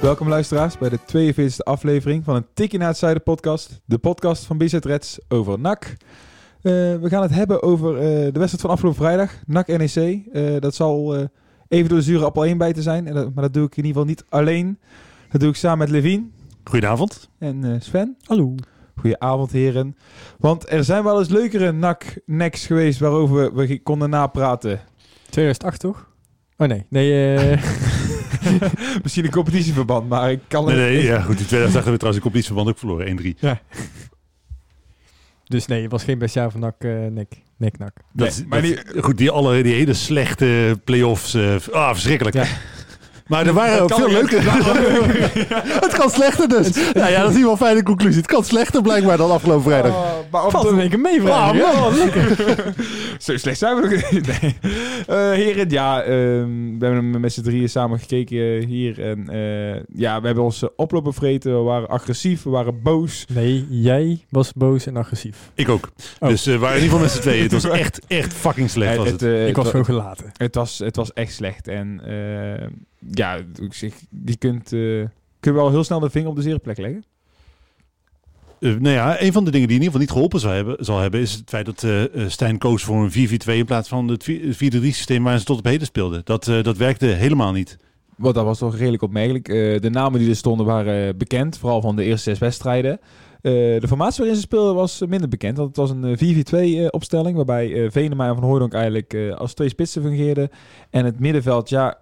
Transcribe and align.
Welkom 0.00 0.28
luisteraars 0.28 0.78
bij 0.78 0.88
de 0.88 0.98
42e 1.32 1.56
aflevering 1.64 2.24
van 2.24 2.34
een 2.36 2.46
Tikkie 2.54 2.78
naar 2.78 2.88
het 2.88 2.96
Zuiden 2.96 3.22
podcast. 3.22 3.80
De 3.84 3.98
podcast 3.98 4.44
van 4.44 4.58
BZ 4.58 4.72
Reds 4.72 5.18
over 5.28 5.58
NAC. 5.60 5.84
Eh, 6.62 6.72
we 6.72 7.00
gaan 7.08 7.22
het 7.22 7.34
hebben 7.34 7.62
over 7.62 7.96
eh, 7.96 8.02
de 8.02 8.38
wedstrijd 8.38 8.60
van 8.60 8.70
afgelopen 8.70 9.00
vrijdag, 9.00 9.32
NAC-NEC. 9.46 10.26
Eh, 10.32 10.60
dat 10.60 10.74
zal 10.74 11.14
eh, 11.16 11.24
even 11.68 11.88
door 11.88 11.98
de 11.98 12.04
zure 12.04 12.24
appel 12.24 12.44
1 12.44 12.58
bij 12.58 12.72
te 12.72 12.82
zijn, 12.82 13.06
en 13.06 13.14
dat- 13.14 13.34
maar 13.34 13.44
dat 13.44 13.54
doe 13.54 13.66
ik 13.66 13.76
in 13.76 13.84
ieder 13.84 13.92
geval 14.02 14.06
niet 14.08 14.24
alleen. 14.28 14.78
Dat 15.30 15.40
doe 15.40 15.50
ik 15.50 15.56
samen 15.56 15.78
met 15.78 15.88
Levine 15.90 16.26
Goedenavond. 16.64 17.28
en 17.38 17.64
eh, 17.64 17.80
Sven. 17.80 18.16
Hallo. 18.24 18.54
Goedenavond 19.00 19.52
heren. 19.52 19.96
Want 20.38 20.70
er 20.72 20.84
zijn 20.84 21.04
wel 21.04 21.18
eens 21.18 21.28
leukere 21.28 21.72
NAC-necks 21.72 22.66
geweest 22.66 22.98
waarover 23.00 23.54
we 23.54 23.66
ge- 23.66 23.82
konden 23.82 24.10
napraten. 24.10 24.80
2008 25.30 25.80
toch? 25.80 26.06
Oh 26.56 26.68
nee, 26.68 26.86
nee. 26.88 27.34
eh 27.36 27.62
Misschien 29.02 29.24
een 29.24 29.30
competitieverband, 29.30 30.08
maar 30.08 30.30
ik 30.30 30.40
kan 30.48 30.64
Nee, 30.64 30.74
het... 30.76 30.92
nee, 30.94 31.02
ja, 31.04 31.20
goed. 31.20 31.38
In 31.40 31.46
2008 31.46 31.72
hebben 31.74 31.92
we 31.92 31.98
trouwens 31.98 32.16
een 32.16 32.30
competitieverband 32.30 32.68
ook 32.68 32.78
verloren. 32.78 33.58
1-3. 33.58 33.58
dus 35.44 35.66
nee, 35.66 35.82
het 35.82 35.90
was 35.90 36.04
geen 36.04 36.18
best 36.18 36.34
jaar 36.34 36.50
van 36.50 36.60
NAC, 36.60 36.74
eh 36.78 36.90
nek, 37.10 37.32
nek, 37.56 37.78
nak. 37.78 37.92
Nee, 38.12 38.30
maar 38.48 38.62
dat- 38.62 38.84
Goed, 39.04 39.18
die, 39.18 39.30
alle, 39.30 39.62
die 39.62 39.74
hele 39.74 39.94
slechte 39.94 40.80
play-offs. 40.84 41.34
eh, 41.34 41.54
ah, 41.72 41.90
verschrikkelijk. 41.92 42.36
Ja. 42.36 42.44
Maar 43.28 43.46
er 43.46 43.52
waren 43.52 43.82
ook 43.82 43.94
veel 43.94 44.10
leuke. 44.10 44.36
het 45.84 45.92
kan 45.98 46.10
slechter 46.10 46.48
dus. 46.48 46.68
Ja, 46.92 47.08
ja, 47.08 47.20
dat 47.20 47.28
is 47.30 47.34
in 47.34 47.40
ieder 47.40 47.50
geval 47.50 47.50
een 47.50 47.56
fijne 47.56 47.82
conclusie. 47.82 48.16
Het 48.20 48.26
kan 48.30 48.44
slechter 48.44 48.82
blijkbaar 48.82 49.16
dan 49.16 49.30
afgelopen 49.30 49.62
vrijdag. 49.62 49.90
Oh, 49.92 50.06
maar 50.30 50.44
op 50.44 50.50
Valt 50.50 50.70
in 50.70 50.78
één 50.78 50.88
keer 50.88 51.00
mee, 51.00 51.20
Ah, 51.22 51.48
vrijdag. 51.48 51.74
man. 51.80 51.94
Zo 53.18 53.36
slecht 53.36 53.58
zijn 53.58 53.76
we 53.76 53.80
nog 53.80 54.10
niet. 54.10 54.26
Nee. 54.40 54.56
Eh, 55.06 55.30
heren, 55.30 55.70
ja, 55.70 56.02
ehm, 56.02 56.78
we 56.78 56.84
hebben 56.86 57.20
met 57.20 57.32
z'n 57.32 57.42
drieën 57.42 57.68
samen 57.68 57.98
gekeken 57.98 58.64
hier. 58.66 59.02
En 59.02 59.28
eh, 59.28 59.82
ja, 59.94 60.20
we 60.20 60.26
hebben 60.26 60.44
ons 60.44 60.62
eh, 60.62 60.68
oplopen 60.76 61.14
vreten. 61.14 61.52
We 61.58 61.62
waren 61.62 61.88
agressief, 61.88 62.42
we 62.42 62.50
waren 62.50 62.82
boos. 62.82 63.24
Nee, 63.32 63.66
jij 63.70 64.24
was 64.30 64.52
boos 64.52 64.86
en 64.86 64.96
agressief. 64.96 65.36
Ik 65.54 65.68
ook. 65.68 65.88
Oh. 66.18 66.28
Dus 66.28 66.46
eh, 66.46 66.52
we 66.52 66.58
waren 66.58 66.76
in 66.76 66.82
ieder 66.82 66.98
geval 66.98 67.12
met 67.12 67.16
z'n 67.16 67.28
tweeën. 67.28 67.42
Het 67.42 67.52
was 67.52 67.64
echt, 67.64 68.00
echt 68.06 68.32
fucking 68.34 68.70
slecht. 68.70 68.92
Eh, 68.92 68.98
Was 68.98 69.10
het. 69.10 69.22
eh, 69.22 69.48
ik 69.48 69.56
was 69.56 69.64
wa- 69.64 69.70
gewoon 69.70 69.84
gelaten. 69.86 70.32
het, 70.36 70.54
was, 70.54 70.78
het 70.78 70.96
was 70.96 71.12
echt 71.12 71.32
slecht. 71.32 71.68
En 71.68 72.00
eh, 72.04 72.66
ja, 72.98 73.36
ik 73.60 73.74
zeg, 73.74 73.92
die 74.10 74.36
kunt, 74.36 74.72
eh 74.72 75.04
kun 75.40 75.52
je 75.52 75.58
wel 75.58 75.70
heel 75.70 75.84
snel 75.84 76.00
de 76.00 76.10
vinger 76.10 76.28
op 76.28 76.36
de 76.36 76.42
zere 76.42 76.58
plek 76.58 76.78
leggen. 76.78 77.04
Nou 78.60 78.88
ja, 78.88 79.22
een 79.22 79.32
van 79.32 79.44
de 79.44 79.50
dingen 79.50 79.68
die 79.68 79.76
in 79.76 79.82
ieder 79.82 79.84
geval 79.84 80.00
niet 80.00 80.10
geholpen 80.10 80.40
zal 80.40 80.50
hebben, 80.50 80.84
zal 80.84 80.98
hebben 80.98 81.20
is 81.20 81.32
het 81.32 81.48
feit 81.48 81.66
dat 81.66 81.82
eh 81.82 82.04
eh, 82.04 82.28
Stijn 82.28 82.58
koos 82.58 82.82
voor 82.82 82.96
een 83.04 83.28
4-4-2 83.28 83.54
in 83.54 83.64
plaats 83.64 83.88
van 83.88 84.08
het 84.08 84.30
4-3 84.30 84.36
systeem 84.82 85.24
waar 85.24 85.38
ze 85.38 85.44
tot 85.44 85.58
op 85.58 85.64
heden 85.64 85.86
speelden. 85.86 86.20
Dat, 86.24 86.48
eh, 86.48 86.62
dat 86.62 86.76
werkte 86.76 87.06
helemaal 87.06 87.52
niet. 87.52 87.76
Want 88.16 88.34
dat 88.34 88.44
was 88.44 88.58
toch 88.58 88.76
redelijk 88.76 89.02
opmerkelijk. 89.02 89.48
Eh, 89.48 89.80
de 89.80 89.90
namen 89.90 90.20
die 90.20 90.28
er 90.28 90.36
stonden 90.36 90.66
waren 90.66 91.18
bekend, 91.18 91.58
vooral 91.58 91.80
van 91.80 91.96
de 91.96 92.04
eerste 92.04 92.30
zes 92.30 92.38
wedstrijden. 92.38 93.00
Eh, 93.40 93.52
de 93.52 93.88
formatie 93.88 94.18
waarin 94.18 94.34
ze 94.34 94.40
speelden 94.40 94.74
was 94.74 95.02
minder 95.08 95.28
bekend. 95.28 95.56
Want 95.56 95.68
het 95.68 95.76
was 95.76 95.90
een 95.90 96.04
eh, 96.04 96.16
4-4-2 96.16 96.78
eh, 96.78 96.86
opstelling, 96.90 97.36
waarbij 97.36 97.84
eh 97.84 97.90
Venema 97.90 98.28
en 98.28 98.34
Van 98.34 98.44
Hooydonk 98.44 98.72
eigenlijk 98.72 99.14
eh, 99.14 99.34
als 99.34 99.54
twee 99.54 99.68
spitsen 99.68 100.02
fungeerden. 100.02 100.48
En 100.90 101.04
het 101.04 101.20
middenveld, 101.20 101.68
ja, 101.68 101.98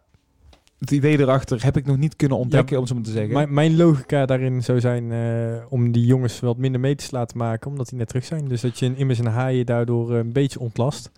het 0.79 0.91
idee 0.91 1.19
erachter 1.21 1.65
heb 1.65 1.77
ik 1.77 1.87
nog 1.87 1.97
niet 1.97 2.17
kunnen 2.17 2.39
ontdekken, 2.39 2.75
Ja, 2.75 2.81
om 2.81 2.87
zo 2.87 2.95
maar 2.95 3.03
te 3.03 3.11
zeggen. 3.11 3.33
Mijn, 3.33 3.55
mijn 3.55 3.77
logica 3.77 4.27
daarin 4.27 4.63
zou 4.63 4.81
zijn 4.81 5.13
eh, 5.13 5.63
om 5.69 5.93
die 5.93 6.07
jongens 6.07 6.41
wat 6.41 6.57
minder 6.57 6.81
meters 6.81 7.09
te 7.09 7.15
laten 7.17 7.39
maken, 7.39 7.71
omdat 7.71 7.89
die 7.89 7.99
net 7.99 8.09
terug 8.09 8.25
zijn. 8.25 8.49
Dus 8.49 8.61
dat 8.61 8.79
je 8.79 8.87
een 8.87 8.97
Immers 8.97 9.19
en 9.19 9.27
Haaien 9.27 9.67
daardoor 9.67 10.13
eh, 10.13 10.19
een 10.19 10.33
beetje 10.33 10.61
ontlast. 10.61 11.11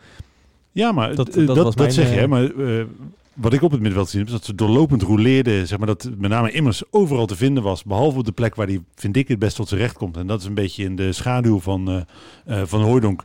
Ja, 0.73 0.93
maar 0.93 1.15
Dat- 1.15 1.17
dat, 1.17 1.35
dat 1.35 1.47
dat, 1.47 1.57
was 1.57 1.65
dat, 1.65 1.77
mijn, 1.77 1.93
zeg 1.93 2.09
je. 2.09 2.15
eh, 2.15 2.21
hè, 2.21 2.29
Maar 2.29 2.45
eh, 2.45 2.85
wat 3.35 3.53
ik 3.53 3.63
op 3.63 3.71
het 3.71 3.81
middenveld 3.81 4.09
zie 4.11 4.25
is 4.25 4.31
dat 4.31 4.45
ze 4.45 4.55
doorlopend 4.55 5.03
roleerden. 5.03 5.67
Zeg 5.67 5.79
maar 5.79 5.87
dat 5.87 6.11
met 6.19 6.31
name 6.31 6.51
Immers 6.51 6.83
overal 6.91 7.27
te 7.27 7.37
vinden 7.37 7.63
was. 7.63 7.85
Behalve 7.85 8.19
op 8.19 8.25
de 8.25 8.33
plek 8.33 8.55
waar 8.55 8.67
hij, 8.67 8.81
vind 8.95 9.17
ik, 9.17 9.29
het 9.29 9.39
best 9.39 9.57
tot 9.57 9.69
zijn 9.69 9.81
recht 9.81 9.97
komt. 9.97 10.17
En 10.17 10.27
dat 10.27 10.41
is 10.41 10.47
een 10.47 10.55
beetje 10.55 10.85
in 10.85 10.97
de 10.97 11.13
schaduw 11.13 11.59
van, 11.61 11.89
eh, 11.91 12.61
eh, 12.61 12.67
van 12.67 12.83
Hooydonk. 12.83 13.23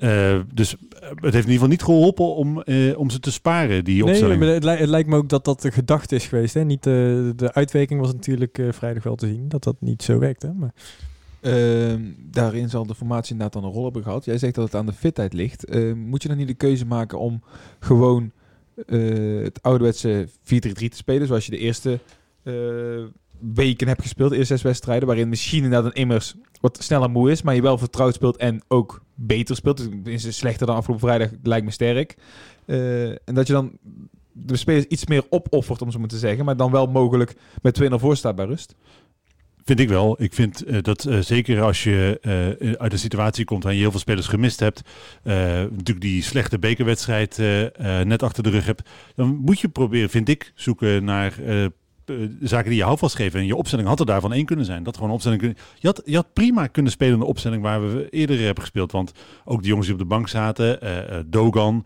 Eh, 0.00 0.40
dus 0.54 0.76
eh, 0.76 1.08
het 1.08 1.20
heeft 1.22 1.24
in 1.24 1.36
ieder 1.36 1.52
geval 1.52 1.68
niet 1.68 1.82
geholpen 1.82 2.34
om, 2.34 2.62
eh, 2.62 2.98
om 2.98 3.10
ze 3.10 3.20
te 3.20 3.32
sparen, 3.32 3.84
die 3.84 3.94
Nee, 4.02 4.10
opstelling. 4.12 4.40
maar 4.40 4.48
het, 4.48 4.64
li- 4.64 4.70
het 4.76 4.88
lijkt 4.88 5.08
me 5.08 5.16
ook 5.16 5.28
dat 5.28 5.44
dat 5.44 5.60
de 5.62 5.70
gedachte 5.72 6.14
is 6.14 6.26
geweest. 6.26 6.54
Hè? 6.54 6.64
Niet, 6.64 6.86
eh, 6.86 6.92
de 7.36 7.50
uitwerking 7.52 8.00
was 8.00 8.12
natuurlijk 8.12 8.58
eh, 8.58 8.72
vrijdag 8.72 9.02
wel 9.02 9.14
te 9.16 9.26
zien, 9.26 9.48
dat 9.48 9.64
dat 9.64 9.76
niet 9.78 10.02
zo 10.02 10.18
werkte. 10.18 10.52
Maar 10.58 10.72
Ehm, 11.40 12.00
daarin 12.30 12.68
zal 12.68 12.86
de 12.86 12.94
formatie 12.94 13.32
inderdaad 13.32 13.52
dan 13.60 13.64
een 13.64 13.74
rol 13.76 13.84
hebben 13.84 14.02
gehad. 14.02 14.24
Jij 14.24 14.38
zegt 14.38 14.54
dat 14.54 14.64
het 14.64 14.74
aan 14.74 14.86
de 14.86 14.92
fitheid 14.92 15.32
ligt. 15.32 15.64
Ehm, 15.64 15.98
moet 15.98 16.22
je 16.22 16.28
dan 16.28 16.36
niet 16.36 16.46
de 16.48 16.54
keuze 16.54 16.86
maken 16.86 17.18
om 17.18 17.42
gewoon 17.80 18.30
eh, 18.86 19.42
het 19.42 19.62
ouderwetse 19.62 20.26
4-3-3 20.42 20.88
te 20.88 20.96
spelen, 20.96 21.26
zoals 21.26 21.44
je 21.44 21.50
de 21.50 21.58
eerste 21.58 21.98
eh, 22.42 22.54
weken 23.54 23.88
hebt 23.88 24.02
gespeeld, 24.02 24.30
de 24.30 24.36
eerste 24.36 24.54
zes 24.54 24.62
wedstrijden, 24.62 25.06
waarin 25.06 25.28
misschien 25.28 25.64
inderdaad 25.64 25.84
een 25.84 26.00
immers 26.00 26.34
wat 26.60 26.78
sneller 26.82 27.10
moe 27.10 27.30
is, 27.30 27.42
maar 27.42 27.54
je 27.54 27.62
wel 27.62 27.78
vertrouwd 27.78 28.14
speelt 28.14 28.36
en 28.36 28.62
ook 28.68 29.02
beter 29.14 29.56
speelt. 29.56 29.76
Dus 29.76 30.14
is 30.14 30.24
het 30.24 30.34
slechter 30.34 30.66
dan 30.66 30.76
afgelopen 30.76 31.08
vrijdag, 31.08 31.30
lijkt 31.42 31.64
me 31.64 31.70
sterk. 31.70 32.16
Eh, 32.66 33.08
en 33.08 33.34
dat 33.34 33.46
je 33.46 33.52
dan 33.52 33.78
de 34.32 34.56
spelers 34.56 34.84
iets 34.84 35.06
meer 35.06 35.24
opoffert, 35.30 35.82
om 35.82 35.90
zo 35.90 36.06
te 36.06 36.18
zeggen, 36.18 36.44
maar 36.44 36.56
dan 36.56 36.70
wel 36.70 36.86
mogelijk 36.86 37.36
met 37.62 37.74
2-0 37.74 37.94
voor 37.94 38.16
staat 38.16 38.36
bij 38.36 38.44
rust. 38.44 38.74
Vind 39.64 39.80
ik 39.80 39.88
wel. 39.88 40.22
Ik 40.22 40.34
vind 40.34 40.64
eh, 40.64 40.82
dat 40.82 41.04
eh, 41.04 41.18
zeker 41.18 41.62
als 41.62 41.84
je 41.84 42.18
uit 42.78 42.92
een 42.92 42.98
situatie 42.98 43.44
komt 43.44 43.62
waarin 43.62 43.80
je 43.80 43.86
heel 43.86 43.92
veel 43.92 44.04
spelers 44.04 44.26
gemist 44.26 44.60
hebt, 44.60 44.82
natuurlijk 45.22 46.00
die 46.00 46.22
slechte 46.22 46.58
bekerwedstrijd 46.58 47.36
net 48.04 48.22
achter 48.22 48.42
de 48.42 48.50
rug 48.50 48.66
hebt, 48.66 48.88
dan 49.14 49.36
moet 49.36 49.60
je 49.60 49.68
proberen, 49.68 50.10
vind 50.10 50.28
ik, 50.28 50.52
zoeken 50.54 51.04
naar 51.04 51.34
zaken 52.40 52.68
die 52.68 52.78
je 52.78 52.84
houvast 52.84 53.14
geven. 53.14 53.40
En 53.40 53.46
je 53.46 53.56
opstelling 53.56 53.88
had 53.88 54.00
er 54.00 54.06
daarvan 54.06 54.32
één 54.32 54.44
kunnen 54.44 54.64
zijn. 54.64 54.82
Dat 54.82 54.96
gewoon 54.96 55.10
opstelling. 55.10 55.56
Je 55.78 55.86
had, 55.86 56.02
je 56.04 56.16
had 56.16 56.32
prima 56.32 56.66
kunnen 56.66 56.92
spelen 56.92 57.14
in 57.14 57.20
de 57.20 57.26
opstelling 57.26 57.62
waar 57.62 57.92
we 57.92 58.08
eerder 58.10 58.38
hebben 58.38 58.62
gespeeld. 58.62 58.92
Want 58.92 59.12
ook 59.44 59.62
de 59.62 59.68
jongens 59.68 59.86
die 59.86 59.96
op 59.96 60.02
de 60.02 60.08
bank 60.08 60.28
zaten, 60.28 60.80
eh, 60.80 61.18
eh, 61.18 61.24
Dogan. 61.26 61.84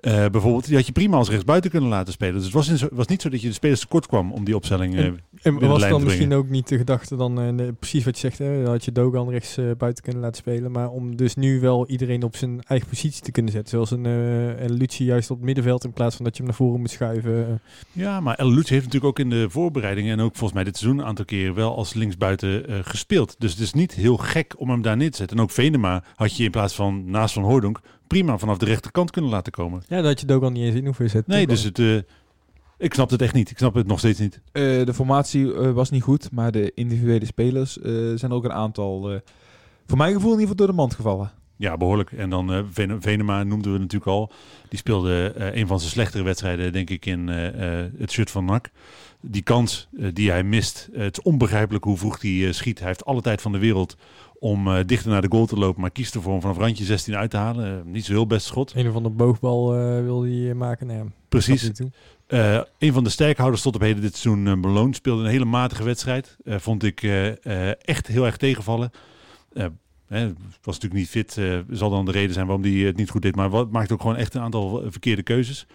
Eh, 0.00 0.26
bijvoorbeeld, 0.26 0.66
die 0.66 0.76
had 0.76 0.86
je 0.86 0.92
prima 0.92 1.16
als 1.16 1.28
rechtsbuiten 1.28 1.70
kunnen 1.70 1.88
laten 1.88 2.12
spelen. 2.12 2.34
Dus 2.34 2.44
het 2.44 2.52
was, 2.52 2.68
in 2.68 2.88
was 2.92 3.06
niet 3.06 3.22
zo 3.22 3.28
dat 3.28 3.40
je 3.40 3.48
de 3.48 3.54
spelers 3.54 3.80
tekort 3.80 4.06
kwam 4.06 4.32
om 4.32 4.44
die 4.44 4.56
opstelling 4.56 4.96
eh, 4.96 5.04
En 5.04 5.18
binnen 5.42 5.60
de 5.60 5.66
was 5.66 5.88
dan 5.88 6.04
misschien 6.04 6.34
ook 6.34 6.48
niet 6.48 6.68
de 6.68 6.76
gedachte 6.76 7.16
dan, 7.16 7.40
eh, 7.40 7.66
precies 7.78 8.04
wat 8.04 8.14
je 8.14 8.20
zegt, 8.20 8.38
hè, 8.38 8.62
dan 8.62 8.72
had 8.72 8.84
je 8.84 8.92
Dogan 8.92 9.30
rechts 9.30 9.56
eh, 9.56 9.64
buiten 9.78 10.04
kunnen 10.04 10.22
laten 10.22 10.36
spelen, 10.36 10.72
maar 10.72 10.90
om 10.90 11.16
dus 11.16 11.34
nu 11.34 11.60
wel 11.60 11.86
iedereen 11.88 12.22
op 12.22 12.36
zijn 12.36 12.62
eigen 12.62 12.88
positie 12.88 13.22
te 13.22 13.30
kunnen 13.30 13.52
zetten, 13.52 13.70
zoals 13.70 13.90
een, 13.90 14.06
eh 14.06 14.62
en 14.62 14.72
Lucci 14.72 15.04
juist 15.04 15.30
op 15.30 15.36
het 15.36 15.44
middenveld 15.44 15.84
in 15.84 15.92
plaats 15.92 16.16
van 16.16 16.24
dat 16.24 16.36
je 16.36 16.42
hem 16.42 16.50
naar 16.50 16.60
voren 16.60 16.80
moet 16.80 16.90
schuiven. 16.90 17.48
eh. 17.48 17.54
Ja, 17.92 18.20
maar 18.20 18.34
El 18.34 18.54
heeft 18.54 18.70
natuurlijk 18.70 19.04
ook 19.04 19.18
in 19.18 19.30
de 19.30 19.50
voorbereidingen 19.50 20.18
en 20.18 20.24
ook 20.24 20.32
volgens 20.36 20.52
mij 20.52 20.64
dit 20.64 20.76
seizoen 20.76 21.00
een 21.00 21.06
aantal 21.06 21.24
keren 21.24 21.54
wel 21.54 21.76
als 21.76 21.94
linksbuiten 21.94 22.68
eh 22.68 22.78
gespeeld. 22.82 23.34
Dus 23.38 23.50
het 23.50 23.60
is 23.60 23.72
niet 23.72 23.92
heel 23.92 24.16
gek 24.16 24.54
om 24.58 24.70
hem 24.70 24.82
daar 24.82 24.96
neer 24.96 25.10
te 25.10 25.16
zetten. 25.16 25.36
En 25.36 25.42
ook 25.42 25.50
Venema 25.50 26.04
had 26.14 26.36
je 26.36 26.44
in 26.44 26.50
plaats 26.50 26.74
van 26.74 27.10
naast 27.10 27.34
Van 27.34 27.42
Hooydonk 27.42 27.80
prima 28.08 28.38
vanaf 28.38 28.58
de 28.58 28.64
rechterkant 28.64 29.10
kunnen 29.10 29.30
laten 29.30 29.52
komen. 29.52 29.82
ja, 29.88 30.00
dat 30.02 30.20
je 30.20 30.26
Dogan 30.26 30.52
niet 30.52 30.64
eens 30.64 30.74
in 30.74 30.84
hoeven 30.84 31.10
zetten. 31.10 31.32
Nee, 31.34 31.46
dus 31.46 31.62
het, 31.62 31.78
eh, 31.78 31.96
ik 32.78 32.94
snap 32.94 33.10
het 33.10 33.22
echt 33.22 33.34
niet. 33.34 33.50
Ik 33.50 33.58
snap 33.58 33.74
het 33.74 33.86
nog 33.86 33.98
steeds 33.98 34.18
niet. 34.18 34.40
Eh, 34.52 34.62
de 34.84 34.94
formatie 34.94 35.54
eh, 35.54 35.70
was 35.72 35.90
niet 35.90 36.02
goed, 36.02 36.30
maar 36.32 36.52
de 36.52 36.72
individuele 36.74 37.24
spelers 37.26 37.78
eh, 37.78 37.92
zijn 37.92 38.30
er 38.30 38.36
ook 38.36 38.44
een 38.44 38.52
aantal, 38.52 39.10
eh, 39.12 39.18
voor 39.86 39.98
mijn 39.98 40.12
gevoel 40.14 40.32
in 40.32 40.38
ieder 40.40 40.50
geval, 40.50 40.56
door 40.66 40.74
de 40.74 40.80
mand 40.82 40.94
gevallen. 40.94 41.30
Ja, 41.56 41.76
behoorlijk. 41.76 42.12
En 42.12 42.30
dan 42.30 42.52
eh, 42.52 42.60
Vene- 42.70 42.96
Venema 43.00 43.42
noemden 43.44 43.72
we 43.72 43.78
natuurlijk 43.78 44.10
al. 44.10 44.32
Die 44.68 44.78
speelde 44.78 45.32
eh, 45.36 45.60
een 45.60 45.66
van 45.66 45.78
zijn 45.78 45.90
slechtere 45.90 46.22
wedstrijden, 46.22 46.72
denk 46.72 46.90
ik, 46.90 47.06
in 47.06 47.28
eh, 47.28 47.80
eh, 47.82 47.90
het 47.98 48.10
shirt 48.12 48.30
van 48.30 48.44
NAC. 48.44 48.70
Die 49.20 49.42
kans 49.42 49.88
die 50.12 50.30
hij 50.30 50.42
mist, 50.44 50.88
het 50.92 51.18
is 51.18 51.24
onbegrijpelijk 51.24 51.84
hoe 51.84 51.96
vroeg 51.96 52.22
hij 52.22 52.46
eh, 52.46 52.52
schiet. 52.52 52.78
Hij 52.78 52.88
heeft 52.88 53.04
alle 53.04 53.20
tijd 53.20 53.42
van 53.42 53.52
de 53.52 53.58
wereld 53.58 53.96
om 54.38 54.68
eh, 54.68 54.84
dichter 54.86 55.10
naar 55.10 55.22
de 55.22 55.30
goal 55.30 55.46
te 55.46 55.56
lopen, 55.56 55.80
maar 55.80 55.90
kiest 55.90 56.14
ervoor 56.14 56.32
om 56.32 56.40
vanaf 56.40 56.56
randje 56.56 56.84
16 56.84 57.16
uit 57.16 57.30
te 57.30 57.36
halen. 57.36 57.78
Eh, 57.78 57.84
niet 57.84 58.04
zo 58.04 58.12
heel 58.12 58.26
best 58.26 58.46
schot. 58.46 58.72
Een 58.74 58.88
of 58.88 58.94
andere 58.94 59.14
boogbal 59.14 59.74
eh 59.74 60.02
wil 60.02 60.22
hij 60.22 60.54
maken. 60.54 60.90
Ja, 60.90 61.04
Precies. 61.28 61.70
een 62.78 62.92
van 62.92 63.04
de 63.04 63.10
sterkhouders 63.10 63.62
tot 63.62 63.74
op 63.74 63.80
heden 63.80 64.02
dit 64.02 64.16
seizoen, 64.16 64.46
uh, 64.46 64.54
Malone, 64.54 64.94
speelde 64.94 65.22
een 65.22 65.30
hele 65.30 65.44
matige 65.44 65.84
wedstrijd. 65.84 66.36
Vond 66.44 66.82
ik 66.82 67.02
echt 67.82 68.06
heel 68.06 68.26
erg 68.26 68.36
tegenvallen. 68.36 68.90
Hè, 70.06 70.26
was 70.62 70.78
natuurlijk 70.78 70.94
niet 70.94 71.08
fit, 71.08 71.40
zal 71.70 71.90
dan 71.90 72.04
de 72.04 72.10
reden 72.10 72.34
zijn 72.34 72.46
waarom 72.46 72.64
hij 72.64 72.72
het 72.72 72.96
niet 72.96 73.10
goed 73.10 73.22
deed. 73.22 73.36
Maar 73.36 73.50
wat 73.50 73.70
maakt 73.70 73.92
ook 73.92 74.00
gewoon 74.00 74.16
echt 74.16 74.34
een 74.34 74.40
aantal 74.40 74.82
verkeerde 74.86 75.22
keuzes. 75.22 75.66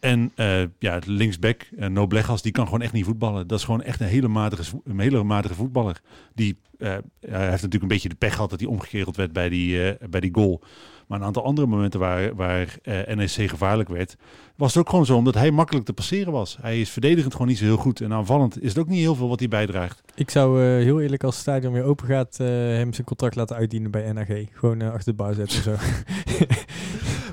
En 0.00 0.32
eh 0.34 0.62
ja, 0.78 0.98
linksback, 1.04 1.68
uh, 1.78 1.86
Noblegas, 1.86 2.42
die 2.42 2.52
kan 2.52 2.64
gewoon 2.64 2.82
echt 2.82 2.92
niet 2.92 3.04
voetballen. 3.04 3.46
Dat 3.46 3.58
is 3.58 3.64
gewoon 3.64 3.82
echt 3.82 4.00
een 4.00 4.06
hele 4.06 4.28
matige, 4.28 4.80
een 4.84 4.98
hele 4.98 5.22
matige 5.22 5.54
voetballer. 5.54 6.00
Die 6.34 6.56
eh, 6.78 6.88
hij 7.20 7.40
heeft 7.40 7.50
natuurlijk 7.50 7.82
een 7.82 7.88
beetje 7.88 8.08
de 8.08 8.14
pech 8.14 8.34
gehad 8.34 8.50
dat 8.50 8.60
hij 8.60 8.68
omgekereld 8.68 9.16
werd 9.16 9.32
bij 9.32 9.48
die, 9.48 9.90
eh, 9.90 10.08
bij 10.08 10.20
die 10.20 10.34
goal. 10.34 10.62
Maar 11.06 11.18
een 11.18 11.24
aantal 11.24 11.44
andere 11.44 11.66
momenten 11.66 12.00
waar, 12.00 12.34
waar 12.34 12.76
eh, 12.82 13.14
NEC 13.16 13.48
gevaarlijk 13.50 13.88
werd, 13.88 14.16
was 14.56 14.74
het 14.74 14.82
ook 14.82 14.90
gewoon 14.90 15.06
zo 15.06 15.16
omdat 15.16 15.34
hij 15.34 15.50
makkelijk 15.50 15.86
te 15.86 15.92
passeren 15.92 16.32
was. 16.32 16.58
Hij 16.60 16.80
is 16.80 16.90
verdedigend 16.90 17.32
gewoon 17.32 17.48
niet 17.48 17.58
zo 17.58 17.64
heel 17.64 17.76
goed. 17.76 18.00
En 18.00 18.12
aanvallend 18.12 18.62
is 18.62 18.68
het 18.68 18.78
ook 18.78 18.88
niet 18.88 19.00
heel 19.00 19.14
veel 19.14 19.28
wat 19.28 19.38
hij 19.38 19.48
bijdraagt. 19.48 20.02
Ik 20.14 20.30
zou 20.30 20.62
eh, 20.62 20.66
heel 20.66 21.00
eerlijk 21.00 21.24
als 21.24 21.34
het 21.34 21.42
stadion 21.42 21.72
weer 21.72 21.82
open 21.82 22.06
gaat, 22.06 22.36
eh, 22.40 22.46
hem 22.48 22.92
zijn 22.92 23.06
contract 23.06 23.34
laten 23.34 23.56
uitdienen 23.56 23.90
bij 23.90 24.12
NAG. 24.12 24.28
Gewoon 24.52 24.80
eh, 24.80 24.92
achter 24.92 25.16
de 25.16 25.22
bar 25.22 25.34
zetten 25.34 25.58
of 25.58 25.64
zo. 25.64 25.74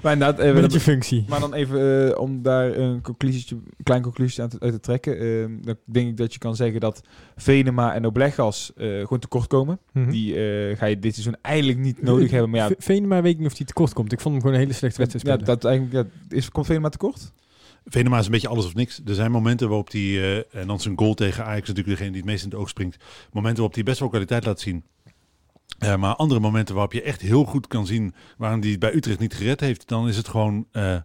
Maar 0.03 0.13
inderdaad, 0.13 0.53
Met 0.53 0.73
je 0.73 0.79
functie. 0.79 1.25
Maar 1.27 1.39
dan 1.39 1.53
even 1.53 2.09
eh, 2.11 2.19
om 2.19 2.41
daar 2.41 2.77
een, 2.77 3.01
conclusietje, 3.01 3.55
een 3.55 3.83
klein 3.83 4.01
conclusie 4.01 4.43
aan 4.43 4.49
te, 4.49 4.59
uit 4.59 4.71
te 4.73 4.79
trekken. 4.79 5.19
eh, 5.19 5.45
dan 5.61 5.75
denk 5.85 6.09
ik 6.09 6.17
dat 6.17 6.33
je 6.33 6.39
kan 6.39 6.55
zeggen 6.55 6.79
dat 6.79 7.01
Venema 7.35 7.93
en 7.93 8.05
Oblegas 8.05 8.71
eh 8.75 8.87
gewoon 8.87 9.19
tekort 9.19 9.47
komen. 9.47 9.79
Mhm. 9.93 10.09
Die 10.09 10.35
eh, 10.35 10.77
ga 10.77 10.85
je 10.85 10.99
dit 10.99 11.13
seizoen 11.13 11.35
eigenlijk 11.41 11.79
niet 11.79 12.01
nodig 12.01 12.31
hebben. 12.31 12.49
Maar 12.49 12.59
ja, 12.59 12.67
V- 12.67 12.83
Venema 12.85 13.21
weet 13.21 13.33
ik 13.33 13.39
niet 13.39 13.51
of 13.51 13.57
hij 13.57 13.65
tekort 13.65 13.93
komt. 13.93 14.11
Ik 14.11 14.19
vond 14.19 14.33
hem 14.33 14.41
gewoon 14.43 14.55
een 14.57 14.63
hele 14.63 14.77
slechte 14.77 14.97
wedstrijd 14.97 15.25
ja, 15.25 15.33
spelen. 15.33 15.59
dat 15.59 15.69
eigenlijk, 15.71 16.11
ja, 16.29 16.35
is, 16.37 16.49
komt 16.49 16.65
Venema 16.65 16.89
tekort? 16.89 17.31
Venema 17.85 18.19
is 18.19 18.25
een 18.25 18.31
beetje 18.31 18.47
alles 18.47 18.65
of 18.65 18.75
niks. 18.75 19.01
Er 19.05 19.15
zijn 19.15 19.31
momenten 19.31 19.67
waarop 19.67 19.91
hij, 19.91 20.01
eh, 20.01 20.37
en 20.61 20.67
dan 20.67 20.79
zijn 20.79 20.97
goal 20.97 21.13
tegen 21.13 21.43
Ajax 21.45 21.67
natuurlijk 21.67 21.97
degene 21.97 22.11
die 22.11 22.21
het 22.21 22.29
meest 22.29 22.43
in 22.43 22.49
het 22.49 22.59
oog 22.59 22.69
springt. 22.69 22.97
Momenten 23.31 23.55
waarop 23.57 23.73
hij 23.73 23.83
best 23.83 23.99
wel 23.99 24.09
kwaliteit 24.09 24.45
laat 24.45 24.59
zien. 24.59 24.83
Eh, 25.79 25.95
maar 25.95 26.15
andere 26.15 26.39
momenten 26.39 26.73
waarop 26.75 26.93
je 26.93 27.01
echt 27.01 27.21
heel 27.21 27.43
goed 27.43 27.67
kan 27.67 27.85
zien 27.85 28.13
waarom 28.37 28.61
hij 28.61 28.69
het 28.69 28.79
bij 28.79 28.93
Utrecht 28.95 29.19
niet 29.19 29.33
gered 29.33 29.59
heeft. 29.59 29.87
Dan 29.87 30.07
is 30.07 30.17
het 30.17 30.27
gewoon, 30.27 30.67
eh, 30.71 30.95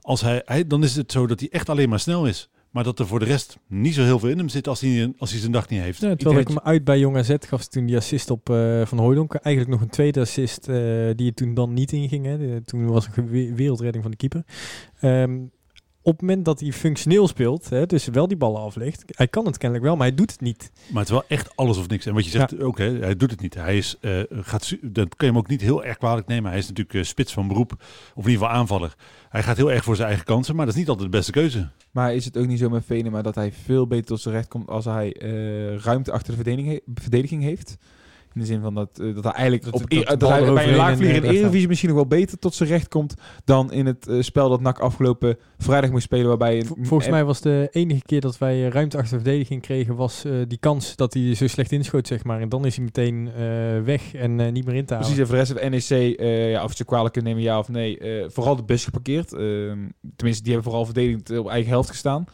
als 0.00 0.20
hij, 0.20 0.42
hij, 0.44 0.66
dan 0.66 0.82
is 0.82 0.96
het 0.96 1.12
zo 1.12 1.26
dat 1.26 1.40
hij 1.40 1.48
echt 1.48 1.68
alleen 1.68 1.88
maar 1.88 2.00
snel 2.00 2.26
is. 2.26 2.50
Maar 2.70 2.84
dat 2.84 2.98
er 2.98 3.06
voor 3.06 3.18
de 3.18 3.24
rest 3.24 3.58
niet 3.66 3.94
zo 3.94 4.02
heel 4.02 4.18
veel 4.18 4.28
in 4.28 4.38
hem 4.38 4.48
zit 4.48 4.68
als 4.68 4.80
hij, 4.80 5.12
als 5.18 5.30
hij 5.30 5.40
zijn 5.40 5.52
dag 5.52 5.68
niet 5.68 5.80
heeft. 5.80 6.00
Ja, 6.00 6.10
Ik 6.10 6.18
terwijl 6.18 6.40
ik 6.40 6.46
denk 6.46 6.58
hem 6.58 6.68
uit 6.72 6.84
bij 6.84 6.98
Jong 6.98 7.16
AZ 7.16 7.34
gaf 7.40 7.66
toen 7.66 7.86
die 7.86 7.96
assist 7.96 8.30
op 8.30 8.50
eh, 8.50 8.86
Van 8.86 8.98
Hooydonk. 8.98 9.34
Eigenlijk 9.34 9.74
nog 9.76 9.84
een 9.86 9.92
tweede 9.92 10.20
assist 10.20 10.68
eh, 10.68 10.74
die 11.16 11.26
er 11.28 11.34
toen 11.34 11.54
dan 11.54 11.72
niet 11.74 11.92
inging. 11.92 12.24
Hè. 12.26 12.38
De- 12.38 12.62
toen 12.64 12.86
was 12.86 13.08
een 13.14 13.54
wereldredding 13.54 14.02
van 14.02 14.10
de 14.10 14.16
keeper. 14.16 14.44
Ehm, 15.00 15.38
op 16.08 16.12
het 16.18 16.20
moment 16.28 16.44
dat 16.44 16.60
hij 16.60 16.72
functioneel 16.72 17.28
speelt, 17.28 17.68
hè, 17.70 17.86
dus 17.86 18.06
wel 18.06 18.28
die 18.28 18.36
ballen 18.36 18.60
aflegt. 18.60 19.04
Hij 19.06 19.28
kan 19.28 19.46
het 19.46 19.58
kennelijk 19.58 19.86
wel, 19.86 19.96
maar 19.96 20.06
hij 20.06 20.16
doet 20.16 20.30
het 20.30 20.40
niet. 20.40 20.70
Maar 20.90 20.98
het 21.02 21.10
is 21.10 21.16
wel 21.18 21.24
echt 21.28 21.56
alles 21.56 21.78
of 21.78 21.88
niks. 21.88 22.06
En 22.06 22.14
wat 22.14 22.24
je 22.24 22.30
zegt 22.30 22.60
ook, 22.60 22.78
hè, 22.78 22.98
hij 22.98 23.16
doet 23.16 23.30
het 23.30 23.40
niet. 23.40 23.54
Hij 23.54 23.76
is, 23.76 23.96
eh, 24.00 24.20
gaat, 24.30 24.76
dat 24.82 25.08
kan 25.08 25.26
je 25.26 25.32
hem 25.32 25.36
ook 25.38 25.48
niet 25.48 25.60
heel 25.60 25.84
erg 25.84 25.96
kwalijk 25.96 26.26
nemen. 26.26 26.50
Hij 26.50 26.58
is 26.58 26.68
natuurlijk 26.68 26.96
eh, 26.98 27.02
spits 27.02 27.32
van 27.32 27.48
beroep, 27.48 27.72
of 28.14 28.24
in 28.24 28.30
ieder 28.30 28.32
geval 28.32 28.48
aanvaller. 28.60 28.94
Hij 29.28 29.42
gaat 29.42 29.56
heel 29.56 29.72
erg 29.72 29.84
voor 29.84 29.96
zijn 29.96 30.08
eigen 30.08 30.26
kansen, 30.26 30.56
maar 30.56 30.64
dat 30.66 30.74
is 30.74 30.80
niet 30.80 30.88
altijd 30.88 31.10
de 31.10 31.16
beste 31.16 31.32
keuze. 31.32 31.68
Maar 31.90 32.14
is 32.14 32.24
het 32.24 32.36
ook 32.36 32.46
niet 32.46 32.58
zo 32.58 32.68
met 32.68 32.84
Venema 32.84 33.22
dat 33.22 33.34
hij 33.34 33.52
veel 33.52 33.86
beter 33.86 34.06
tot 34.06 34.20
zijn 34.20 34.34
recht 34.34 34.48
komt 34.48 34.68
als 34.68 34.84
hij 34.84 35.12
eh, 35.12 35.76
ruimte 35.76 36.12
achter 36.12 36.30
de 36.30 36.42
verdediging, 36.42 36.68
he- 36.72 36.92
verdediging 37.02 37.42
heeft? 37.42 37.76
In 38.38 38.44
de 38.44 38.50
zin 38.50 38.60
van 38.60 38.74
dat, 38.74 38.98
eh, 39.00 39.14
dat 39.14 39.24
hij 39.24 39.32
eigenlijk 39.32 39.64
Dat- 39.64 39.74
op, 39.74 39.90
dat 39.90 39.98
e- 40.08 40.16
dat 40.16 40.28
hij 40.28 40.52
bij 40.52 40.64
een 40.64 40.70
en, 40.70 40.76
laagvlieger 40.76 41.16
in 41.16 41.22
de 41.22 41.28
Eredivisie 41.28 41.68
misschien 41.68 41.88
nog 41.88 41.98
wel 41.98 42.06
beter 42.06 42.38
tot 42.38 42.54
zijn 42.54 42.68
recht 42.68 42.88
komt 42.88 43.14
dan 43.44 43.72
in 43.72 43.86
het 43.86 44.08
eh, 44.08 44.20
spel 44.20 44.48
dat 44.48 44.60
NAC 44.60 44.78
afgelopen 44.78 45.36
vrijdag 45.58 45.90
moest 45.90 46.04
spelen 46.04 46.26
waarbij... 46.28 46.64
Vol- 46.64 46.76
Volgens 46.82 47.10
mij 47.10 47.24
was 47.24 47.40
de 47.40 47.68
enige 47.70 48.02
keer 48.02 48.20
dat 48.20 48.38
wij 48.38 48.64
eh, 48.66 48.70
ruimte 48.70 48.96
achter 48.98 49.16
de 49.18 49.22
verdediging 49.22 49.62
kregen, 49.62 49.94
was 49.96 50.24
die 50.48 50.58
kans 50.58 50.96
dat 50.96 51.14
hij 51.14 51.34
zo 51.34 51.46
slecht 51.46 51.72
inschoot, 51.72 52.06
zeg 52.06 52.24
maar. 52.24 52.40
En 52.40 52.48
dan 52.48 52.64
is 52.66 52.76
hij 52.76 52.84
meteen 52.84 53.30
weg 53.84 54.14
en 54.14 54.52
niet 54.52 54.64
meer 54.64 54.74
in 54.74 54.84
te 54.84 54.94
halen. 54.94 55.08
Precies, 55.08 55.18
en 55.18 55.26
voor 55.26 55.34
de 55.34 55.40
rest 55.40 55.72
heeft 55.72 55.88
NEC, 55.90 56.20
ja, 56.50 56.64
of 56.64 56.76
ze 56.76 56.84
kwalijk 56.84 57.12
kunnen 57.12 57.30
nemen, 57.30 57.46
ja 57.46 57.58
of 57.58 57.68
nee, 57.68 57.98
vooral 58.26 58.56
de 58.56 58.64
bus 58.64 58.84
geparkeerd. 58.84 59.32
Ehm, 59.32 59.78
tenminste, 60.16 60.42
die 60.42 60.52
hebben 60.52 60.62
vooral 60.62 60.84
verdedigend 60.84 61.38
op 61.38 61.48
eigen 61.48 61.70
helft 61.70 61.88
gestaan. 61.88 62.24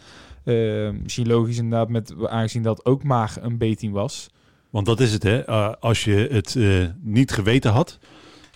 Ehm, 0.44 1.02
misschien 1.02 1.26
logisch 1.26 1.58
inderdaad, 1.58 1.88
met, 1.88 2.14
aangezien 2.26 2.62
dat 2.62 2.84
ook 2.84 3.02
maar 3.02 3.36
een 3.40 3.56
B-team 3.56 3.92
was. 3.92 4.30
Want 4.74 4.86
dat 4.86 5.00
is 5.00 5.12
het, 5.12 5.22
hè. 5.22 5.44
Eh, 5.44 5.72
als 5.80 6.04
je 6.04 6.28
het 6.30 6.56
eh, 6.56 6.84
niet 7.00 7.32
geweten 7.32 7.70
had, 7.70 7.98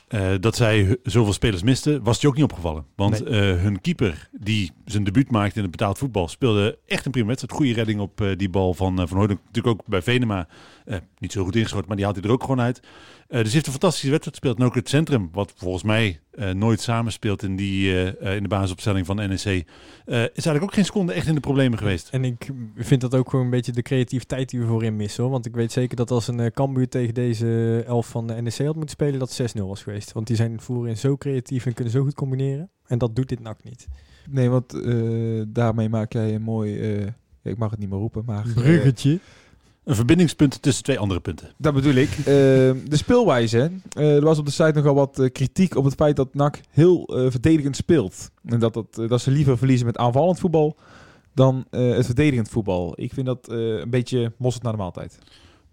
eh, 0.08 0.30
dat 0.40 0.56
zij 0.56 0.96
zoveel 1.02 1.32
spelers 1.32 1.62
misten, 1.62 2.02
was 2.02 2.12
het 2.12 2.22
je 2.22 2.28
ook 2.28 2.34
niet 2.34 2.44
opgevallen. 2.44 2.84
Want 2.96 3.18
hun 3.28 3.80
keeper, 3.80 4.28
die 4.32 4.72
zijn 4.84 5.04
debuut 5.04 5.30
maakte 5.30 5.56
in 5.56 5.62
het 5.62 5.70
betaald 5.70 5.98
voetbal, 5.98 6.28
speelde 6.28 6.78
echt 6.86 7.04
een 7.04 7.10
prima 7.10 7.26
wedstrijd. 7.26 7.56
Goede 7.56 7.72
redding 7.72 8.00
op 8.00 8.34
die 8.36 8.48
bal 8.48 8.74
van, 8.74 9.08
van 9.08 9.16
Hooydonk. 9.16 9.40
Natuurlijk 9.44 9.80
ook 9.80 9.86
bij 9.86 10.02
Venema 10.02 10.48
eh, 10.88 10.98
niet 11.18 11.32
zo 11.32 11.44
goed 11.44 11.56
ingeschoten, 11.56 11.86
maar 11.86 11.96
die 11.96 12.04
haalt 12.04 12.16
hij 12.16 12.26
er 12.26 12.32
ook 12.32 12.42
gewoon 12.42 12.60
uit. 12.60 12.80
Eh, 13.28 13.38
dus 13.38 13.42
hij 13.42 13.52
heeft 13.52 13.66
een 13.66 13.72
fantastische 13.72 14.10
wedstrijd 14.10 14.36
gespeeld. 14.36 14.58
En 14.58 14.64
ook 14.64 14.74
het 14.74 14.88
centrum, 14.88 15.28
wat 15.32 15.52
volgens 15.56 15.82
mij 15.82 16.20
eh, 16.30 16.50
nooit 16.50 16.80
samenspeelt 16.80 17.42
in, 17.42 17.56
die, 17.56 17.92
in 18.20 18.42
de 18.42 18.48
basisopstelling 18.48 19.06
van 19.06 19.16
NEC, 19.16 19.66
eh, 20.08 20.22
is 20.22 20.46
eigenlijk 20.46 20.62
ook 20.62 20.74
geen 20.74 20.84
seconde 20.84 21.12
echt 21.12 21.26
in 21.26 21.34
de 21.34 21.40
problemen 21.40 21.78
geweest. 21.78 22.08
En 22.08 22.24
ik 22.24 22.50
vind 22.76 23.00
dat 23.00 23.14
ook 23.14 23.30
gewoon 23.30 23.44
een 23.44 23.50
beetje 23.50 23.72
de 23.72 23.82
creativiteit 23.82 24.50
die 24.50 24.60
we 24.60 24.66
voorin 24.66 24.96
missen. 24.96 25.22
Hoor. 25.22 25.32
Want 25.32 25.46
ik 25.46 25.54
weet 25.54 25.72
zeker 25.72 25.96
dat 25.96 26.10
als 26.10 26.28
een 26.28 26.38
uh, 26.38 26.46
Cambuur 26.46 26.88
tegen 26.88 27.14
deze 27.14 27.82
elf 27.86 28.06
van 28.08 28.26
de 28.26 28.34
NEC 28.34 28.56
had 28.58 28.74
moeten 28.74 28.88
spelen, 28.88 29.18
dat 29.18 29.36
het 29.36 29.56
6-0 29.56 29.60
was 29.60 29.82
geweest. 29.82 30.12
Want 30.12 30.26
die 30.26 30.36
zijn 30.36 30.60
voorin 30.60 30.96
zo 30.96 31.16
creatief 31.16 31.66
en 31.66 31.74
kunnen 31.74 31.92
zo 31.92 32.02
goed 32.02 32.14
combineren. 32.14 32.70
En 32.86 32.98
dat 32.98 33.16
doet 33.16 33.28
dit 33.28 33.40
NAC 33.40 33.64
niet. 33.64 33.86
Nee, 34.30 34.48
want 34.48 34.74
eh, 34.74 35.42
daarmee 35.48 35.88
maak 35.88 36.12
jij 36.12 36.34
een 36.34 36.42
mooi, 36.42 36.80
eh, 36.80 37.04
ja, 37.42 37.50
ik 37.50 37.58
mag 37.58 37.70
het 37.70 37.78
niet 37.78 37.90
meer 37.90 37.98
roepen, 37.98 38.22
maar... 38.26 38.46
Bruggetje. 38.54 39.18
Een 39.88 39.94
verbindingspunt 39.94 40.62
tussen 40.62 40.84
twee 40.84 40.98
andere 40.98 41.20
punten. 41.20 41.50
Dat 41.56 41.74
bedoel 41.74 41.94
ik. 41.94 42.08
Eh, 42.18 42.24
de 42.24 42.96
speelwijze. 42.96 43.70
Eh, 43.90 44.14
er 44.16 44.24
was 44.24 44.38
op 44.38 44.44
de 44.44 44.50
site 44.50 44.72
nogal 44.74 44.94
wat 44.94 45.18
eh, 45.18 45.32
kritiek 45.32 45.76
op 45.76 45.84
het 45.84 45.94
feit 45.94 46.16
dat 46.16 46.34
NAC 46.34 46.60
heel 46.70 47.06
eh, 47.06 47.30
verdedigend 47.30 47.76
speelt. 47.76 48.30
En 48.44 48.58
dat, 48.58 48.74
dat, 48.74 49.08
dat 49.08 49.20
ze 49.20 49.30
liever 49.30 49.58
verliezen 49.58 49.86
met 49.86 49.96
aanvallend 49.96 50.38
voetbal 50.38 50.76
dan 51.34 51.64
eh, 51.70 51.90
het 51.90 52.06
verdedigend 52.06 52.48
voetbal. 52.48 52.92
Ik 52.96 53.12
vind 53.12 53.26
dat 53.26 53.48
eh, 53.48 53.58
een 53.58 53.90
beetje 53.90 54.32
mosterd 54.38 54.64
naar 54.64 54.72
de 54.72 54.78
maaltijd. 54.78 55.18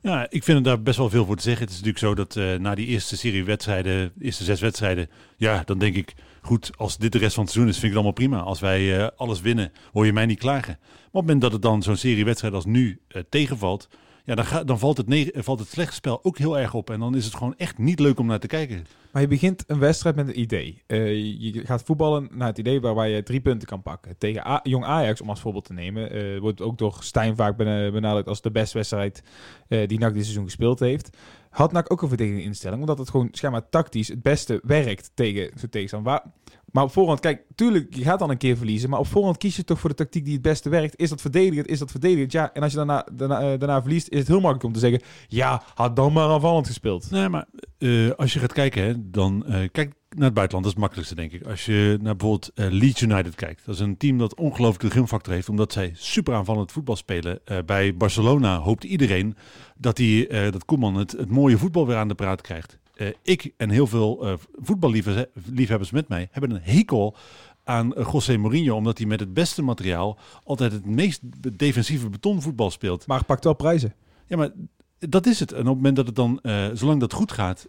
Ja, 0.05 0.27
ik 0.29 0.43
vind 0.43 0.57
er 0.57 0.63
daar 0.63 0.81
best 0.81 0.97
wel 0.97 1.09
veel 1.09 1.25
voor 1.25 1.35
te 1.35 1.41
zeggen. 1.41 1.61
Het 1.61 1.73
is 1.73 1.81
natuurlijk 1.81 2.05
zo 2.05 2.15
dat 2.15 2.35
eh, 2.35 2.59
na 2.59 2.75
die 2.75 2.87
eerste 2.87 3.17
serie 3.17 3.43
wedstrijden, 3.43 4.11
de 4.15 4.25
eerste 4.25 4.43
zes 4.43 4.61
wedstrijden, 4.61 5.09
ja, 5.37 5.61
dan 5.65 5.77
denk 5.77 5.95
ik, 5.95 6.13
goed, 6.41 6.71
als 6.77 6.97
dit 6.97 7.11
de 7.11 7.17
rest 7.17 7.33
van 7.33 7.43
het 7.43 7.53
seizoen 7.53 7.73
is, 7.73 7.79
vind 7.79 7.91
ik 7.93 7.97
het 7.97 8.05
allemaal 8.05 8.27
prima. 8.27 8.49
Als 8.49 8.59
wij 8.59 8.99
eh, 8.99 9.07
alles 9.15 9.41
winnen, 9.41 9.71
hoor 9.93 10.05
je 10.05 10.13
mij 10.13 10.25
niet 10.25 10.39
klagen. 10.39 10.77
Maar 10.79 10.87
op 10.95 11.11
het 11.11 11.21
moment 11.21 11.41
dat 11.41 11.51
het 11.51 11.61
dan 11.61 11.83
zo'n 11.83 11.95
serie 11.95 12.25
wedstrijden 12.25 12.59
als 12.59 12.69
nu 12.69 12.99
eh, 13.07 13.21
tegenvalt, 13.29 13.87
ja, 14.25 14.35
dan, 14.35 14.65
dan 14.65 14.79
valt, 14.79 14.97
het 14.97 15.07
neg- 15.07 15.29
valt 15.33 15.59
het 15.59 15.67
slechte 15.69 15.93
spel 15.95 16.23
ook 16.23 16.37
heel 16.37 16.59
erg 16.59 16.73
op. 16.73 16.89
En 16.89 16.99
dan 16.99 17.15
is 17.15 17.25
het 17.25 17.35
gewoon 17.35 17.55
echt 17.57 17.77
niet 17.77 17.99
leuk 17.99 18.19
om 18.19 18.25
naar 18.25 18.39
te 18.39 18.47
kijken. 18.47 18.85
Maar 19.11 19.21
je 19.21 19.27
begint 19.27 19.63
een 19.67 19.79
wedstrijd 19.79 20.15
met 20.15 20.27
een 20.27 20.39
idee. 20.39 20.83
Eh, 20.87 21.15
je 21.41 21.61
gaat 21.65 21.83
voetballen 21.83 22.27
naar 22.31 22.47
het 22.47 22.57
idee 22.57 22.81
waarbij 22.81 23.09
je 23.11 23.23
drie 23.23 23.41
punten 23.41 23.67
kan 23.67 23.81
pakken. 23.81 24.17
Tegen 24.17 24.59
Jong 24.63 24.83
Ajax, 24.85 25.21
om 25.21 25.29
als 25.29 25.39
voorbeeld 25.41 25.65
te 25.65 25.73
nemen, 25.73 26.11
eh, 26.11 26.39
wordt 26.39 26.61
ook 26.61 26.77
door 26.77 26.97
Stijn 26.99 27.35
vaak 27.35 27.57
bena- 27.57 27.91
benadrukt 27.91 28.27
als 28.27 28.41
de 28.41 28.51
beste 28.51 28.77
wedstrijd 28.77 29.23
eh, 29.67 29.87
die 29.87 29.99
NAC 29.99 30.13
dit 30.13 30.23
seizoen 30.23 30.43
gespeeld 30.43 30.79
heeft. 30.79 31.17
Had 31.49 31.71
NAC 31.71 31.91
ook 31.91 32.01
een 32.01 32.07
verdedigende 32.07 32.43
instelling, 32.45 32.79
omdat 32.81 32.97
het 32.97 33.09
gewoon 33.09 33.27
schijnbaar 33.31 33.69
tactisch 33.69 34.07
het 34.07 34.21
beste 34.21 34.59
werkt 34.63 35.11
tegen 35.13 35.51
zo'n 35.55 35.69
tegenstander. 35.69 36.11
Waar- 36.11 36.31
Maar 36.75 36.83
op 36.83 36.91
voorhand, 36.91 37.19
kijk, 37.19 37.43
tuurlijk, 37.55 37.95
je 37.95 38.03
gaat 38.03 38.19
dan 38.19 38.29
een 38.29 38.37
keer 38.37 38.57
verliezen, 38.57 38.89
maar 38.89 38.99
op 38.99 39.07
voorhand 39.07 39.37
kies 39.37 39.55
je 39.55 39.63
toch 39.63 39.79
voor 39.79 39.89
de 39.89 39.95
tactiek 39.95 40.23
die 40.23 40.33
het 40.33 40.41
beste 40.41 40.69
werkt. 40.69 40.99
Is 40.99 41.09
dat 41.09 41.21
verdedigend? 41.21 41.67
Is 41.67 41.79
dat 41.79 41.91
verdedigend? 41.91 42.31
Ja, 42.31 42.53
en 42.53 42.61
als 42.61 42.71
je 42.71 42.77
daarna, 42.77 43.07
daarna, 43.13 43.39
eh, 43.39 43.59
daarna 43.59 43.81
verliest, 43.81 44.09
is 44.09 44.19
het 44.19 44.27
heel 44.27 44.39
makkelijk 44.39 44.63
om 44.63 44.73
te 44.73 44.79
zeggen, 44.79 45.01
ja, 45.27 45.63
had 45.73 45.95
dan 45.95 46.13
maar 46.13 46.29
aanvallend 46.29 46.67
gespeeld. 46.67 47.11
Nee, 47.11 47.29
maar 47.29 47.45
eh, 47.77 48.09
als 48.11 48.33
je 48.33 48.39
gaat 48.39 48.53
kijken, 48.53 48.83
hè, 48.83 49.09
dan 49.09 49.45
eh, 49.45 49.69
kijk 49.71 49.93
naar 50.09 50.25
het 50.25 50.33
buitenland. 50.33 50.51
Dat 50.51 50.63
is 50.63 50.69
het 50.69 50.77
makkelijkste, 50.77 51.15
denk 51.15 51.31
ik. 51.31 51.43
Als 51.47 51.65
je 51.65 51.97
naar 52.01 52.15
bijvoorbeeld 52.15 52.51
Leeds 52.55 53.01
United 53.01 53.35
kijkt. 53.35 53.65
Dat 53.65 53.75
is 53.75 53.81
een 53.81 53.97
team 53.97 54.17
dat 54.17 54.35
ongelooflijk 54.35 54.93
de 54.93 55.31
heeft. 55.31 55.49
Omdat 55.49 55.73
zij 55.73 55.91
super 55.95 56.33
aanvallend 56.33 56.71
voetbal 56.71 56.95
spelen. 56.95 57.39
Bij 57.65 57.95
Barcelona 57.95 58.59
hoopt 58.59 58.83
iedereen 58.83 59.35
dat, 59.77 59.95
die, 59.95 60.27
dat 60.27 60.65
Koeman 60.65 60.95
het 60.95 61.29
mooie 61.29 61.57
voetbal 61.57 61.87
weer 61.87 61.97
aan 61.97 62.07
de 62.07 62.15
praat 62.15 62.41
krijgt. 62.41 62.79
Eh, 62.95 63.07
ik 63.21 63.53
en 63.57 63.69
heel 63.69 63.87
veel 63.87 64.25
eh 64.25 64.33
voetballiefhebbers 64.61 65.91
met 65.91 66.07
mij 66.07 66.27
hebben 66.31 66.51
een 66.51 66.61
hekel 66.61 67.15
aan 67.63 67.95
eh, 67.95 68.09
José 68.11 68.37
Mourinho. 68.37 68.75
Omdat 68.75 68.97
hij 68.97 69.07
met 69.07 69.19
het 69.19 69.33
beste 69.33 69.61
materiaal 69.61 70.17
altijd 70.43 70.71
het 70.71 70.85
meest 70.85 71.21
defensieve 71.57 72.09
betonvoetbal 72.09 72.71
speelt. 72.71 73.07
Maar 73.07 73.25
pakt 73.25 73.43
wel 73.43 73.53
prijzen. 73.53 73.93
Ja, 74.27 74.37
maar 74.37 74.51
dat 74.99 75.25
is 75.25 75.39
het. 75.39 75.51
En 75.51 75.59
op 75.59 75.65
het 75.65 75.75
moment 75.75 75.95
dat 75.95 76.05
het 76.05 76.15
dan, 76.15 76.39
zolang 76.73 76.99
dat 76.99 77.13
goed 77.13 77.31
gaat, 77.31 77.67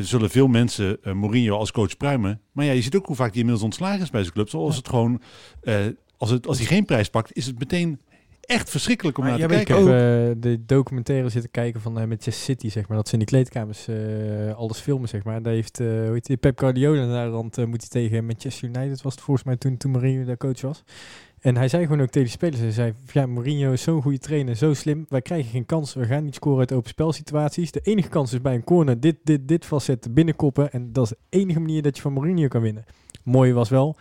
zullen 0.00 0.30
veel 0.30 0.46
mensen 0.46 0.98
Mourinho 1.02 1.56
als 1.56 1.72
coach 1.72 1.96
pruimen. 1.96 2.40
Maar 2.52 2.64
ja, 2.64 2.72
je 2.72 2.82
ziet 2.82 2.96
ook 2.96 3.06
hoe 3.06 3.16
vaak 3.16 3.28
hij 3.28 3.38
inmiddels 3.38 3.64
ontslagen 3.64 4.02
is 4.02 4.10
bij 4.10 4.20
zijn 4.20 4.32
club. 4.32 4.48
Zoals 4.48 4.76
het 4.76 4.88
gewoon, 4.88 5.20
als, 6.16 6.30
het, 6.30 6.46
als 6.46 6.58
hij 6.58 6.66
geen 6.66 6.84
prijs 6.84 7.08
pakt, 7.08 7.36
is 7.36 7.46
het 7.46 7.58
meteen 7.58 8.00
echt 8.48 8.70
verschrikkelijk 8.70 9.18
om 9.18 9.24
Maar 9.24 9.38
naar 9.38 9.48
te 9.48 9.54
jij 9.54 9.60
Ik 9.62 9.66
kijken. 9.66 9.92
heb 9.92 10.36
eh, 10.36 10.42
de 10.42 10.64
documentaire 10.66 11.28
zitten 11.28 11.50
kijken 11.50 11.80
van 11.80 11.92
uh, 11.92 11.98
Manchester 11.98 12.32
City, 12.32 12.68
zeg 12.70 12.88
maar. 12.88 12.96
Dat 12.96 13.06
ze 13.06 13.12
in 13.12 13.18
die 13.18 13.28
kleedkamers 13.28 13.88
uh, 13.88 14.54
alles 14.54 14.78
filmen, 14.78 15.08
zeg 15.08 15.24
maar. 15.24 15.42
Daar 15.42 15.52
heeft, 15.52 15.80
uh, 15.80 15.86
hoe 15.88 16.12
heet 16.12 16.26
die, 16.26 16.36
Pep 16.36 16.58
Guardiola 16.58 17.06
naar 17.06 17.26
de 17.26 17.32
rand, 17.32 17.58
uh, 17.58 17.64
moet 17.66 17.80
hij 17.80 18.02
tegen 18.02 18.26
Manchester 18.26 18.68
United, 18.68 19.02
was 19.02 19.14
het 19.14 19.22
volgens 19.22 19.46
mij 19.46 19.56
toen, 19.56 19.76
toen 19.76 19.90
Mourinho 19.90 20.24
daar 20.24 20.36
coach 20.36 20.60
was. 20.60 20.84
En 21.40 21.56
hij 21.56 21.68
zei 21.68 21.82
gewoon 21.82 22.00
ook 22.00 22.10
tegen 22.10 22.28
de 22.28 22.34
spelers, 22.34 22.60
hij 22.60 22.70
zei, 22.70 22.92
ja, 23.12 23.26
Mourinho 23.26 23.72
is 23.72 23.82
zo'n 23.82 24.02
goede 24.02 24.18
trainer, 24.18 24.56
zo 24.56 24.74
slim. 24.74 25.06
Wij 25.08 25.22
krijgen 25.22 25.50
geen 25.50 25.66
kans, 25.66 25.94
we 25.94 26.04
gaan 26.04 26.24
niet 26.24 26.34
scoren 26.34 26.58
uit 26.58 26.72
open 26.72 26.88
spelsituaties. 26.88 27.70
De 27.70 27.80
enige 27.82 28.08
kans 28.08 28.32
is 28.32 28.40
bij 28.40 28.54
een 28.54 28.64
corner 28.64 29.00
dit, 29.00 29.16
dit, 29.24 29.48
dit 29.48 29.66
vastzetten, 29.66 30.12
binnenkoppen. 30.14 30.72
En 30.72 30.92
dat 30.92 31.04
is 31.04 31.10
de 31.10 31.38
enige 31.38 31.60
manier 31.60 31.82
dat 31.82 31.96
je 31.96 32.02
van 32.02 32.12
Mourinho 32.12 32.48
kan 32.48 32.62
winnen. 32.62 32.84
Mooie 33.22 33.52
was 33.52 33.68
wel, 33.68 33.96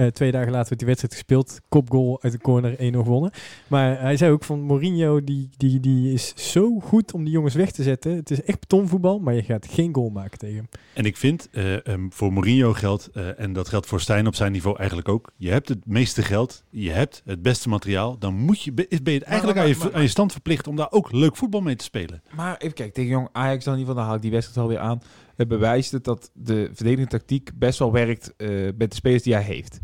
Eh, 0.00 0.06
twee 0.06 0.30
dagen 0.30 0.50
later 0.50 0.68
werd 0.68 0.78
die 0.78 0.86
wedstrijd 0.86 1.14
gespeeld. 1.14 1.60
Kopgoal 1.68 2.22
uit 2.22 2.32
de 2.32 2.38
corner, 2.38 2.76
1-0 2.78 3.02
gewonnen. 3.02 3.30
Maar 3.66 4.00
hij 4.00 4.16
zei 4.16 4.32
ook 4.32 4.44
van 4.44 4.60
Mourinho, 4.60 5.24
die, 5.24 5.48
die, 5.56 5.80
die 5.80 6.12
is 6.12 6.52
zo 6.52 6.78
goed 6.78 7.12
om 7.12 7.24
die 7.24 7.32
jongens 7.32 7.54
weg 7.54 7.70
te 7.70 7.82
zetten. 7.82 8.16
Het 8.16 8.30
is 8.30 8.42
echt 8.42 8.60
betonvoetbal, 8.60 9.18
maar 9.18 9.34
je 9.34 9.42
gaat 9.42 9.66
geen 9.70 9.94
goal 9.94 10.10
maken 10.10 10.38
tegen 10.38 10.56
hem. 10.56 10.68
En 10.92 11.04
ik 11.04 11.16
vind, 11.16 11.48
eh, 11.50 11.86
ehm, 11.86 12.06
voor 12.10 12.32
Mourinho 12.32 12.72
geldt, 12.72 13.10
eh, 13.12 13.40
en 13.40 13.52
dat 13.52 13.68
geldt 13.68 13.86
voor 13.86 14.00
Stijn 14.00 14.26
op 14.26 14.34
zijn 14.34 14.52
niveau 14.52 14.76
eigenlijk 14.76 15.08
ook. 15.08 15.30
Je 15.36 15.50
hebt 15.50 15.68
het 15.68 15.86
meeste 15.86 16.22
geld, 16.22 16.64
je 16.70 16.90
hebt 16.90 17.22
het 17.24 17.42
beste 17.42 17.68
materiaal. 17.68 18.18
Dan 18.18 18.34
moet 18.34 18.62
je, 18.62 18.72
ben 18.72 18.86
je 18.88 18.96
het 19.10 19.22
eigenlijk 19.22 19.58
maar- 19.58 19.66
aan, 19.66 19.70
je, 19.70 19.76
maar- 19.78 19.94
aan 19.94 20.02
je 20.02 20.08
stand 20.08 20.32
verplicht 20.32 20.66
om 20.66 20.76
daar 20.76 20.90
ook 20.90 21.12
leuk 21.12 21.36
voetbal 21.36 21.60
mee 21.60 21.76
te 21.76 21.84
spelen. 21.84 22.22
Maar 22.34 22.56
even 22.56 22.74
kijken, 22.74 22.94
tegen 22.94 23.10
jong 23.10 23.28
Ajax 23.32 23.64
dan 23.64 23.74
in 23.74 23.80
ieder 23.80 23.94
geval, 23.94 23.94
dan 23.94 24.04
haal 24.04 24.14
ik 24.14 24.22
die 24.22 24.30
wedstrijd 24.30 24.58
alweer 24.58 24.78
aan. 24.78 25.00
Het 25.40 25.48
bewijst 25.48 25.92
het 25.92 26.04
dat 26.04 26.30
de 26.34 26.70
verdedigende 26.72 27.10
tactiek 27.10 27.50
best 27.54 27.78
wel 27.78 27.92
werkt 27.92 28.36
eh, 28.36 28.48
met 28.76 28.90
de 28.90 28.94
spelers 28.94 29.22
die 29.22 29.34
hij 29.34 29.42
heeft. 29.42 29.78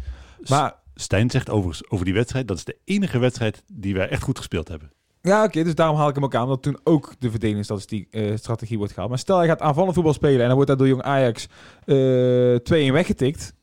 Maar 0.49 0.75
Stijn 0.95 1.31
zegt 1.31 1.51
overigens 1.51 1.91
over 1.91 2.05
die 2.05 2.15
wedstrijd, 2.15 2.49
dat 2.49 2.57
is 2.57 2.65
de 2.65 2.77
enige 2.85 3.19
wedstrijd 3.19 3.63
die 3.73 3.95
wij 3.95 4.09
echt 4.09 4.23
goed 4.23 4.39
gespeeld 4.39 4.69
hebben. 4.69 4.93
Ja, 5.23 5.45
oké, 5.45 5.65
dus 5.65 5.75
daarom 5.75 5.97
haal 5.97 6.09
ik 6.09 6.15
hem 6.15 6.25
ook 6.25 6.35
aan, 6.35 6.49
dat 6.49 6.63
toen 6.63 6.79
ook 6.85 7.15
de 7.19 7.31
verdedigingsstrategie 7.31 8.09
eh, 8.11 8.37
strategie 8.37 8.79
wordt 8.79 8.93
gehaald. 8.93 9.11
Maar 9.11 9.19
stel, 9.19 9.39
hij 9.39 9.47
gaat 9.47 9.61
aanvallend 9.61 9.95
voetbal 9.95 10.13
spelen 10.13 10.41
en 10.41 10.47
dan 10.47 10.55
wordt 10.55 10.69
daar 10.69 10.77
door 10.77 10.89
jong 10.89 11.03
Ajax 11.03 11.49
eh 11.85 12.89
2-1 12.89 12.93
weggetikt. 12.93 13.55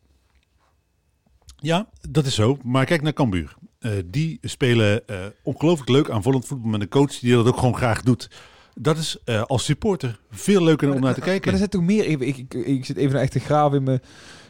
Ja, 1.55 1.87
dat 2.09 2.25
is 2.25 2.35
zo. 2.35 2.57
Maar 2.63 2.85
kijk 2.85 3.01
naar 3.01 3.13
Cambuur. 3.13 3.55
Eh, 3.79 3.91
die 4.05 4.37
spelen 4.41 5.07
eh, 5.07 5.25
ongelooflijk 5.43 5.89
leuk 5.89 6.09
aanvallend 6.09 6.45
voetbal 6.45 6.71
met 6.71 6.81
een 6.81 6.89
coach 6.89 7.19
die 7.19 7.33
dat 7.33 7.47
ook 7.47 7.57
gewoon 7.57 7.75
graag 7.75 8.01
doet. 8.01 8.29
Dat 8.75 8.97
is 8.97 9.17
eh, 9.25 9.41
als 9.43 9.63
supporter 9.65 10.19
veel 10.31 10.63
leuker 10.63 10.87
om 10.93 10.99
naar 11.01 11.13
te 11.13 11.19
Maar 11.19 11.29
er 11.29 11.33
kijken. 11.39 11.57
zijn 11.57 11.69
toch 11.69 11.81
meer, 11.81 12.03
even, 12.03 12.27
ik, 12.27 12.37
ik, 12.37 12.53
ik 12.53 12.85
zit 12.85 12.97
even 12.97 13.13
naar 13.13 13.21
echt 13.21 13.31
te 13.31 13.39
graven 13.39 13.77
in 13.77 13.83
mijn 13.83 14.01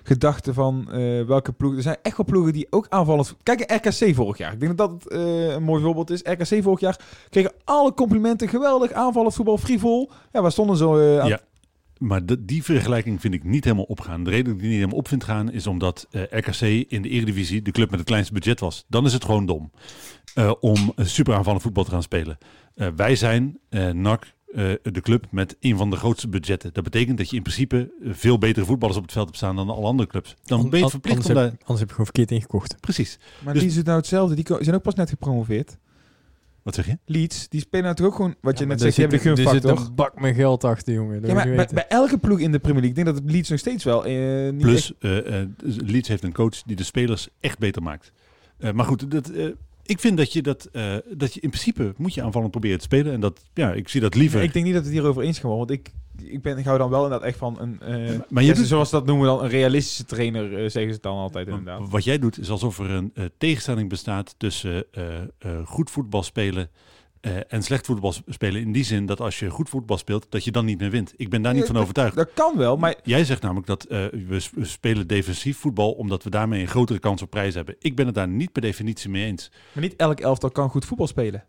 gedachten 0.04 0.54
van 0.54 0.88
eh, 0.92 1.22
welke 1.26 1.52
ploegen. 1.52 1.78
Er 1.78 1.84
zijn 1.84 1.98
echt 2.02 2.18
wel 2.18 2.26
ploegen 2.26 2.54
die 2.54 2.68
ook 2.70 2.86
aanvallend... 2.90 3.36
Kijk, 3.44 3.72
RKC 3.72 4.16
vorig 4.16 4.38
jaar. 4.38 4.54
Ik 4.54 4.60
denk 4.60 4.78
dat 4.78 4.90
dat 5.02 5.12
eh, 5.12 5.48
een 5.52 5.64
mooi 5.64 5.84
voorbeeld 5.84 6.10
is. 6.10 6.22
RKC 6.24 6.64
vorig 6.64 6.80
jaar 6.80 7.00
kregen 7.30 7.52
alle 7.64 7.94
complimenten. 7.94 8.48
Geweldig, 8.48 8.92
aanvallend 8.92 9.34
voetbal, 9.36 9.58
frivol. 9.58 10.12
Ja, 10.32 10.42
waar 10.42 10.52
stonden 10.52 10.78
ze? 10.78 10.86
aan- 11.22 11.28
Ja. 11.28 11.40
Maar 12.04 12.26
de- 12.26 12.46
die 12.46 12.64
vergelijking 12.64 13.22
vind 13.22 13.34
ik 13.34 13.44
niet 13.44 13.64
helemaal 13.64 13.86
opgaan. 13.86 14.24
De 14.24 14.30
reden 14.30 14.46
dat 14.46 14.54
ik 14.54 14.60
die 14.60 14.68
niet 14.70 14.78
helemaal 14.78 14.98
op 15.00 15.08
vind 15.08 15.24
gaan 15.24 15.52
is 15.52 15.68
omdat 15.68 16.08
eh, 16.12 16.22
RKC 16.30 16.62
in 16.92 17.02
de 17.02 17.10
Eredivisie 17.10 17.62
de 17.62 17.72
club 17.72 17.90
met 17.90 18.00
het 18.00 18.08
kleinste 18.08 18.34
budget 18.34 18.60
was. 18.60 18.86
Dan 18.88 19.06
is 19.06 19.14
het 19.14 19.26
gewoon 19.26 19.46
dom 19.46 19.72
eh, 20.34 20.52
om 20.60 20.92
een 20.96 21.06
super 21.10 21.34
aanvallend 21.36 21.62
voetbal 21.64 21.84
te 21.84 21.92
gaan 21.92 22.04
spelen. 22.04 22.38
Eh, 22.76 22.88
wij 22.96 23.16
zijn, 23.16 23.58
eh 23.70 23.90
NAC, 23.90 24.34
eh, 24.54 24.72
de 24.82 25.02
club 25.02 25.26
met 25.32 25.58
een 25.60 25.78
van 25.78 25.90
de 25.90 25.96
grootste 25.96 26.28
budgetten. 26.30 26.74
Dat 26.74 26.84
betekent 26.84 27.18
dat 27.18 27.30
je 27.30 27.36
in 27.36 27.42
principe 27.42 27.92
eh, 28.04 28.10
veel 28.14 28.38
betere 28.38 28.66
voetballers 28.66 28.98
op 28.98 29.04
het 29.04 29.14
veld 29.14 29.26
hebt 29.26 29.38
staan 29.38 29.56
dan 29.56 29.70
alle 29.70 29.86
andere 29.86 30.10
clubs. 30.10 30.36
Dan 30.44 30.70
ben 30.70 30.78
je 30.80 30.86
An- 30.86 30.92
verplicht 30.92 31.16
anders 31.18 31.36
om 31.36 31.42
heb, 31.42 31.50
daar... 31.52 31.60
Anders 31.60 31.80
heb 31.80 31.88
je 31.88 31.96
gewoon 31.96 32.06
verkeerd 32.06 32.32
ingekocht. 32.32 32.76
Precies. 32.80 33.20
Maar 33.44 33.54
Dus- 33.54 33.62
Leeds 33.64 33.76
doet 33.76 33.86
nou 33.86 33.98
hetzelfde. 33.98 34.36
Die 34.36 34.46
zijn 34.60 34.76
ook 34.76 34.82
pas 34.82 34.96
net 34.96 35.10
gepromoveerd. 35.10 35.78
Wat 36.64 36.76
zeg 36.76 36.86
je? 36.86 36.98
Leeds, 37.06 37.50
die 37.50 37.60
spelen 37.60 37.86
natuurlijk 37.86 38.16
ook 38.16 38.22
gewoon... 38.22 38.36
Wat 38.42 38.60
je 38.60 38.66
net 38.66 38.82
zegt, 38.82 38.98
hebt 38.98 39.12
de 39.12 39.18
er 39.18 39.28
Er 39.28 39.36
gunfactor. 39.36 39.78
zit 39.78 39.88
een 39.88 39.96
bak 39.96 40.20
met 40.22 40.36
geld 40.36 40.64
achter, 40.64 40.94
jongen. 40.94 41.22
Dat 41.22 41.30
Ja, 41.30 41.36
maar 41.36 41.70
bij, 41.74 41.88
elke 41.88 42.18
ploeg 42.18 42.40
in 42.40 42.52
de 42.52 42.60
Premier 42.60 42.82
League, 42.82 42.90
ik 42.90 42.96
denk 42.96 43.08
dat 43.08 43.16
het 43.26 43.32
Leeds 43.34 43.50
nog 43.50 43.60
steeds 43.60 43.84
wel... 43.84 44.06
eh, 44.06 44.52
niet 44.52 44.58
Plus, 44.62 44.94
eh, 45.00 45.42
eh, 45.42 45.48
Leeds 45.64 46.08
heeft 46.08 46.24
een 46.24 46.34
coach 46.34 46.62
die 46.66 46.76
de 46.76 46.84
spelers 46.84 47.28
echt 47.40 47.60
beter 47.60 47.84
maakt. 47.84 48.12
Eh, 48.58 48.72
maar 48.72 48.86
goed, 48.86 49.12
dat, 49.12 49.30
eh, 49.30 49.46
ik 49.86 50.00
vind 50.00 50.18
dat 50.18 50.34
je 50.34 50.42
dat, 50.42 50.70
eh, 50.72 50.96
dat 51.14 51.34
je 51.34 51.40
in 51.42 51.50
principe 51.50 51.94
moet 51.98 52.14
je 52.14 52.22
aanvallend 52.24 52.52
proberen 52.52 52.78
te 52.78 52.84
spelen. 52.84 53.14
En 53.14 53.20
dat, 53.20 53.42
ja, 53.54 53.74
ik 53.74 53.90
zie 53.90 54.02
dat 54.02 54.16
liever. 54.16 54.42
Ik 54.42 54.54
denk 54.54 54.66
niet 54.66 54.74
dat 54.74 54.84
we 54.84 54.90
het 54.90 54.98
hierover 55.00 55.24
eens 55.24 55.40
gaan 55.40 55.50
worden, 55.50 55.68
want 55.68 55.80
ik, 55.88 55.94
ik, 56.18 56.42
ben, 56.42 56.58
ik 56.58 56.66
hou 56.66 56.78
dan 56.78 56.90
wel 56.90 57.04
inderdaad 57.04 57.28
echt 57.28 57.38
van 57.38 57.60
een... 57.60 57.80
eh 57.82 58.20
maar 58.30 58.44
je 58.44 58.54
doet- 58.54 58.66
zoals 58.68 58.90
dat 58.90 59.06
noemen 59.06 59.26
dan, 59.28 59.44
een 59.44 59.50
realistische 59.50 60.06
trainer, 60.06 60.64
eh, 60.64 60.70
zeggen 60.70 60.94
ze 60.94 61.00
dan 61.02 61.18
altijd 61.18 61.48
inderdaad. 61.48 61.80
Maar 61.80 61.90
Wat 61.90 62.04
jij 62.04 62.20
doet 62.20 62.38
is 62.40 62.50
alsof 62.50 62.80
er 62.80 62.90
een 62.92 63.12
eh, 63.14 63.26
tegenstelling 63.38 63.90
bestaat 63.90 64.36
tussen 64.38 64.86
goed 65.66 65.92
voetbal 65.92 66.24
spelen 66.24 66.70
en 67.48 67.64
slecht 67.64 67.86
voetbal 67.86 68.14
spelen. 68.28 68.62
In 68.62 68.72
die 68.72 68.84
zin 68.84 69.06
dat 69.06 69.20
als 69.22 69.40
je 69.40 69.50
goed 69.50 69.70
voetbal 69.70 69.98
speelt, 69.98 70.26
dat 70.30 70.44
je 70.44 70.52
dan 70.52 70.66
niet 70.66 70.80
meer 70.80 70.90
wint. 70.90 71.14
Ik 71.16 71.30
ben 71.30 71.42
daar 71.42 71.52
niet 71.54 71.62
Ja, 71.62 71.66
van 71.68 71.76
dat- 71.76 71.84
overtuigd. 71.84 72.16
Dat 72.16 72.30
kan 72.34 72.58
wel, 72.58 72.78
maar 72.78 72.96
Jij 73.04 73.26
zegt 73.26 73.42
namelijk 73.42 73.68
dat 73.68 73.86
we, 73.90 74.48
we 74.56 74.66
spelen 74.66 75.08
defensief 75.08 75.58
voetbal 75.58 75.92
omdat 75.92 76.24
we 76.24 76.30
daarmee 76.30 76.62
een 76.62 76.68
grotere 76.68 77.00
kans 77.00 77.22
op 77.22 77.30
prijs 77.30 77.54
hebben. 77.54 77.76
Ik 77.80 77.96
ben 77.96 78.06
het 78.06 78.16
daar 78.16 78.28
niet 78.28 78.52
per 78.52 78.62
definitie 78.62 79.10
mee 79.10 79.26
eens. 79.26 79.52
Maar 79.74 79.84
niet 79.84 79.96
elk 79.96 80.20
elftal 80.20 80.52
kan 80.52 80.70
goed 80.70 80.86
voetbal 80.86 81.08
spelen. 81.08 81.44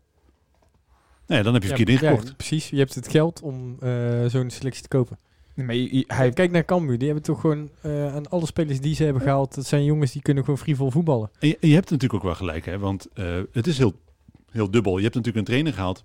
Nee, 1.27 1.43
dan 1.43 1.53
heb 1.53 1.63
je 1.63 1.69
Ja, 1.69 1.75
verkeerd 1.75 2.01
ingekocht. 2.01 2.27
ja, 2.27 2.33
precies. 2.33 2.69
Je 2.69 2.77
hebt 2.77 2.95
het 2.95 3.07
geld 3.07 3.41
om 3.41 3.75
eh, 3.79 4.25
zo'n 4.25 4.49
selectie 4.49 4.81
te 4.81 4.87
kopen. 4.87 5.17
Nee, 5.55 5.65
maar 5.65 5.75
je- 5.75 5.97
je- 5.97 6.03
hij, 6.07 6.29
Kijk 6.31 6.51
naar 6.51 6.65
Cambuur. 6.65 6.97
Die 6.97 7.07
hebben 7.07 7.25
toch 7.25 7.39
gewoon 7.41 7.69
eh, 7.81 8.15
aan 8.15 8.29
alle 8.29 8.45
spelers 8.45 8.79
die 8.81 8.95
ze 8.95 9.03
hebben 9.03 9.21
gehaald. 9.21 9.55
Dat 9.55 9.65
zijn 9.65 9.83
jongens 9.83 10.11
die 10.11 10.21
kunnen 10.21 10.43
gewoon 10.43 10.59
frivol 10.59 10.91
voetballen. 10.91 11.29
En 11.39 11.47
je, 11.47 11.57
je 11.59 11.73
hebt 11.73 11.89
natuurlijk 11.89 12.13
ook 12.13 12.23
wel 12.29 12.35
gelijk, 12.35 12.65
hè? 12.65 12.79
want 12.79 13.07
eh, 13.13 13.39
het 13.51 13.67
is 13.67 13.77
heel, 13.77 13.93
heel 14.51 14.71
dubbel. 14.71 14.97
Je 14.97 15.03
hebt 15.03 15.15
natuurlijk 15.15 15.39
een 15.45 15.51
trainer 15.51 15.73
gehaald 15.73 16.03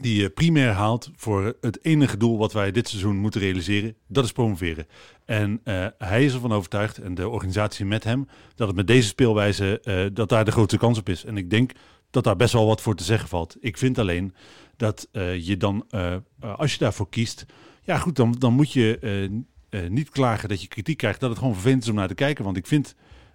die 0.00 0.20
je 0.22 0.30
primair 0.30 0.70
haalt 0.70 1.10
voor 1.16 1.56
het 1.60 1.84
enige 1.84 2.16
doel 2.16 2.38
wat 2.38 2.52
wij 2.52 2.70
dit 2.70 2.88
seizoen 2.88 3.16
moeten 3.16 3.40
realiseren. 3.40 3.94
Dat 4.08 4.24
is 4.24 4.32
promoveren. 4.32 4.86
En 5.24 5.60
eh, 5.64 5.86
hij 5.98 6.24
is 6.24 6.34
ervan 6.34 6.52
overtuigd, 6.52 6.98
en 6.98 7.14
de 7.14 7.28
organisatie 7.28 7.84
met 7.84 8.04
hem, 8.04 8.28
dat 8.54 8.66
het 8.66 8.76
met 8.76 8.86
deze 8.86 9.08
speelwijze, 9.08 9.80
eh, 9.80 10.04
dat 10.12 10.28
daar 10.28 10.44
de 10.44 10.50
grootste 10.52 10.78
kans 10.78 10.98
op 10.98 11.08
is. 11.08 11.24
En 11.24 11.36
ik 11.36 11.50
denk 11.50 11.70
dat 12.14 12.24
daar 12.24 12.36
best 12.36 12.52
wel 12.52 12.66
wat 12.66 12.80
voor 12.80 12.94
te 12.94 13.04
zeggen 13.04 13.28
valt. 13.28 13.56
Ik 13.60 13.78
vind 13.78 13.98
alleen 13.98 14.34
dat 14.76 15.08
eh, 15.12 15.46
je 15.46 15.56
dan, 15.56 15.84
eh, 15.90 16.14
eh, 16.14 16.20
als 16.58 16.72
je 16.72 16.78
daarvoor 16.78 17.08
kiest, 17.08 17.46
ja 17.82 17.98
goed, 17.98 18.16
dan, 18.16 18.34
dan 18.38 18.52
moet 18.52 18.72
je 18.72 19.42
niet 19.88 20.10
klagen 20.10 20.48
dat 20.48 20.62
je 20.62 20.68
kritiek 20.68 20.96
krijgt, 20.96 21.20
dat 21.20 21.30
het 21.30 21.38
gewoon 21.38 21.54
vervelend 21.54 21.82
is 21.82 21.88
om 21.88 21.94
naar 21.94 22.08
te 22.08 22.14
kijken. 22.14 22.44
Want 22.44 22.56
ik 22.56 22.66
vind 22.66 22.94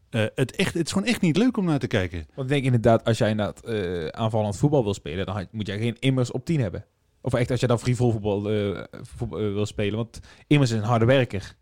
het, 0.09 0.55
echt, 0.55 0.73
het 0.73 0.85
is 0.85 0.91
gewoon 0.91 1.07
echt 1.07 1.21
niet 1.21 1.37
leuk 1.37 1.57
om 1.57 1.65
naar 1.65 1.79
te 1.79 1.87
kijken. 1.87 2.25
want 2.35 2.47
ik 2.47 2.53
denk 2.53 2.65
inderdaad, 2.65 3.03
als 3.03 3.17
jij 3.17 3.29
inderdaad 3.29 3.63
eh, 3.63 4.07
aanvallend 4.07 4.57
voetbal 4.57 4.83
wil 4.83 4.93
spelen, 4.93 5.25
dan 5.25 5.47
moet 5.51 5.67
jij 5.67 5.77
geen 5.79 5.99
immers 5.99 6.31
op 6.31 6.45
10 6.45 6.59
hebben. 6.59 6.85
Of 7.21 7.33
echt 7.33 7.51
als 7.51 7.59
je 7.59 7.67
dan 7.67 7.79
frivol 7.79 8.11
voetbal 8.11 8.49
eh, 8.51 8.83
wil 9.29 9.65
spelen. 9.65 9.95
Want 9.95 10.19
immers 10.47 10.71
is 10.71 10.77
een 10.77 10.83
harde 10.83 11.05
werker. 11.05 11.55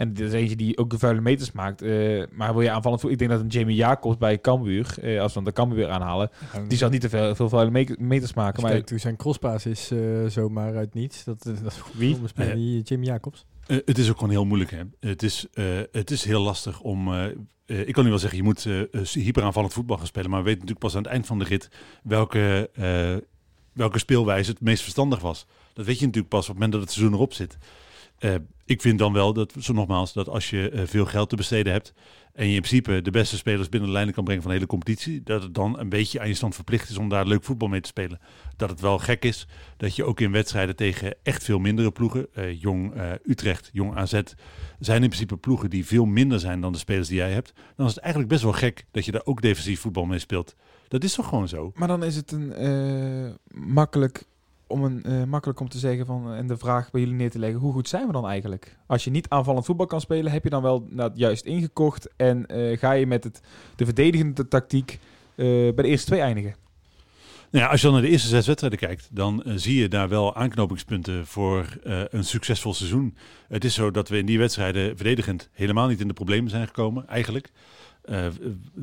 En 0.00 0.12
dit 0.14 0.26
is 0.26 0.32
eentje 0.32 0.56
die 0.56 0.78
ook 0.78 0.90
de 0.90 0.98
vuile 0.98 1.20
meters 1.20 1.52
maakt. 1.52 1.82
eh, 1.82 2.22
maar 2.32 2.52
wil 2.52 2.62
je 2.62 2.70
aanvallend 2.70 3.00
voetbal... 3.00 3.10
Ik 3.10 3.18
denk 3.18 3.30
dat 3.30 3.40
een 3.40 3.58
Jamie 3.58 3.76
Jacobs 3.76 4.16
bij 4.16 4.40
Cambuur, 4.40 4.94
eh, 5.00 5.20
als 5.20 5.28
we 5.28 5.34
dan 5.34 5.44
de 5.44 5.52
Cambuur 5.52 5.78
weer 5.78 5.88
aanhalen, 5.88 6.30
die 6.68 6.78
zal 6.78 6.88
niet 6.90 7.00
te 7.00 7.08
veel, 7.08 7.34
veel 7.34 7.48
vuile 7.48 7.70
me- 7.70 7.96
meters 7.98 8.34
maken. 8.34 8.62
Maar 8.62 8.70
kijkt 8.70 8.90
hoe 8.90 8.98
zijn 8.98 9.16
crosspaas 9.16 9.66
is 9.66 9.90
eh, 9.90 9.98
zomaar 10.26 10.76
uit 10.76 10.94
niets. 10.94 11.24
Dat, 11.24 11.42
dat 11.42 11.56
is 11.66 11.76
goed 11.76 11.94
Wie? 11.94 12.16
Die 12.54 12.82
Jim 12.82 13.02
Jacobs. 13.02 13.46
Eh, 13.66 13.76
het 13.84 13.98
is 13.98 14.08
ook 14.10 14.14
gewoon 14.14 14.30
heel 14.30 14.44
moeilijk. 14.46 14.70
Hè? 14.70 14.82
Het, 15.00 15.22
is, 15.22 15.46
eh, 15.52 15.64
het 15.92 16.10
is 16.10 16.24
heel 16.24 16.42
lastig 16.42 16.80
om. 16.80 17.14
ik 17.66 17.92
kan 17.92 18.04
nu 18.04 18.10
wel 18.10 18.18
zeggen, 18.18 18.38
je 18.38 18.44
moet 18.44 18.66
hyperaanvallend 19.12 19.72
voetbal 19.72 19.96
gaan 19.96 20.06
spelen. 20.06 20.30
Maar 20.30 20.38
we 20.38 20.44
weten 20.44 20.60
natuurlijk 20.60 20.86
pas 20.86 20.96
aan 20.96 21.02
het 21.02 21.12
eind 21.12 21.26
van 21.26 21.38
de 21.38 21.44
rit 21.44 21.68
welke, 22.02 22.70
eh, 22.74 23.16
welke 23.72 23.98
speelwijze 23.98 24.50
het 24.50 24.60
meest 24.60 24.82
verstandig 24.82 25.20
was. 25.20 25.46
Dat 25.72 25.86
weet 25.86 25.98
je 25.98 26.04
natuurlijk 26.06 26.32
pas 26.34 26.40
op 26.40 26.46
het 26.48 26.54
moment 26.54 26.72
dat 26.72 26.80
het 26.82 26.90
seizoen 26.90 27.14
erop 27.14 27.32
zit. 27.32 27.58
Ik 28.70 28.80
vind 28.80 28.98
dan 28.98 29.12
wel 29.12 29.32
dat, 29.32 29.52
zo 29.58 29.72
nogmaals, 29.72 30.12
dat 30.12 30.28
als 30.28 30.50
je 30.50 30.70
eh, 30.70 30.82
veel 30.86 31.04
geld 31.04 31.28
te 31.28 31.36
besteden 31.36 31.72
hebt. 31.72 31.92
en 32.32 32.46
je 32.46 32.54
in 32.54 32.60
principe 32.60 33.02
de 33.02 33.10
beste 33.10 33.36
spelers 33.36 33.68
binnen 33.68 33.88
de 33.88 33.94
lijnen 33.94 34.14
kan 34.14 34.24
brengen 34.24 34.42
van 34.42 34.50
de 34.50 34.56
hele 34.56 34.70
competitie. 34.70 35.22
dat 35.22 35.42
het 35.42 35.54
dan 35.54 35.78
een 35.78 35.88
beetje 35.88 36.20
aan 36.20 36.28
je 36.28 36.34
stand 36.34 36.54
verplicht 36.54 36.90
is 36.90 36.98
om 36.98 37.08
daar 37.08 37.26
leuk 37.26 37.44
voetbal 37.44 37.68
mee 37.68 37.80
te 37.80 37.88
spelen. 37.88 38.20
Dat 38.56 38.70
het 38.70 38.80
wel 38.80 38.98
gek 38.98 39.24
is 39.24 39.46
dat 39.76 39.96
je 39.96 40.04
ook 40.04 40.20
in 40.20 40.32
wedstrijden 40.32 40.76
tegen 40.76 41.14
echt 41.22 41.44
veel 41.44 41.58
mindere 41.58 41.90
ploegen. 41.90 42.26
eh, 42.34 42.60
jong 42.60 42.94
eh, 42.94 43.12
Utrecht, 43.24 43.70
Jong 43.72 43.96
AZ. 43.96 44.20
zijn 44.78 45.02
in 45.02 45.08
principe 45.08 45.36
ploegen 45.36 45.70
die 45.70 45.86
veel 45.86 46.04
minder 46.04 46.40
zijn 46.40 46.60
dan 46.60 46.72
de 46.72 46.78
spelers 46.78 47.08
die 47.08 47.16
jij 47.16 47.32
hebt. 47.32 47.52
Dan 47.76 47.86
is 47.86 47.94
het 47.94 48.02
eigenlijk 48.02 48.32
best 48.32 48.44
wel 48.44 48.52
gek 48.52 48.84
dat 48.90 49.04
je 49.04 49.12
daar 49.12 49.24
ook 49.24 49.42
defensief 49.42 49.80
voetbal 49.80 50.04
mee 50.04 50.18
speelt. 50.18 50.54
Dat 50.88 51.04
is 51.04 51.14
toch 51.14 51.28
gewoon 51.28 51.48
zo? 51.48 51.72
Maar 51.74 51.88
dan 51.88 52.04
is 52.04 52.16
het 52.16 52.32
een 52.32 53.38
makkelijk 53.54 54.24
om 54.70 54.84
een 54.84 55.02
eh, 55.02 55.24
makkelijk 55.24 55.60
om 55.60 55.68
te 55.68 55.78
zeggen 55.78 56.06
van 56.06 56.32
en 56.32 56.46
de 56.46 56.56
vraag 56.56 56.90
bij 56.90 57.00
jullie 57.00 57.16
neer 57.16 57.30
te 57.30 57.38
leggen: 57.38 57.60
hoe 57.60 57.72
goed 57.72 57.88
zijn 57.88 58.06
we 58.06 58.12
dan 58.12 58.26
eigenlijk? 58.26 58.76
Als 58.86 59.04
je 59.04 59.10
niet 59.10 59.28
aanvallend 59.28 59.64
voetbal 59.64 59.86
kan 59.86 60.00
spelen, 60.00 60.32
heb 60.32 60.44
je 60.44 60.50
dan 60.50 60.62
wel 60.62 60.86
nou, 60.88 61.10
juist 61.14 61.44
ingekocht 61.44 62.08
en 62.16 62.46
eh, 62.46 62.78
ga 62.78 62.92
je 62.92 63.06
met 63.06 63.24
het, 63.24 63.40
de 63.76 63.84
verdedigende 63.84 64.48
tactiek 64.48 64.98
eh, 65.34 65.46
bij 65.46 65.72
de 65.82 65.88
eerste 65.88 66.06
twee 66.06 66.20
eindigen? 66.20 66.54
Nou 67.50 67.64
ja, 67.64 67.70
als 67.70 67.80
je 67.80 67.86
dan 67.86 67.94
naar 67.96 68.04
de 68.04 68.10
eerste 68.10 68.28
zes 68.28 68.46
wedstrijden 68.46 68.78
kijkt, 68.78 69.08
dan 69.10 69.42
eh, 69.42 69.52
zie 69.56 69.80
je 69.80 69.88
daar 69.88 70.08
wel 70.08 70.36
aanknopingspunten 70.36 71.26
voor 71.26 71.78
eh, 71.84 72.02
een 72.08 72.24
succesvol 72.24 72.74
seizoen. 72.74 73.16
Het 73.48 73.64
is 73.64 73.74
zo 73.74 73.90
dat 73.90 74.08
we 74.08 74.18
in 74.18 74.26
die 74.26 74.38
wedstrijden 74.38 74.96
verdedigend 74.96 75.48
helemaal 75.52 75.88
niet 75.88 76.00
in 76.00 76.08
de 76.08 76.14
problemen 76.14 76.50
zijn 76.50 76.66
gekomen, 76.66 77.08
eigenlijk. 77.08 77.50
Eh, 78.10 78.24
er 78.24 78.32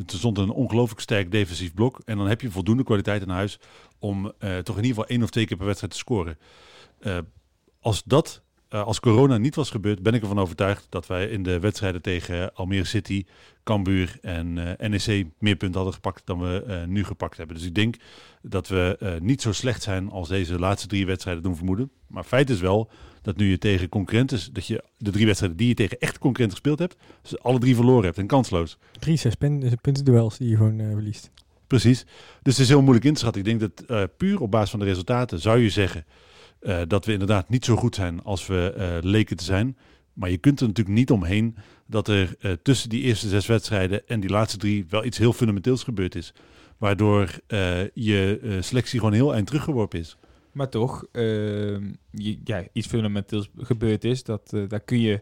stond 0.05 0.37
een 0.37 0.49
ongelooflijk 0.49 1.01
sterk 1.01 1.31
defensief 1.31 1.73
blok. 1.73 2.01
En 2.05 2.17
dan 2.17 2.27
heb 2.27 2.41
je 2.41 2.51
voldoende 2.51 2.83
kwaliteit 2.83 3.21
in 3.21 3.29
huis 3.29 3.59
om 3.99 4.25
eh, 4.25 4.57
toch 4.57 4.77
in 4.77 4.83
ieder 4.83 4.97
geval 4.97 5.07
één 5.07 5.23
of 5.23 5.29
twee 5.29 5.45
keer 5.45 5.57
per 5.57 5.65
wedstrijd 5.65 5.93
te 5.93 5.99
scoren. 5.99 6.37
Eh, 6.99 7.17
als 7.79 8.03
dat 8.03 8.41
eh, 8.67 8.83
als 8.83 8.99
corona 8.99 9.37
niet 9.37 9.55
was 9.55 9.69
gebeurd, 9.69 10.03
ben 10.03 10.13
ik 10.13 10.21
ervan 10.21 10.39
overtuigd 10.39 10.85
dat 10.89 11.07
wij 11.07 11.27
in 11.27 11.43
de 11.43 11.59
wedstrijden 11.59 12.01
tegen 12.01 12.53
Almere 12.53 12.83
City, 12.83 13.25
Cambuur 13.63 14.17
en 14.21 14.77
eh, 14.77 14.89
NEC 14.89 15.25
meer 15.39 15.55
punten 15.55 15.75
hadden 15.75 15.93
gepakt 15.93 16.25
dan 16.25 16.39
we 16.39 16.63
eh, 16.63 16.83
nu 16.83 17.03
gepakt 17.03 17.37
hebben. 17.37 17.55
Dus 17.55 17.65
ik 17.65 17.75
denk 17.75 17.95
dat 18.41 18.67
we 18.67 18.95
eh, 18.99 19.19
niet 19.19 19.41
zo 19.41 19.51
slecht 19.51 19.83
zijn 19.83 20.09
als 20.09 20.27
deze 20.27 20.59
laatste 20.59 20.87
drie 20.87 21.05
wedstrijden 21.05 21.43
doen 21.43 21.55
vermoeden. 21.55 21.91
Maar 22.07 22.23
feit 22.23 22.49
is 22.49 22.59
wel 22.59 22.89
dat 23.27 23.37
nu 23.37 23.49
je 23.49 23.57
tegen 23.57 23.89
concurrenten, 23.89 24.53
dat 24.53 24.67
je 24.67 24.83
de 24.97 25.11
drie 25.11 25.25
wedstrijden 25.25 25.57
die 25.57 25.67
je 25.67 25.73
tegen 25.73 25.99
echte 25.99 26.19
concurrenten 26.19 26.57
gespeeld 26.57 26.79
hebt, 26.79 26.95
dus 27.21 27.39
alle 27.39 27.59
drie 27.59 27.75
verloren 27.75 28.03
hebt 28.03 28.17
en 28.17 28.27
kansloos. 28.27 28.77
Drie, 28.99 29.17
zes 29.17 29.35
punten 29.35 30.05
duels 30.05 30.37
die 30.37 30.49
je 30.49 30.55
gewoon 30.55 30.79
eh, 30.79 30.91
verliest. 30.91 31.31
Precies. 31.67 32.05
Dus 32.41 32.53
het 32.53 32.63
is 32.63 32.67
heel 32.67 32.81
moeilijk 32.81 33.05
in 33.05 33.13
te 33.13 33.19
schatten. 33.19 33.41
Ik 33.41 33.47
denk 33.47 33.59
dat 33.59 33.89
eh, 33.89 34.03
puur 34.17 34.41
op 34.41 34.51
basis 34.51 34.69
van 34.69 34.79
de 34.79 34.85
resultaten 34.85 35.39
zou 35.39 35.59
je 35.59 35.69
zeggen 35.69 36.05
eh, 36.59 36.81
dat 36.87 37.05
we 37.05 37.11
inderdaad 37.11 37.49
niet 37.49 37.65
zo 37.65 37.75
goed 37.75 37.95
zijn 37.95 38.23
als 38.23 38.47
we 38.47 38.99
leken 39.03 39.37
te 39.37 39.43
zijn. 39.43 39.77
Maar 40.13 40.29
je 40.29 40.37
kunt 40.37 40.59
er 40.59 40.67
natuurlijk 40.67 40.97
niet 40.97 41.11
omheen 41.11 41.55
dat 41.85 42.07
er 42.07 42.37
tussen 42.61 42.89
die 42.89 43.01
eerste 43.01 43.27
zes 43.27 43.45
wedstrijden 43.45 44.07
en 44.07 44.19
die 44.19 44.29
laatste 44.29 44.57
drie 44.57 44.85
wel 44.89 45.05
iets 45.05 45.17
heel 45.17 45.33
fundamenteels 45.33 45.83
gebeurd 45.83 46.15
is. 46.15 46.33
Waardoor 46.77 47.29
je 47.93 48.57
selectie 48.61 48.99
gewoon 48.99 49.13
heel 49.13 49.33
eind 49.33 49.47
teruggeworpen 49.47 49.99
is. 49.99 50.17
Maar 50.57 50.69
toch, 50.69 51.05
ehm, 51.11 51.91
iets 52.73 52.87
fundamenteels 52.87 53.49
gebeurd 53.57 54.03
is. 54.03 54.23
Dat, 54.23 54.53
eh, 54.53 54.61
daar 54.67 54.79
kun 54.79 54.99
je 54.99 55.21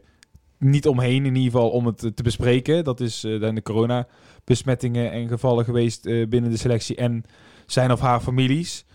niet 0.58 0.88
omheen 0.88 1.26
in 1.26 1.36
ieder 1.36 1.52
geval 1.52 1.70
om 1.70 1.86
het 1.86 2.04
eh, 2.04 2.12
te 2.12 2.24
bespreken. 2.24 2.84
Dat 2.84 3.00
is 3.00 3.24
eh 3.24 3.40
dan 3.40 3.56
de 3.56 3.62
coronabesmettingen 3.62 5.12
en 5.12 5.28
gevallen 5.28 5.66
geweest 5.66 6.04
binnen 6.04 6.50
de 6.50 6.58
selectie 6.58 6.96
en 6.96 7.24
zijn 7.66 7.92
of 7.92 8.00
haar 8.00 8.20
families. 8.20 8.86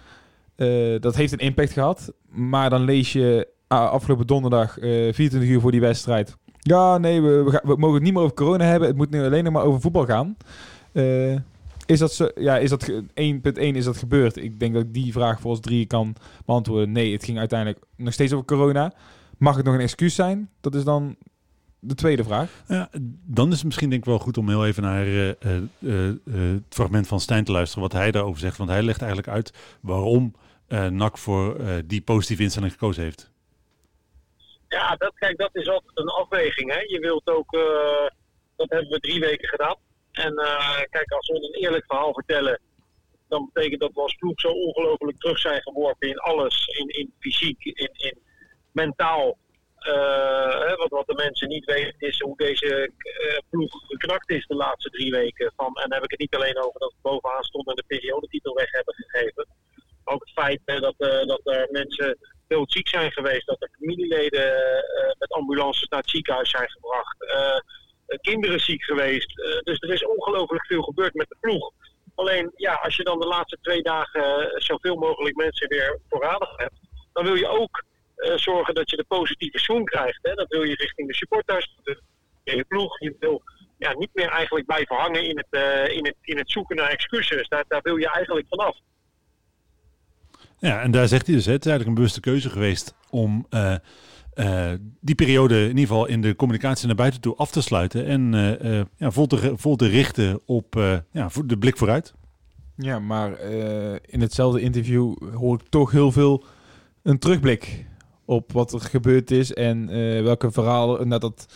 Dat 1.00 1.16
heeft 1.16 1.32
een 1.32 1.38
impact 1.38 1.73
gehad. 1.73 2.12
Maar 2.28 2.70
dan 2.70 2.85
lees 2.85 3.12
je 3.12 3.49
ah, 3.66 3.90
afgelopen 3.90 4.26
donderdag, 4.26 4.78
eh 4.78 5.12
24 5.12 5.49
uur 5.50 5.61
voor 5.61 5.70
die 5.70 5.80
wedstrijd. 5.80 6.37
Ja, 6.59 6.99
nee, 6.99 7.23
we, 7.23 7.61
we 7.64 7.76
mogen 7.76 7.94
het 7.94 8.02
niet 8.02 8.12
meer 8.12 8.23
over 8.23 8.35
corona 8.35 8.64
hebben. 8.64 8.88
Het 8.88 8.97
moet 8.97 9.11
nu 9.11 9.25
alleen 9.25 9.44
nog 9.44 9.52
maar 9.52 9.64
over 9.64 9.80
voetbal 9.80 10.04
gaan. 10.04 10.37
Is 11.90 11.99
dat 11.99 12.12
zo? 12.12 12.28
Ja, 12.35 12.59
is 12.59 12.70
dat 12.70 12.85
ge- 12.85 13.04
1.1 13.14 13.76
is 13.76 13.85
dat 13.85 13.97
gebeurd? 13.97 14.37
Ik 14.37 14.61
denk 14.61 14.75
dat 14.75 14.82
ik 14.82 14.94
die 14.94 15.12
vraag 15.12 15.40
voor 15.40 15.50
ons 15.50 15.61
drie 15.61 15.87
kan 15.87 16.16
beantwoorden. 16.47 16.92
Nee, 16.92 17.12
het 17.12 17.25
ging 17.25 17.38
uiteindelijk 17.38 17.85
nog 17.97 18.12
steeds 18.12 18.32
over 18.32 18.44
corona. 18.47 18.92
Mag 19.38 19.56
het 19.56 19.64
nog 19.64 19.75
een 19.75 19.80
excuus 19.80 20.14
zijn? 20.14 20.50
Dat 20.61 20.75
is 20.75 20.85
dan 20.85 21.16
de 21.78 21.94
tweede 21.94 22.25
vraag. 22.25 22.50
Ja, 22.68 22.88
dan 23.26 23.49
is 23.49 23.56
het 23.56 23.64
misschien 23.64 23.90
denk 23.90 24.02
ik 24.02 24.09
wel 24.09 24.18
goed 24.18 24.38
om 24.38 24.49
heel 24.49 24.66
even 24.66 24.82
naar 24.82 25.06
eh, 25.06 25.28
eh, 25.28 25.56
eh, 25.78 26.14
het 26.32 26.62
fragment 26.68 27.06
van 27.09 27.20
Stijn 27.20 27.44
te 27.44 27.52
luisteren, 27.52 27.82
wat 27.82 27.92
hij 27.92 28.11
daarover 28.11 28.40
zegt. 28.40 28.56
Want 28.56 28.70
hij 28.70 28.82
legt 28.82 29.00
eigenlijk 29.02 29.32
uit 29.32 29.52
waarom 29.80 30.35
eh 30.66 30.87
NAC 30.87 31.18
voor 31.18 31.56
eh, 31.56 31.75
die 31.87 32.00
positieve 32.02 32.42
instelling 32.42 32.73
gekozen 32.73 33.02
heeft. 33.02 33.30
Ja, 34.68 34.97
dat, 34.97 35.12
kijk, 35.14 35.38
dat 35.38 35.50
is 35.52 35.68
altijd 35.68 35.99
een 35.99 36.09
afweging. 36.09 36.73
Hè. 36.73 36.78
Je 36.80 36.99
wilt 37.00 37.26
ook, 37.28 37.52
eh, 37.54 37.61
dat 38.56 38.70
hebben 38.70 38.88
we 38.90 38.99
drie 39.00 39.20
weken 39.20 39.49
gedaan. 39.49 39.76
En 40.12 40.36
eh, 40.36 40.80
kijk, 40.90 41.12
als 41.12 41.28
we 41.28 41.34
een 41.34 41.62
eerlijk 41.62 41.84
verhaal 41.86 42.12
vertellen, 42.12 42.60
dan 43.28 43.50
betekent 43.52 43.80
dat 43.80 43.92
we 43.94 44.00
als 44.00 44.14
ploeg 44.14 44.40
zo 44.40 44.48
ongelooflijk 44.48 45.20
terug 45.20 45.38
zijn 45.38 45.62
geworpen 45.62 46.08
in 46.08 46.18
alles. 46.18 46.66
In, 46.66 46.88
in 46.88 47.14
fysiek, 47.18 47.64
in, 47.64 47.90
in 47.92 48.18
mentaal. 48.72 49.38
Hè, 49.80 50.76
wat, 50.76 50.88
wat 50.88 51.06
de 51.06 51.14
mensen 51.14 51.48
niet 51.48 51.64
weten 51.64 51.94
is 51.98 52.20
hoe 52.20 52.36
deze 52.36 52.92
eh, 52.96 53.38
ploeg 53.50 53.72
geknakt 53.86 54.30
is 54.30 54.46
de 54.46 54.54
laatste 54.54 54.90
drie 54.90 55.10
weken. 55.10 55.52
Van, 55.56 55.66
en 55.66 55.88
dan 55.88 55.92
heb 55.92 56.04
ik 56.04 56.10
het 56.10 56.20
niet 56.20 56.34
alleen 56.34 56.58
over 56.58 56.80
dat 56.80 56.92
we 56.92 57.08
bovenaan 57.10 57.42
stonden 57.42 57.74
en 57.74 57.82
de 57.86 57.96
periodetitel 57.96 58.54
weg 58.54 58.70
hebben 58.70 58.94
gegeven. 58.94 59.46
Ook 60.04 60.20
het 60.20 60.32
feit 60.32 60.60
dat, 60.64 60.94
dat 61.26 61.40
er 61.44 61.68
mensen 61.70 62.18
ziek 62.64 62.88
zijn 62.88 63.12
geweest. 63.12 63.46
Dat 63.46 63.62
er 63.62 63.70
familieleden 63.78 64.52
met 65.18 65.30
ambulances 65.30 65.88
naar 65.88 66.00
het 66.00 66.10
ziekenhuis 66.10 66.50
zijn 66.50 66.70
gebracht. 66.70 67.16
Eh, 68.10 68.18
kinderen 68.20 68.60
ziek 68.60 68.82
geweest. 68.82 69.40
Eh, 69.40 69.58
dus 69.60 69.80
er 69.80 69.92
is 69.92 70.06
ongelooflijk 70.06 70.66
veel 70.66 70.82
gebeurd 70.82 71.14
met 71.14 71.28
de 71.28 71.36
ploeg. 71.40 71.72
Alleen, 72.14 72.50
ja, 72.54 72.74
als 72.74 72.96
je 72.96 73.04
dan 73.04 73.20
de 73.20 73.26
laatste 73.26 73.58
twee 73.60 73.82
dagen 73.82 74.22
eh, 74.22 74.60
zoveel 74.60 74.96
mogelijk 74.96 75.36
mensen 75.36 75.68
weer 75.68 75.98
voorradig 76.08 76.56
hebt, 76.56 76.74
dan 77.12 77.24
wil 77.24 77.34
je 77.34 77.48
ook 77.48 77.84
zorgen 78.36 78.74
dat 78.74 78.90
je 78.90 78.96
de 78.96 79.04
positieve 79.08 79.58
zoom 79.58 79.84
krijgt. 79.84 80.18
Hè? 80.22 80.34
Dat 80.34 80.48
wil 80.48 80.62
je 80.62 80.74
richting 80.74 81.08
de 81.08 81.14
supporters, 81.14 81.76
je 82.42 82.64
ploeg. 82.68 83.00
Je 83.00 83.16
wil 83.18 83.42
ja, 83.78 83.94
niet 83.94 84.10
meer 84.12 84.28
eigenlijk 84.28 84.66
blijven 84.66 84.96
hangen 84.96 85.24
in 85.24 85.36
het, 85.36 85.62
in 85.90 86.04
het, 86.04 86.14
in 86.20 86.38
het 86.38 86.50
zoeken 86.50 86.76
naar 86.76 86.90
excuses. 86.90 87.48
Daar, 87.48 87.80
wil 87.82 87.96
je 87.96 88.08
eigenlijk 88.08 88.46
vanaf. 88.48 88.76
Ja, 90.58 90.80
en 90.80 90.90
daar 90.90 91.08
zegt 91.08 91.26
hij 91.26 91.34
dus, 91.34 91.46
het 91.46 91.64
is 91.64 91.70
eigenlijk 91.70 91.88
een 91.88 91.94
bewuste 91.94 92.20
keuze 92.20 92.50
geweest 92.50 92.94
om 93.10 93.46
eh, 94.34 94.71
die 95.00 95.14
periode 95.14 95.62
in 95.62 95.69
ieder 95.69 95.86
geval 95.86 96.06
in 96.06 96.21
de 96.21 96.36
communicatie 96.36 96.86
naar 96.86 96.97
buiten 96.97 97.21
toe 97.21 97.36
af 97.36 97.50
te 97.50 97.62
sluiten 97.62 98.06
en 98.06 98.34
eh, 98.34 98.78
eh, 98.78 98.86
ja, 98.97 99.10
vol, 99.10 99.26
te, 99.26 99.52
vol 99.56 99.76
te 99.76 99.86
richten 99.86 100.40
op 100.47 100.76
eh, 100.76 100.97
ja, 101.12 101.30
voor 101.30 101.47
de 101.47 101.58
blik 101.58 101.76
vooruit. 101.76 102.14
Ja, 102.76 102.99
maar 102.99 103.32
eh, 103.32 103.93
in 104.06 104.21
hetzelfde 104.21 104.60
interview 104.60 105.14
hoor 105.34 105.54
ik 105.54 105.69
toch 105.69 105.90
heel 105.90 106.12
veel 106.12 106.45
een 107.02 107.19
terugblik 107.19 107.86
op 108.25 108.52
wat 108.52 108.73
er 108.73 108.80
gebeurd 108.80 109.30
is 109.30 109.52
en 109.52 109.88
eh, 109.88 110.23
welke 110.23 110.50
verhalen 110.50 111.08
nadat 111.08 111.47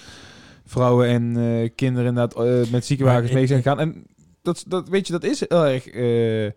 vrouwen 0.64 1.08
en 1.08 1.36
eh, 1.36 1.70
kinderen 1.74 2.08
inderdaad, 2.08 2.44
eh, 2.46 2.72
met 2.72 2.86
ziekenwagens 2.86 3.32
mee 3.32 3.46
zijn 3.46 3.62
gegaan. 3.62 3.80
En 3.80 4.06
dat, 4.42 4.64
dat, 4.68 4.88
weet 4.88 5.06
je, 5.06 5.12
dat 5.12 5.24
is 5.24 5.40
heel 5.40 5.66
erg, 5.66 5.86
eh, 5.86 6.50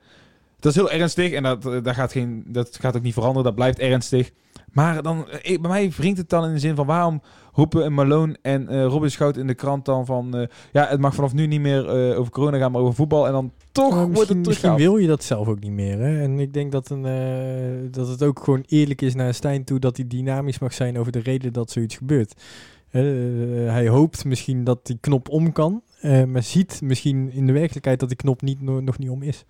dat 0.59 0.71
is 0.71 0.77
heel 0.77 0.91
ernstig 0.91 1.31
en 1.31 1.43
dat, 1.43 1.63
daar 1.83 1.93
gaat 1.93 2.11
geen, 2.11 2.43
dat 2.47 2.77
gaat 2.79 2.95
ook 2.95 3.03
niet 3.03 3.13
veranderen, 3.13 3.43
dat 3.43 3.55
blijft 3.55 3.79
ernstig. 3.79 4.31
Maar 4.77 5.01
dan, 5.01 5.29
eh, 5.29 5.51
ik- 5.51 5.61
bij 5.61 5.69
mij 5.71 5.89
wringt 5.91 6.17
het 6.17 6.29
dan 6.29 6.45
in 6.45 6.53
de 6.53 6.59
zin 6.59 6.75
van 6.75 6.85
waarom 6.85 7.21
roepen 7.53 7.85
een 7.85 7.93
Malone 7.93 8.37
en 8.41 8.67
eh 8.67 8.83
Robin 8.85 9.11
Schout 9.11 9.37
in 9.37 9.47
de 9.47 9.53
krant 9.53 9.85
dan 9.85 10.05
van 10.05 10.35
eh, 10.37 10.47
ja, 10.71 10.87
het 10.87 10.99
mag 10.99 11.15
vanaf 11.15 11.33
nu 11.33 11.47
niet 11.47 11.61
meer 11.61 11.87
over 12.15 12.31
corona 12.31 12.57
gaan, 12.57 12.71
maar 12.71 12.81
over 12.81 12.93
voetbal. 12.93 13.25
En 13.25 13.31
dan 13.31 13.51
toch 13.71 13.93
wordt 14.13 14.29
het 14.29 14.37
misschien 14.47 14.69
wil 14.77 14.97
je 14.97 15.07
dat 15.07 15.23
zelf 15.23 15.47
ook 15.47 15.59
niet 15.59 15.71
meer. 15.71 15.99
Hè? 15.99 16.21
En 16.21 16.39
ik 16.39 16.53
denk 16.53 16.71
dat, 16.71 16.89
een, 16.89 17.01
dat 17.91 18.07
het 18.07 18.23
ook 18.23 18.39
gewoon 18.43 18.63
eerlijk 18.67 19.01
is 19.01 19.15
naar 19.15 19.33
Stijn 19.33 19.63
toe 19.63 19.79
dat 19.79 19.97
hij 19.97 20.07
dynamisch 20.07 20.59
mag 20.59 20.73
zijn 20.73 20.97
over 20.97 21.11
de 21.11 21.19
reden 21.19 21.53
dat 21.53 21.71
zoiets 21.71 21.95
gebeurt. 21.95 22.33
Hij 23.71 23.87
hoopt 23.87 24.25
misschien 24.25 24.63
dat 24.63 24.85
die 24.85 24.97
knop 25.01 25.29
om 25.29 25.51
kan, 25.51 25.81
maar 26.27 26.43
ziet 26.43 26.79
misschien 26.83 27.31
in 27.31 27.47
de 27.47 27.53
werkelijkheid 27.53 27.99
dat 27.99 28.09
die 28.09 28.17
knop 28.17 28.41
niet, 28.41 28.61
no- 28.61 28.79
nog 28.79 28.97
niet 28.97 29.09
om 29.09 29.21
is. 29.23 29.45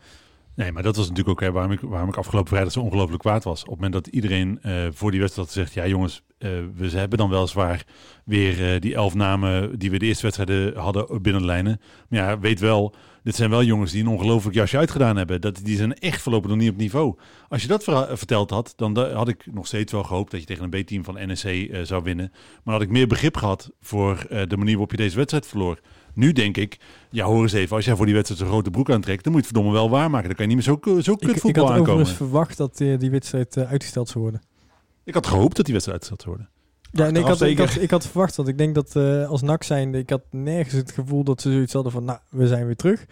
Nee, 0.57 0.71
maar 0.71 0.83
dat 0.83 0.95
was 0.95 1.09
natuurlijk 1.09 1.39
ook 1.39 1.47
hè, 1.47 1.51
waarom, 1.51 1.71
ik, 1.71 1.79
waarom 1.79 2.09
ik 2.09 2.17
afgelopen 2.17 2.49
vrijdag 2.49 2.73
zo 2.73 2.79
ongelooflijk 2.79 3.21
kwaad 3.21 3.43
was. 3.43 3.61
Op 3.61 3.67
het 3.67 3.75
moment 3.75 3.93
dat 3.93 4.07
iedereen 4.07 4.59
eh, 4.61 4.87
voor 4.91 5.11
die 5.11 5.19
wedstrijd 5.19 5.47
gezegd... 5.47 5.73
ja 5.73 5.87
jongens, 5.87 6.23
eh, 6.37 6.49
we 6.75 6.89
hebben 6.89 7.17
dan 7.17 7.29
weliswaar 7.29 7.85
weer 8.25 8.73
eh, 8.73 8.81
die 8.81 8.95
elf 8.95 9.13
namen... 9.13 9.79
die 9.79 9.91
we 9.91 9.99
de 9.99 10.05
eerste 10.05 10.23
wedstrijden 10.23 10.77
hadden 10.77 11.21
binnen 11.21 11.41
de 11.41 11.47
lijnen. 11.47 11.81
Maar 12.09 12.19
ja, 12.19 12.39
weet 12.39 12.59
wel, 12.59 12.95
dit 13.23 13.35
zijn 13.35 13.49
wel 13.49 13.63
jongens 13.63 13.91
die 13.91 14.01
een 14.01 14.09
ongelooflijk 14.09 14.55
jasje 14.55 14.77
uitgedaan 14.77 15.17
hebben. 15.17 15.41
Dat, 15.41 15.59
die 15.63 15.77
zijn 15.77 15.93
echt 15.93 16.21
voorlopig 16.21 16.49
nog 16.49 16.59
niet 16.59 16.71
op 16.71 16.77
niveau. 16.77 17.17
Als 17.49 17.61
je 17.61 17.67
dat 17.67 17.83
verteld 18.11 18.49
had, 18.49 18.73
dan 18.75 18.93
da- 18.93 19.13
had 19.13 19.27
ik 19.27 19.45
nog 19.53 19.67
steeds 19.67 19.91
wel 19.91 20.03
gehoopt... 20.03 20.31
dat 20.31 20.39
je 20.39 20.45
tegen 20.45 20.63
een 20.63 20.83
B-team 20.83 21.03
van 21.03 21.13
NEC 21.13 21.79
zou 21.85 22.03
winnen. 22.03 22.31
Maar 22.63 22.73
had 22.73 22.83
ik 22.83 22.89
meer 22.89 23.07
begrip 23.07 23.37
gehad 23.37 23.71
voor 23.81 24.25
de 24.29 24.57
manier 24.57 24.71
waarop 24.71 24.91
je 24.91 24.97
deze 24.97 25.15
wedstrijd 25.15 25.47
verloor... 25.47 25.79
Nu 26.17 26.31
denk 26.31 26.57
ik, 26.57 26.77
ja 27.09 27.25
hoor 27.25 27.41
eens 27.41 27.53
even, 27.53 27.75
als 27.75 27.85
jij 27.85 27.95
voor 27.95 28.05
die 28.05 28.15
wedstrijd 28.15 28.41
zo'n 28.41 28.49
grote 28.51 28.69
broek 28.69 28.89
aantrekt, 28.89 29.23
dan 29.23 29.33
moet 29.33 29.41
je 29.41 29.47
het 29.47 29.55
verdomme 29.57 29.79
wel 29.79 29.89
waarmaken. 29.89 30.27
Dan 30.27 30.35
kan 30.35 30.49
je 30.49 30.55
niet 30.55 30.65
meer 30.65 30.75
zo, 30.75 31.01
zo 31.01 31.11
Ik, 31.11 31.17
kut 31.19 31.35
ik 31.35 31.41
voetbal 31.41 31.63
had 31.63 31.71
aankomen. 31.73 31.93
overigens 31.93 32.17
verwacht 32.17 32.57
dat 32.57 32.81
eh, 32.81 32.99
die 32.99 33.11
wedstrijd 33.11 33.57
eh, 33.57 33.69
uitgesteld 33.69 34.09
zou 34.09 34.23
worden. 34.23 34.41
Ik 35.03 35.13
had 35.13 35.27
gehoopt 35.27 35.55
dat 35.55 35.65
die 35.65 35.73
wedstrijd 35.73 35.99
uitgesteld 36.01 36.21
zou 36.21 36.35
worden. 36.35 36.55
Ja, 36.91 37.09
nee, 37.11 37.21
ik, 37.21 37.27
had, 37.27 37.41
ik, 37.41 37.57
had, 37.57 37.81
ik 37.81 37.89
had 37.89 38.07
verwacht, 38.07 38.35
want 38.35 38.49
ik 38.49 38.57
denk 38.57 38.75
dat 38.75 38.95
eh, 38.95 39.29
als 39.29 39.41
NAC 39.41 39.63
zijnde, 39.63 39.97
ik 39.97 40.09
had 40.09 40.21
nergens 40.31 40.73
het 40.73 40.91
gevoel 40.91 41.23
dat 41.23 41.41
ze 41.41 41.51
zoiets 41.51 41.73
hadden 41.73 41.91
van, 41.91 42.03
nou, 42.03 42.19
we 42.29 42.47
zijn 42.47 42.65
weer 42.65 42.75
terug. 42.75 43.05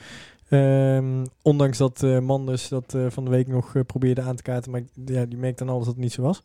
Ehm, 0.49 1.25
ondanks 1.41 1.77
dat 1.77 2.03
eh, 2.03 2.19
Manders 2.19 2.67
dat 2.67 2.93
eh, 2.93 3.05
van 3.09 3.23
de 3.23 3.29
week 3.29 3.47
nog 3.47 3.75
eh, 3.75 3.81
probeerde 3.85 4.21
aan 4.21 4.35
te 4.35 4.43
kaarten, 4.43 4.71
maar 4.71 4.81
ja, 5.05 5.25
die 5.25 5.37
merkte 5.37 5.65
dan 5.65 5.73
alles 5.73 5.85
dat 5.85 5.93
het 5.93 6.03
niet 6.03 6.13
zo 6.13 6.21
was. 6.21 6.43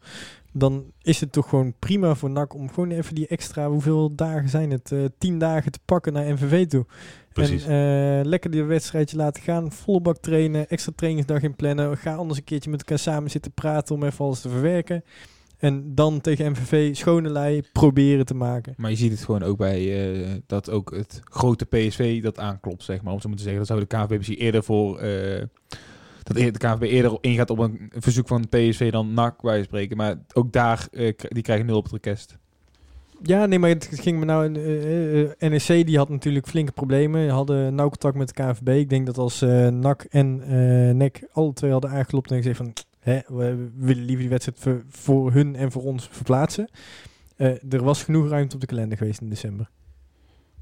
Dan 0.52 0.84
is 1.02 1.20
het 1.20 1.32
toch 1.32 1.48
gewoon 1.48 1.74
prima 1.78 2.14
voor 2.14 2.30
NAC 2.30 2.54
om 2.54 2.68
gewoon 2.68 2.90
even 2.90 3.14
die 3.14 3.26
extra, 3.26 3.68
hoeveel 3.68 4.14
dagen 4.14 4.48
zijn 4.48 4.70
het? 4.70 4.92
Tien 5.18 5.38
dagen 5.38 5.72
te 5.72 5.78
pakken 5.84 6.12
naar 6.12 6.32
MVV 6.32 6.66
toe. 6.66 6.86
Precies. 7.32 7.64
En 7.64 8.26
lekker 8.26 8.50
die 8.50 8.62
wedstrijdje 8.62 9.16
laten 9.16 9.42
gaan, 9.42 9.72
volle 9.72 10.00
bak 10.00 10.16
trainen, 10.16 10.68
extra 10.68 10.92
trainingsdag 10.96 11.42
in 11.42 11.56
plannen. 11.56 11.96
Ga 11.96 12.14
anders 12.14 12.38
een 12.38 12.44
keertje 12.44 12.70
met 12.70 12.80
elkaar 12.80 12.98
samen 12.98 13.30
zitten 13.30 13.52
praten 13.52 13.94
om 13.94 14.04
even 14.04 14.24
alles 14.24 14.40
te 14.40 14.48
verwerken. 14.48 15.04
En 15.60 15.94
dan 15.94 16.20
tegen 16.20 16.50
MVV 16.50 16.96
schone 16.96 17.30
lei 17.30 17.62
proberen 17.72 18.26
te 18.26 18.34
maken. 18.34 18.74
Maar 18.76 18.90
je 18.90 18.96
ziet 18.96 19.10
het 19.10 19.24
gewoon 19.24 19.42
ook 19.42 19.56
bij 19.56 20.12
eh, 20.12 20.28
dat 20.46 20.70
ook 20.70 20.90
het 20.94 21.20
grote 21.24 21.64
PSV 21.64 22.22
dat 22.22 22.38
aanklopt, 22.38 22.82
zeg 22.82 23.02
maar. 23.02 23.12
Om 23.12 23.20
zo 23.20 23.28
maar 23.28 23.36
te 23.36 23.42
zeggen, 23.42 23.60
dat 23.60 23.68
zou 23.68 23.80
de 23.80 23.86
KNVB 23.96 24.16
misschien 24.16 24.38
eerder 24.38 24.62
voor... 24.64 24.98
eh, 24.98 25.44
dat 26.22 26.36
de 26.36 26.50
KNVB 26.50 26.82
eerder 26.82 27.18
ingaat 27.20 27.50
op 27.50 27.58
een 27.58 27.92
verzoek 27.94 28.28
van 28.28 28.48
PSV 28.48 28.92
dan 28.92 29.14
NAC, 29.14 29.42
wij 29.42 29.62
spreken. 29.62 29.96
Maar 29.96 30.16
ook 30.32 30.52
daar, 30.52 30.88
eh, 30.92 31.12
die 31.18 31.42
krijgen 31.42 31.66
nul 31.66 31.76
op 31.76 31.82
het 31.82 31.92
request. 31.92 32.38
Ja, 33.22 33.46
nee, 33.46 33.58
maar 33.58 33.70
het 33.70 33.88
ging 33.92 34.18
me 34.18 34.24
nou... 34.24 34.48
NEC 35.38 35.86
die 35.86 35.96
had 35.96 36.08
natuurlijk 36.08 36.48
flinke 36.48 36.72
problemen. 36.72 37.28
Hadden 37.28 37.74
nauw 37.74 37.88
contact 37.88 38.16
met 38.16 38.28
de 38.28 38.34
KNVB. 38.34 38.68
Ik 38.68 38.88
denk 38.88 39.06
dat 39.06 39.18
als 39.18 39.40
NAC 39.70 40.04
en 40.04 40.36
NEC 40.96 41.28
alle 41.32 41.52
twee 41.52 41.70
hadden 41.70 41.90
aangeklopt 41.90 42.30
en 42.30 42.36
gezegd 42.36 42.56
van... 42.56 42.72
We 43.02 43.70
willen 43.76 44.04
liever 44.04 44.18
die 44.18 44.28
wedstrijd 44.28 44.84
voor, 44.88 45.32
hun 45.32 45.56
en 45.56 45.72
voor 45.72 45.82
ons 45.82 46.08
verplaatsen. 46.10 46.68
Eh, 47.40 47.72
er 47.72 47.82
was 47.82 48.02
genoeg 48.02 48.28
ruimte 48.28 48.54
op 48.54 48.60
de 48.60 48.66
kalender 48.66 48.98
geweest 48.98 49.20
in 49.20 49.28
december. 49.28 49.70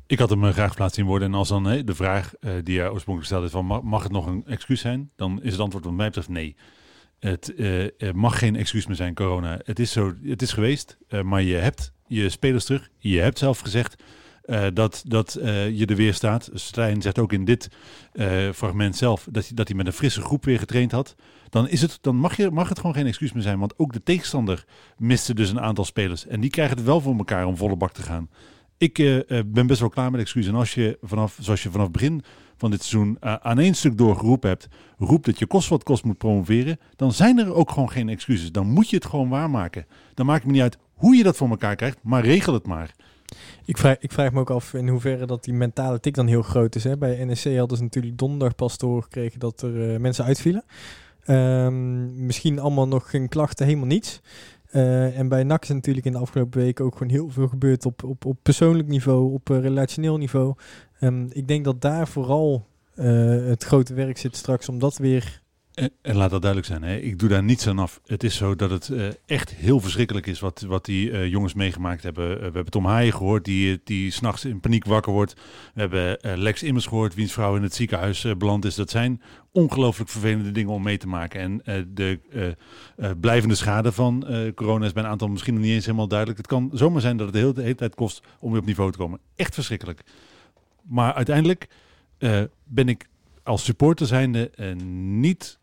Ik 0.07 0.19
had 0.19 0.31
hem 0.31 0.45
eh, 0.45 0.53
graag 0.53 0.71
geplaatst 0.71 0.99
in 0.99 1.05
worden. 1.05 1.29
En 1.29 1.35
als 1.35 1.49
dan 1.49 1.63
de 1.63 1.95
vraag 1.95 2.35
eh, 2.35 2.53
die 2.63 2.75
jij 2.75 2.91
oorspronkelijk 2.91 3.25
stelde 3.25 3.47
is 3.47 3.53
van 3.53 3.67
ma- 3.67 3.81
mag 3.81 4.03
het 4.03 4.13
nog 4.13 4.27
een 4.27 4.45
excuus 4.47 4.81
zijn? 4.81 5.11
Dan 5.17 5.43
is 5.43 5.53
het 5.53 5.61
antwoord 5.61 5.85
wat 5.85 5.95
mij 5.95 6.07
betreft 6.07 6.29
nee. 6.29 6.57
Het 7.19 7.55
mag 8.15 8.39
geen 8.39 8.57
excuus 8.57 8.87
meer 8.87 8.97
zijn, 8.97 9.15
corona. 9.15 9.61
Het 9.63 9.79
is, 9.79 9.93
zo, 9.93 10.15
het 10.23 10.43
is 10.43 10.53
geweest, 10.53 10.99
maar 11.23 11.43
je 11.43 11.55
hebt 11.55 11.93
je 12.07 12.29
spelers 12.29 12.65
terug. 12.65 12.89
Je 12.99 13.19
hebt 13.19 13.39
zelf 13.39 13.59
gezegd 13.59 14.03
eh, 14.49 14.67
dat, 14.75 15.03
dat 15.07 15.35
eh, 15.35 15.79
je 15.79 15.87
er 15.87 15.97
weer 15.97 16.15
staat. 16.15 16.51
Stijn 16.55 17.03
zegt 17.03 17.19
ook 17.19 17.33
in 17.33 17.45
dit 17.45 17.71
eh, 18.13 18.51
fragment 18.55 18.97
zelf 18.97 19.27
dat 19.31 19.47
hij, 19.47 19.55
dat 19.55 19.69
hij 19.69 19.77
met 19.77 19.87
een 19.87 19.93
frisse 19.93 20.21
groep 20.21 20.45
weer 20.45 20.59
getraind 20.59 20.93
had. 20.93 21.15
Dan, 21.51 21.69
is 21.69 21.81
het, 21.81 21.99
dan 22.01 22.17
mag, 22.17 22.37
je, 22.37 22.51
mag 22.51 22.69
het 22.69 22.79
gewoon 22.79 22.95
geen 22.95 23.07
excuus 23.07 23.33
meer 23.33 23.43
zijn. 23.43 23.59
Want 23.59 23.79
ook 23.79 23.93
de 23.93 24.03
tegenstander 24.03 24.65
miste 24.97 25.35
dus 25.35 25.51
een 25.51 25.61
aantal 25.61 25.85
spelers. 25.85 26.27
En 26.27 26.41
die 26.41 26.51
krijgen 26.51 26.77
het 26.77 26.87
wel 26.87 27.01
voor 27.01 27.17
elkaar 27.17 27.47
om 27.47 27.57
volle 27.57 27.77
bak 27.77 27.93
te 27.93 28.03
gaan. 28.03 28.29
Ik 28.79 28.95
ben 29.47 29.67
best 29.67 29.81
wel 29.81 29.89
klaar 29.89 30.11
met 30.11 30.21
excuses. 30.21 30.51
En 30.51 30.59
als 30.59 30.75
je 30.75 30.99
vanaf, 31.03 31.37
zoals 31.41 31.63
je 31.63 31.71
vanaf 31.71 31.91
begin 31.91 32.23
van 32.57 32.71
dit 32.71 32.83
seizoen 32.83 33.17
aan 33.21 33.59
één 33.59 33.75
stuk 33.75 33.99
doorgeroepen 33.99 34.49
hebt, 34.49 34.69
roept 34.99 35.27
dat 35.27 35.39
je 35.39 35.47
kost 35.47 35.69
wat 35.69 35.83
kost 35.83 36.05
moet 36.05 36.19
promoveren, 36.19 36.79
dan 36.97 37.13
zijn 37.13 37.39
er 37.39 37.55
ook 37.55 37.71
gewoon 37.71 37.91
geen 37.91 38.09
excuses. 38.09 38.53
Dan 38.53 38.67
moet 38.67 38.91
je 38.91 38.97
het 38.97 39.07
gewoon 39.07 39.29
waarmaken. 39.29 39.87
Dan 40.15 40.27
maakt 40.27 40.39
het 40.39 40.47
me 40.47 40.53
niet 40.53 40.63
uit 40.63 40.79
hoe 40.95 41.17
je 41.17 41.23
dat 41.23 41.37
voor 41.37 41.49
elkaar 41.49 41.77
krijgt, 41.77 41.99
maar 42.03 42.25
regel 42.25 42.53
het 42.53 42.67
maar. 42.67 42.95
Ik 43.65 43.77
vraag, 43.77 43.97
ik 43.99 44.13
vraag 44.13 44.33
me 44.33 44.41
ook 44.41 44.51
af 44.51 44.75
in 44.75 44.89
hoeverre 44.89 45.27
dat 45.27 45.45
die 45.45 45.55
mentale 45.55 46.01
tik 46.01 46.15
dan 46.15 46.27
heel 46.27 46.43
groot 46.43 46.75
is. 46.75 46.85
Hè? 46.85 46.97
Bij 46.97 47.25
NEC 47.25 47.57
hadden 47.57 47.77
ze 47.77 47.83
natuurlijk 47.83 48.19
donderdag 48.19 48.55
pas 48.55 48.77
te 48.77 48.87
horen 48.87 49.03
gekregen 49.03 49.39
dat 49.39 49.63
er 49.63 49.93
eh, 49.93 50.01
mensen 50.01 50.25
uitvielen. 50.25 50.65
Ehm, 51.25 52.27
misschien 52.27 52.59
allemaal 52.59 52.89
nog 52.89 53.11
geen 53.11 53.29
klachten, 53.29 53.67
helemaal 53.67 53.87
niets. 53.87 54.21
Eh, 54.71 55.19
en 55.19 55.29
bij 55.29 55.43
NAC 55.43 55.63
is 55.63 55.69
natuurlijk 55.69 56.07
in 56.07 56.13
de 56.13 56.19
afgelopen 56.19 56.61
weken 56.61 56.85
ook 56.85 56.93
gewoon 56.93 57.13
heel 57.13 57.31
veel 57.31 57.49
gebeurd 57.49 57.87
op, 57.87 58.05
op, 58.05 58.25
op 58.25 58.39
persoonlijk 58.43 58.89
niveau, 58.89 59.33
op 59.33 59.51
eh, 59.51 59.61
relationeel 59.61 60.17
niveau. 60.17 60.55
Ehm, 61.01 61.27
ik 61.31 61.49
denk 61.49 61.65
dat 61.65 61.81
daar 61.81 62.09
vooral 62.09 62.67
het 62.99 63.65
grote 63.65 63.95
werk 63.95 64.19
zit 64.19 64.37
straks 64.37 64.69
om 64.69 64.79
dat 64.79 64.97
weer... 64.97 65.43
En, 66.03 66.17
laat 66.17 66.31
dat 66.31 66.43
duidelijk 66.43 66.73
zijn, 66.73 66.83
hè. 66.83 66.97
ik 66.97 67.19
doe 67.19 67.29
daar 67.29 67.43
niets 67.43 67.67
aan 67.67 67.79
af. 67.79 68.01
Het 68.07 68.25
is 68.25 68.37
zo 68.37 68.57
dat 68.57 68.71
het 68.71 68.89
eh, 68.89 69.07
echt 69.27 69.55
heel 69.55 69.81
verschrikkelijk 69.81 70.27
is 70.27 70.41
wat, 70.41 70.61
wat 70.61 70.85
die 70.85 71.11
eh, 71.11 71.27
jongens 71.27 71.55
meegemaakt 71.55 72.03
hebben. 72.03 72.31
Eh, 72.31 72.37
we 72.37 72.43
hebben 72.43 72.71
Tom 72.71 72.85
Haaien 72.85 73.13
gehoord, 73.13 73.45
die, 73.45 73.81
die 73.85 74.11
s'nachts 74.11 74.45
in 74.45 74.61
paniek 74.61 74.85
wakker 74.85 75.13
wordt. 75.13 75.35
We 75.75 75.81
hebben 75.81 76.19
Lex 76.39 76.63
Immers 76.63 76.87
gehoord, 76.87 77.15
wiens 77.15 77.33
vrouw 77.33 77.57
in 77.57 77.63
het 77.63 77.75
ziekenhuis 77.75 78.27
beland 78.39 78.65
is. 78.65 78.75
Dat 78.75 78.91
zijn 78.91 79.23
ongelooflijk 79.53 80.11
vervelende 80.11 80.51
dingen 80.53 80.73
om 80.73 80.83
mee 80.83 80.99
te 80.99 81.09
maken. 81.09 81.41
En 81.41 81.85
de 81.95 82.21
blijvende 83.21 83.55
schade 83.55 83.93
van 83.93 84.27
corona 84.55 84.87
is 84.87 84.93
bij 84.93 85.03
een 85.03 85.09
aantal 85.09 85.29
misschien 85.29 85.55
nog 85.55 85.63
niet 85.63 85.73
eens 85.73 85.85
helemaal 85.85 86.09
duidelijk. 86.09 86.39
Het 86.39 86.47
kan 86.47 86.71
zomaar 86.73 87.01
zijn 87.01 87.17
dat 87.17 87.27
het 87.27 87.35
de 87.35 87.41
hele, 87.41 87.53
de 87.53 87.63
hele 87.63 87.75
tijd 87.75 87.95
kost 87.95 88.23
om 88.41 88.51
weer 88.51 88.61
op 88.61 88.67
niveau 88.67 88.93
te 88.93 88.99
komen. 88.99 89.21
Echt 89.37 89.55
verschrikkelijk. 89.55 90.03
Maar 90.83 91.15
uiteindelijk 91.15 91.69
ben 92.65 92.89
ik 92.89 93.07
als 93.43 93.65
supporter 93.65 94.07
zijnde 94.07 94.51
niet 95.21 95.59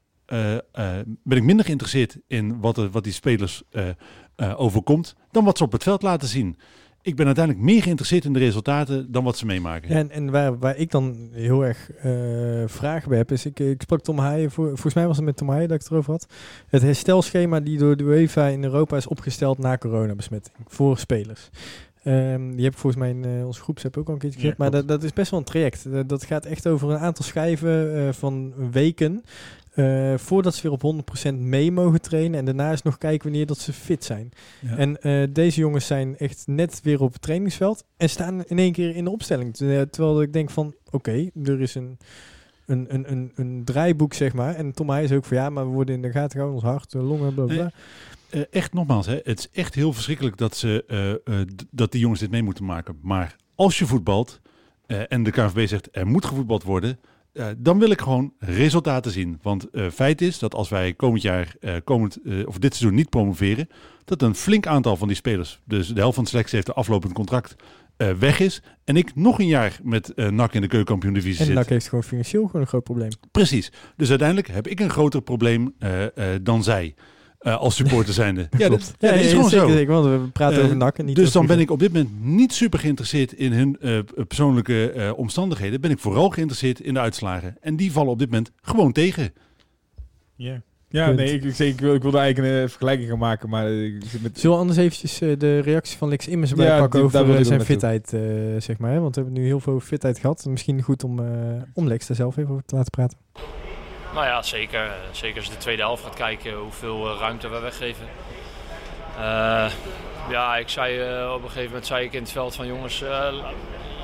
ben 1.23 1.37
ik 1.37 1.43
minder 1.43 1.65
geïnteresseerd 1.65 2.17
in 2.27 2.59
wat, 2.59 2.77
er, 2.77 2.89
wat 2.89 3.03
die 3.03 3.13
spelers 3.13 3.63
eh, 3.71 3.87
eh, 4.35 4.59
overkomt 4.59 5.15
dan 5.31 5.43
wat 5.43 5.57
ze 5.57 5.63
op 5.63 5.71
het 5.71 5.83
veld 5.83 6.01
laten 6.01 6.27
zien. 6.27 6.57
Ik 7.01 7.15
ben 7.15 7.25
uiteindelijk 7.25 7.65
meer 7.65 7.81
geïnteresseerd 7.81 8.25
in 8.25 8.33
de 8.33 8.39
resultaten 8.39 9.11
dan 9.11 9.23
wat 9.23 9.37
ze 9.37 9.45
meemaken. 9.45 9.89
En, 9.89 10.11
en 10.11 10.31
waar, 10.31 10.59
waar 10.59 10.77
ik 10.77 10.91
dan 10.91 11.29
heel 11.31 11.65
erg 11.65 11.91
eh, 11.91 12.63
vragen 12.65 13.09
bij 13.09 13.17
heb, 13.17 13.31
is 13.31 13.45
ik, 13.45 13.59
ik 13.59 13.81
sprak 13.81 14.01
Tom 14.01 14.17
Haaien, 14.17 14.51
voor, 14.51 14.67
volgens 14.67 14.93
mij 14.93 15.07
was 15.07 15.15
het 15.15 15.25
met 15.25 15.37
Tom 15.37 15.49
Haaien 15.49 15.67
dat 15.67 15.77
ik 15.77 15.83
het 15.83 15.91
erover 15.91 16.11
had. 16.11 16.27
Het 16.67 16.81
herstelschema 16.81 17.59
die 17.59 17.77
door 17.77 17.97
de 17.97 18.03
UEFA 18.03 18.47
in 18.47 18.63
Europa 18.63 18.97
is 18.97 19.07
opgesteld 19.07 19.57
na 19.57 19.77
coronabesmetting 19.77 20.55
voor 20.67 20.97
spelers. 20.97 21.49
Ehm, 22.05 22.51
die 22.51 22.63
heb 22.63 22.73
ik 22.73 22.79
volgens 22.79 23.01
mij 23.01 23.09
in 23.09 23.25
eh, 23.25 23.45
onze 23.45 23.61
groepsapp 23.61 23.97
ook 23.97 24.07
al 24.07 24.13
een 24.13 24.19
keertje 24.19 24.39
gezet. 24.39 24.57
Ja, 24.57 24.63
maar 24.63 24.71
dat, 24.71 24.87
dat 24.87 25.03
is 25.03 25.13
best 25.13 25.31
wel 25.31 25.39
een 25.39 25.45
traject. 25.45 25.91
Dat, 25.91 26.09
dat 26.09 26.23
gaat 26.23 26.45
echt 26.45 26.67
over 26.67 26.89
een 26.89 26.97
aantal 26.97 27.25
schijven 27.25 27.95
eh, 27.95 28.13
van 28.13 28.53
weken. 28.71 29.23
Eh, 29.75 30.13
voordat 30.17 30.55
ze 30.55 30.61
weer 30.61 30.71
op 30.71 30.81
100% 31.29 31.33
mee 31.35 31.71
mogen 31.71 32.01
trainen. 32.01 32.39
En 32.39 32.45
daarna 32.45 32.71
is 32.71 32.81
nog 32.81 32.97
kijken 32.97 33.27
wanneer 33.29 33.45
dat 33.45 33.57
ze 33.57 33.73
fit 33.73 34.03
zijn. 34.03 34.31
Ja. 34.61 34.77
En 34.77 35.01
eh, 35.01 35.23
deze 35.29 35.59
jongens 35.59 35.85
zijn 35.87 36.17
echt 36.17 36.43
net 36.47 36.79
weer 36.83 37.01
op 37.01 37.13
het 37.13 37.21
trainingsveld. 37.21 37.85
En 37.97 38.09
staan 38.09 38.43
in 38.45 38.59
één 38.59 38.71
keer 38.71 38.95
in 38.95 39.03
de 39.03 39.09
opstelling. 39.11 39.55
Ter- 39.55 39.89
Terwijl 39.89 40.21
ik 40.21 40.33
denk 40.33 40.49
van, 40.49 40.73
oké, 40.91 41.29
er 41.43 41.61
is 41.61 41.75
een, 41.75 41.97
een, 42.65 42.85
een, 42.93 43.11
een, 43.11 43.31
een 43.35 43.61
draaiboek, 43.65 44.13
zeg 44.13 44.33
maar. 44.33 44.55
En 44.55 44.71
Tom 44.71 44.91
is 44.93 45.11
ook 45.11 45.25
van, 45.25 45.37
ja, 45.37 45.49
maar 45.49 45.65
we 45.67 45.73
worden 45.73 45.95
in 45.95 46.01
de 46.01 46.11
gaten 46.11 46.31
gehouden. 46.31 46.61
Ons 46.61 46.69
hart, 46.71 46.93
eh, 46.93 47.07
longen, 47.07 47.33
bla. 47.33 47.71
Eh, 48.29 48.41
echt 48.51 48.73
nogmaals, 48.73 49.05
hè, 49.05 49.19
het 49.23 49.39
is 49.39 49.49
echt 49.53 49.75
heel 49.75 49.93
verschrikkelijk 49.93 50.37
dat, 50.37 50.55
ze, 50.57 50.83
eh, 50.87 51.39
eh, 51.39 51.47
dat 51.71 51.91
die 51.91 52.01
jongens 52.01 52.19
dit 52.19 52.31
mee 52.31 52.43
moeten 52.43 52.65
maken. 52.65 52.97
Maar 53.01 53.35
als 53.55 53.79
je 53.79 53.85
voetbalt 53.85 54.41
eh, 54.85 55.11
en 55.11 55.23
de 55.23 55.31
KNVB 55.31 55.67
zegt 55.67 55.87
er 55.91 56.07
moet 56.07 56.25
gevoetbald 56.25 56.63
worden, 56.63 56.99
eh, 57.35 57.47
dan 57.57 57.79
wil 57.79 57.89
ik 57.89 58.01
gewoon 58.01 58.33
resultaten 58.39 59.11
zien. 59.11 59.39
Want 59.41 59.69
eh, 59.69 59.89
feit 59.89 60.21
is 60.21 60.39
dat 60.39 60.53
als 60.53 60.69
wij 60.69 60.93
komend 60.93 61.21
jaar, 61.21 61.55
eh, 61.59 61.75
komend, 61.83 62.19
of 62.45 62.57
dit 62.57 62.75
seizoen 62.75 62.97
niet 62.97 63.09
promoveren, 63.09 63.67
dat 64.05 64.21
een 64.21 64.35
flink 64.35 64.67
aantal 64.67 64.97
van 64.97 65.07
die 65.07 65.17
spelers, 65.17 65.61
dus 65.65 65.87
de 65.87 65.99
helft 65.99 66.15
van 66.15 66.23
de 66.23 66.29
selectie 66.29 66.55
heeft 66.55 66.67
een 66.67 66.73
aflopend 66.73 67.13
contract, 67.13 67.55
weg 68.19 68.39
is. 68.39 68.61
En 68.83 68.97
ik 68.97 69.15
nog 69.15 69.39
een 69.39 69.47
jaar 69.47 69.79
met 69.83 70.15
NAC 70.15 70.53
in 70.53 70.61
de 70.61 70.67
keukenkampioen 70.67 71.13
divisie 71.13 71.39
En 71.39 71.45
zit. 71.45 71.55
NAC 71.55 71.69
heeft 71.69 71.87
gewoon 71.87 72.03
financieel 72.03 72.45
gewoon 72.45 72.61
een 72.61 72.67
groot 72.67 72.83
probleem. 72.83 73.09
Precies. 73.31 73.71
Dus 73.95 74.09
uiteindelijk 74.09 74.47
heb 74.47 74.67
ik 74.67 74.79
een 74.79 74.89
groter 74.89 75.21
probleem 75.21 75.75
dan 76.41 76.63
zij. 76.63 76.95
Eh, 77.45 77.57
als 77.57 77.75
supporter 77.75 78.13
zijnde. 78.23 78.47
Ja, 78.57 78.69
dat, 78.69 78.93
ja, 78.99 79.11
dat 79.11 79.19
is 79.19 79.29
gewoon 79.31 79.49
zeker, 79.49 79.67
zo. 79.67 79.73
zeker, 79.73 79.93
want 79.93 80.05
we 80.05 80.27
praten 80.33 80.57
Eh, 80.57 80.63
over 80.63 80.77
NAC 80.77 80.97
en 80.97 81.05
niet 81.05 81.15
dus 81.15 81.27
over 81.27 81.37
dan 81.39 81.47
ben 81.47 81.59
ik 81.59 81.71
op 81.71 81.79
dit 81.79 81.93
moment 81.93 82.23
niet 82.25 82.53
super 82.53 82.79
geïnteresseerd 82.79 83.33
in 83.33 83.51
hun 83.53 83.77
eh, 83.81 83.99
persoonlijke 84.27 84.91
eh, 84.91 85.11
omstandigheden. 85.17 85.81
Ben 85.81 85.91
ik 85.91 85.99
vooral 85.99 86.29
geïnteresseerd 86.29 86.79
in 86.79 86.93
de 86.93 86.99
uitslagen. 86.99 87.57
En 87.61 87.75
die 87.75 87.91
vallen 87.91 88.11
op 88.11 88.19
dit 88.19 88.29
moment 88.29 88.51
gewoon 88.61 88.91
tegen. 88.91 89.33
Ja, 90.35 90.61
ja 90.89 91.05
Punt. 91.05 91.17
nee, 91.17 91.33
ik, 91.33 91.43
ik, 91.43 91.59
ik, 91.59 91.79
wil, 91.79 91.93
ik 91.95 92.01
wilde 92.01 92.17
eigenlijk 92.17 92.53
een 92.53 92.61
eh, 92.63 92.69
vergelijking 92.69 93.09
gaan 93.09 93.17
maken, 93.17 93.49
maar 93.49 93.65
eh, 93.65 93.83
ik 93.85 94.03
zit 94.05 94.21
met... 94.21 94.39
Zullen 94.39 94.55
we 94.55 94.61
anders 94.61 94.79
eventjes 94.79 95.21
eh, 95.21 95.29
de 95.37 95.59
reactie 95.59 95.97
van 95.97 96.09
Lex 96.09 96.27
Immers 96.27 96.51
erbij 96.51 96.65
Ja, 96.65 96.79
pakken 96.79 96.99
die- 96.99 97.07
over 97.07 97.19
eh, 97.19 97.25
zijn 97.35 97.47
naartoe. 97.47 97.65
fitheid, 97.65 98.13
eh, 98.13 98.21
zeg 98.61 98.77
maar. 98.77 98.91
Hè? 98.91 98.99
Want 98.99 99.15
we 99.15 99.21
hebben 99.21 99.41
nu 99.41 99.47
heel 99.47 99.59
veel 99.59 99.79
fitheid 99.79 100.19
gehad. 100.19 100.45
Misschien 100.45 100.81
goed 100.81 101.03
om, 101.03 101.19
eh, 101.19 101.25
om 101.73 101.87
Lex 101.87 102.07
daar 102.07 102.15
zelf 102.17 102.37
even 102.37 102.51
over 102.51 102.65
te 102.65 102.75
laten 102.75 102.91
praten. 102.91 103.17
Nou 104.15 104.27
ja, 104.27 104.41
zeker. 104.41 104.91
Zeker 105.11 105.37
als 105.37 105.45
je 105.45 105.51
de 105.51 105.57
tweede 105.57 105.81
helft 105.81 106.03
gaat 106.03 106.13
kijken 106.13 106.53
hoeveel 106.53 107.09
eh, 107.09 107.19
ruimte 107.19 107.47
we 107.47 107.59
weggeven. 107.59 108.07
Eh, 109.17 109.71
ja, 110.29 110.55
ik 110.55 110.69
zei 110.69 110.99
eh, 110.99 111.31
op 111.33 111.41
een 111.41 111.47
gegeven 111.47 111.67
moment 111.67 111.85
zei 111.85 112.05
ik 112.05 112.13
in 112.13 112.21
het 112.21 112.31
veld 112.31 112.55
van 112.55 112.67
jongens, 112.67 113.03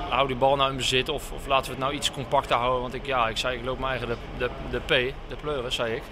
hou 0.10 0.28
die 0.28 0.36
bal 0.36 0.56
nou 0.56 0.72
in 0.72 0.78
bezit 0.78 1.10
of, 1.10 1.32
of 1.32 1.48
laten 1.48 1.66
we 1.66 1.72
het 1.72 1.80
nou 1.80 1.94
iets 1.94 2.12
compacter 2.12 2.56
houden. 2.56 2.82
Want 2.82 2.94
ik, 2.94 3.06
ja, 3.06 3.28
ik 3.28 3.38
zei 3.38 3.58
ik 3.58 3.66
loop 3.66 3.80
mijn 3.80 3.92
eigen 3.92 4.08
de, 4.08 4.18
de, 4.38 4.50
de 4.70 4.80
P, 4.80 5.14
de 5.30 5.36
pleuren, 5.42 5.72
zei 5.72 5.96
ik. 5.96 6.04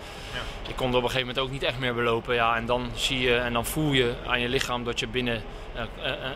Ik 0.67 0.75
kon 0.75 0.89
er 0.89 0.97
op 0.97 1.03
een 1.03 1.09
gegeven 1.09 1.27
moment 1.27 1.45
ook 1.45 1.51
niet 1.51 1.63
echt 1.63 1.79
meer 1.79 1.93
belopen. 1.93 2.35
Ja, 2.35 2.55
en 2.55 2.65
dan 2.65 2.89
zie 2.93 3.19
je 3.19 3.37
en 3.37 3.53
dan 3.53 3.65
voel 3.65 3.91
je 3.91 4.13
aan 4.27 4.39
je 4.39 4.49
lichaam 4.49 4.83
dat 4.83 4.99
je 4.99 5.07
binnen 5.07 5.43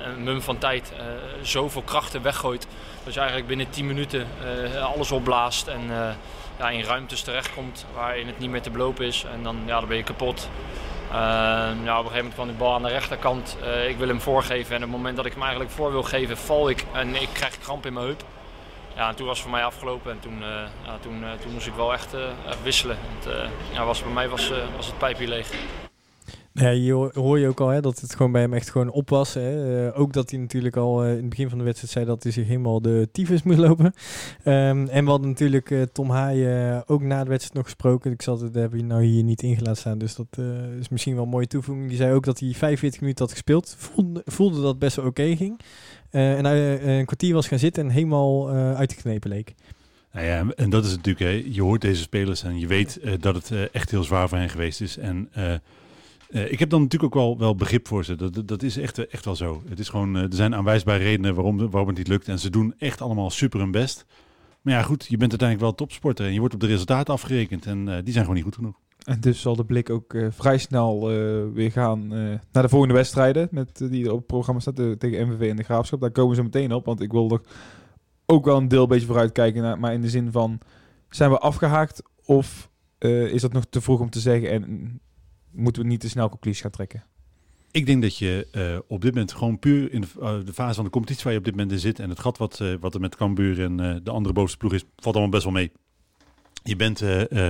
een, 0.05 0.23
mum 0.23 0.41
van 0.41 0.57
tijd 0.57 0.93
zoveel 1.41 1.81
krachten 1.81 2.21
weggooit. 2.21 2.67
Dat 3.03 3.13
je 3.13 3.19
eigenlijk 3.19 3.47
binnen 3.49 3.69
10 3.69 3.87
minuten 3.87 4.27
alles 4.81 5.11
opblaast 5.11 5.67
en 5.67 5.91
ja, 6.63 6.69
in 6.69 6.83
ruimtes 6.83 7.21
terechtkomt 7.21 7.85
waarin 7.93 8.27
het 8.27 8.39
niet 8.39 8.49
meer 8.49 8.61
te 8.61 8.69
belopen 8.69 9.05
is. 9.05 9.25
En 9.33 9.43
dan, 9.43 9.57
ja, 9.65 9.79
dan 9.79 9.87
ben 9.87 9.97
je 9.97 10.03
kapot. 10.03 10.49
Eh, 11.09 11.15
ja, 11.83 11.99
op 11.99 12.05
een 12.05 12.11
gegeven 12.11 12.15
moment 12.15 12.33
kwam 12.33 12.47
die 12.47 12.55
bal 12.55 12.73
aan 12.73 12.83
de 12.83 12.89
rechterkant. 12.89 13.57
Eh, 13.63 13.89
ik 13.89 13.97
wil 13.97 14.07
hem 14.07 14.21
voorgeven 14.21 14.75
en 14.75 14.83
op 14.83 14.87
het 14.87 14.97
moment 14.97 15.15
dat 15.15 15.25
ik 15.25 15.33
hem 15.33 15.41
eigenlijk 15.41 15.71
voor 15.71 15.91
wil 15.91 16.03
geven, 16.03 16.37
val 16.37 16.69
ik 16.69 16.85
en 16.93 17.15
ik 17.21 17.29
krijg 17.33 17.59
kramp 17.59 17.85
in 17.85 17.93
mijn 17.93 18.05
heup. 18.05 18.23
Ja, 18.95 19.09
en 19.09 19.15
toen 19.15 19.25
was 19.25 19.37
het 19.37 19.47
voor 19.47 19.55
mij 19.55 19.65
afgelopen 19.65 20.11
en 20.11 20.19
toen, 20.19 20.43
eh, 20.43 20.49
ja, 20.85 20.97
toen, 21.01 21.23
eh, 21.23 21.29
toen 21.41 21.51
moest 21.51 21.67
ik 21.67 21.73
wel 21.73 21.93
echt, 21.93 22.15
wisselen. 22.63 22.97
Ja, 23.73 23.85
was, 23.85 24.03
bij 24.03 24.11
mij 24.11 24.29
was, 24.29 24.51
was 24.75 24.85
het 24.85 24.97
pijpje 24.97 25.27
leeg. 25.27 25.47
Ja, 26.53 26.71
hier 26.71 26.93
hoor- 26.93 27.39
je 27.39 27.47
ook 27.47 27.59
al 27.59 27.67
hè, 27.67 27.81
dat 27.81 27.99
het 27.99 28.15
gewoon 28.15 28.31
bij 28.31 28.41
hem 28.41 28.53
echt 28.53 28.69
gewoon 28.69 28.89
op 28.89 29.09
was. 29.09 29.33
Hè. 29.33 29.85
Eh, 29.87 29.99
ook 29.99 30.13
dat 30.13 30.29
hij 30.29 30.39
natuurlijk 30.39 30.75
al 30.75 31.03
eh, 31.03 31.09
in 31.09 31.17
het 31.17 31.29
begin 31.29 31.49
van 31.49 31.57
de 31.57 31.63
wedstrijd 31.63 31.93
zei 31.93 32.05
dat 32.05 32.23
hij 32.23 32.31
zich 32.31 32.47
helemaal 32.47 32.81
de 32.81 33.09
tyfus 33.11 33.43
moest 33.43 33.57
lopen. 33.57 33.93
Ehm, 34.43 34.87
en 34.87 35.03
we 35.03 35.09
hadden 35.09 35.29
natuurlijk 35.29 35.71
eh, 35.71 35.81
Tom 35.81 36.09
Haaien 36.09 36.83
ook 36.87 37.01
na 37.01 37.23
de 37.23 37.29
wedstrijd 37.29 37.53
nog 37.53 37.63
gesproken. 37.63 38.11
Ik 38.11 38.21
zal 38.21 38.41
het 38.41 38.55
hebben 38.55 38.87
nou 38.87 39.03
hier 39.03 39.23
niet 39.23 39.41
in 39.41 39.55
gelaten 39.55 39.77
staan, 39.77 39.97
dus 39.97 40.15
dat 40.15 40.37
is 40.79 40.89
misschien 40.89 41.13
wel 41.15 41.23
een 41.23 41.29
mooie 41.29 41.47
toevoeging. 41.47 41.87
Die 41.87 41.97
zei 41.97 42.13
ook 42.13 42.25
dat 42.25 42.39
hij 42.39 42.53
45 42.53 43.01
minuten 43.01 43.23
had 43.23 43.33
gespeeld. 43.33 43.75
Voelde, 43.77 44.21
voelde 44.25 44.61
dat 44.61 44.79
best 44.79 44.95
wel 44.95 45.05
oké 45.05 45.35
ging. 45.35 45.59
En 46.09 46.45
hij 46.45 46.81
een 46.99 47.05
kwartier 47.05 47.33
was 47.33 47.47
gaan 47.47 47.59
zitten 47.59 47.83
en 47.83 47.89
helemaal 47.89 48.49
uitgeknepen 48.51 49.29
leek. 49.29 49.53
Nou 50.11 50.25
ja, 50.25 50.45
en 50.55 50.69
dat 50.69 50.85
is 50.85 50.95
natuurlijk, 50.95 51.19
hè, 51.19 51.51
je 51.53 51.61
hoort 51.61 51.81
deze 51.81 52.01
spelers 52.01 52.43
en 52.43 52.59
je 52.59 52.67
weet 52.67 52.99
dat 53.19 53.35
het 53.35 53.71
echt 53.71 53.91
heel 53.91 54.03
zwaar 54.03 54.29
voor 54.29 54.37
hen 54.37 54.49
geweest 54.49 54.81
is. 54.81 54.97
En 54.97 55.29
eh, 56.33 56.51
ik 56.51 56.59
heb 56.59 56.69
dan 56.69 56.81
natuurlijk 56.81 57.15
ook 57.15 57.23
wel, 57.23 57.37
wel 57.37 57.55
begrip 57.55 57.87
voor 57.87 58.05
ze. 58.05 58.15
Dat, 58.15 58.47
dat- 58.47 58.63
is 58.63 58.77
echt, 58.77 59.07
echt 59.07 59.25
wel 59.25 59.35
zo. 59.35 59.63
Het 59.69 59.79
is 59.79 59.89
gewoon, 59.89 60.15
eh, 60.15 60.21
er 60.21 60.33
zijn 60.33 60.55
aanwijsbare 60.55 61.03
redenen 61.03 61.35
waarom, 61.35 61.57
waarom 61.57 61.87
het 61.87 61.97
niet 61.97 62.07
lukt. 62.07 62.27
En 62.27 62.39
ze 62.39 62.49
doen 62.49 62.73
echt 62.77 63.01
allemaal 63.01 63.29
super 63.29 63.59
hun 63.59 63.71
best. 63.71 64.05
Maar 64.61 64.73
ja, 64.73 64.81
goed, 64.81 65.05
je 65.09 65.17
bent 65.17 65.29
uiteindelijk 65.29 65.69
wel 65.69 65.75
topsporter 65.77 66.25
en 66.25 66.33
je 66.33 66.39
wordt 66.39 66.53
op 66.53 66.59
de 66.59 66.67
resultaten 66.67 67.13
afgerekend. 67.13 67.65
En 67.65 67.87
eh, 67.87 67.95
die 68.03 68.11
zijn 68.13 68.25
gewoon 68.25 68.35
niet 68.35 68.43
goed 68.43 68.55
genoeg. 68.55 68.79
En 69.03 69.19
dus 69.19 69.41
zal 69.41 69.55
de 69.55 69.65
blik 69.65 69.89
ook 69.89 70.15
vrij 70.29 70.57
snel 70.57 71.07
weer 71.53 71.71
gaan 71.71 72.07
naar 72.51 72.63
de 72.63 72.69
volgende 72.69 72.93
wedstrijden. 72.93 73.47
Met, 73.51 73.77
die 73.89 74.05
er 74.05 74.11
op 74.11 74.17
het 74.17 74.27
programma 74.27 74.61
staat 74.61 74.75
tegen 74.75 75.27
MVV 75.27 75.49
en 75.49 75.55
de 75.55 75.63
Graafschap. 75.63 76.01
Daar 76.01 76.11
komen 76.11 76.35
zo 76.35 76.43
meteen 76.43 76.73
op. 76.73 76.85
Want 76.85 77.01
ik 77.01 77.11
wil 77.11 77.41
ook 78.25 78.45
wel 78.45 78.57
een 78.57 78.67
deel 78.67 78.87
beetje 78.87 79.05
vooruit 79.05 79.31
kijken. 79.31 79.61
Naar, 79.61 79.79
maar 79.79 79.93
in 79.93 80.01
de 80.01 80.09
zin 80.09 80.31
van, 80.31 80.59
zijn 81.09 81.29
we 81.29 81.37
afgehaakt? 81.39 82.01
Of 82.25 82.69
is 82.99 83.41
dat 83.41 83.53
nog 83.53 83.65
te 83.69 83.81
vroeg 83.81 83.99
om 83.99 84.09
te 84.09 84.19
zeggen? 84.19 84.49
En 84.49 84.99
moeten 85.53 85.81
we 85.81 85.87
niet 85.87 85.99
te 85.99 86.09
snel 86.09 86.29
conclusies 86.29 86.61
gaan 86.61 86.71
trekken? 86.71 87.03
Ik 87.73 87.85
denk 87.85 88.01
dat 88.01 88.17
je 88.17 88.47
eh, 88.51 88.77
op 88.87 89.01
dit 89.01 89.13
moment 89.13 89.33
gewoon 89.33 89.59
puur 89.59 89.91
in 89.91 90.01
de, 90.01 90.07
eh, 90.21 90.35
de 90.45 90.53
fase 90.53 90.73
van 90.73 90.83
de 90.83 90.89
competitie 90.89 91.23
waar 91.23 91.33
je 91.33 91.39
op 91.39 91.45
dit 91.45 91.55
moment 91.55 91.71
in 91.71 91.79
zit 91.79 91.99
en 91.99 92.09
het 92.09 92.19
gat 92.19 92.37
wat, 92.37 92.59
eh, 92.59 92.73
wat 92.79 92.93
er 92.93 92.99
met 92.99 93.15
Cambuur 93.15 93.61
en 93.61 93.77
de 94.03 94.11
andere 94.11 94.33
bovenste 94.33 94.57
ploeg 94.57 94.73
is, 94.73 94.83
valt 94.95 95.15
allemaal 95.15 95.33
best 95.33 95.43
wel 95.43 95.53
mee. 95.53 95.71
Je 96.63 96.75
bent 96.75 97.01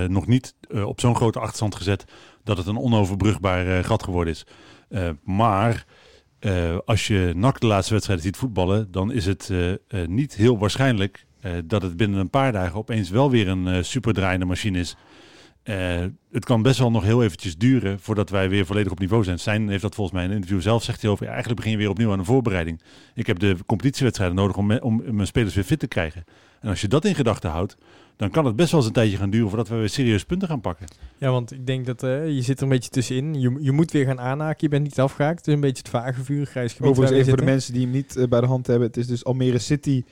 nog 0.08 0.26
niet 0.26 0.54
op 0.84 1.00
zo'n 1.00 1.16
grote 1.16 1.38
achterstand 1.38 1.74
gezet 1.74 2.04
dat 2.44 2.56
het 2.56 2.66
een 2.66 2.78
onoverbrugbaar 2.78 3.84
gat 3.84 4.02
geworden 4.02 4.32
is. 4.32 4.46
Maar 5.22 5.86
als 6.84 7.06
je 7.06 7.32
NAC 7.36 7.60
de 7.60 7.66
laatste 7.66 7.92
wedstrijd 7.92 8.20
ziet 8.20 8.36
voetballen, 8.36 8.90
dan 8.90 9.12
is 9.12 9.26
het 9.26 9.52
niet 10.06 10.34
heel 10.34 10.58
waarschijnlijk 10.58 11.26
dat 11.64 11.82
het 11.82 11.96
binnen 11.96 12.20
een 12.20 12.30
paar 12.30 12.52
dagen 12.52 12.78
opeens 12.78 13.10
wel 13.10 13.30
weer 13.30 13.48
een 13.48 13.84
superdraaiende 13.84 14.46
machine 14.46 14.78
is. 14.78 14.96
Eh, 15.64 16.04
het 16.32 16.44
kan 16.44 16.62
best 16.62 16.78
wel 16.78 16.90
nog 16.90 17.04
heel 17.04 17.22
eventjes 17.22 17.56
duren 17.56 18.00
voordat 18.00 18.30
wij 18.30 18.48
weer 18.48 18.66
volledig 18.66 18.92
op 18.92 18.98
niveau 18.98 19.24
zijn. 19.24 19.38
Zijn 19.40 19.68
heeft 19.68 19.82
dat 19.82 19.94
volgens 19.94 20.16
mij 20.16 20.24
in 20.24 20.30
een 20.30 20.36
interview 20.36 20.62
zelf 20.62 20.82
zegt 20.82 21.02
hij 21.02 21.10
over. 21.10 21.24
ja, 21.24 21.30
eigenlijk 21.30 21.60
begin 21.60 21.72
je 21.76 21.82
weer 21.82 21.90
opnieuw 21.92 22.12
aan 22.12 22.18
een 22.18 22.24
voorbereiding. 22.24 22.80
Ik 23.14 23.26
heb 23.26 23.38
de 23.38 23.56
competitiewedstrijden 23.66 24.36
nodig 24.36 24.56
om, 24.56 24.66
me- 24.66 24.82
om 24.82 25.02
mijn 25.10 25.26
spelers 25.26 25.54
weer 25.54 25.64
fit 25.64 25.78
te 25.78 25.86
krijgen. 25.86 26.24
En 26.60 26.68
als 26.68 26.80
je 26.80 26.88
dat 26.88 27.04
in 27.04 27.14
gedachten 27.14 27.50
houdt, 27.50 27.76
dan 28.16 28.30
kan 28.30 28.44
het 28.44 28.56
best 28.56 28.70
wel 28.70 28.80
eens 28.80 28.88
een 28.88 28.94
tijdje 28.94 29.16
gaan 29.16 29.30
duren 29.30 29.48
voordat 29.48 29.68
we 29.68 29.74
weer 29.76 29.88
serieus 29.88 30.24
punten 30.24 30.48
gaan 30.48 30.60
pakken. 30.60 30.86
Ja, 31.18 31.30
want 31.30 31.52
ik 31.52 31.66
denk 31.66 31.86
dat 31.86 32.02
eh, 32.02 32.28
je 32.28 32.42
zit 32.42 32.56
er 32.56 32.62
een 32.62 32.68
beetje 32.68 32.90
tussenin. 32.90 33.40
Je, 33.40 33.56
je 33.60 33.72
moet 33.72 33.90
weer 33.90 34.04
gaan 34.04 34.20
aanhaken. 34.20 34.58
Je 34.60 34.68
bent 34.68 34.82
niet 34.82 35.00
afgehaakt. 35.00 35.38
Het 35.38 35.46
is 35.48 35.54
een 35.54 35.60
beetje 35.60 35.78
het 35.82 35.88
vage 35.88 36.24
vuur, 36.24 36.46
grijs 36.46 36.72
gebied. 36.72 36.90
Overigens, 36.90 37.18
even 37.18 37.30
voor 37.30 37.44
de 37.44 37.50
mensen 37.50 37.72
die 37.72 37.82
hem 37.82 37.90
niet 37.90 38.16
eh, 38.16 38.28
bij 38.28 38.40
de 38.40 38.46
hand 38.46 38.66
hebben. 38.66 38.86
Het 38.86 38.96
is 38.96 39.06
dus 39.06 39.24
Almere 39.24 39.58
City 39.58 40.04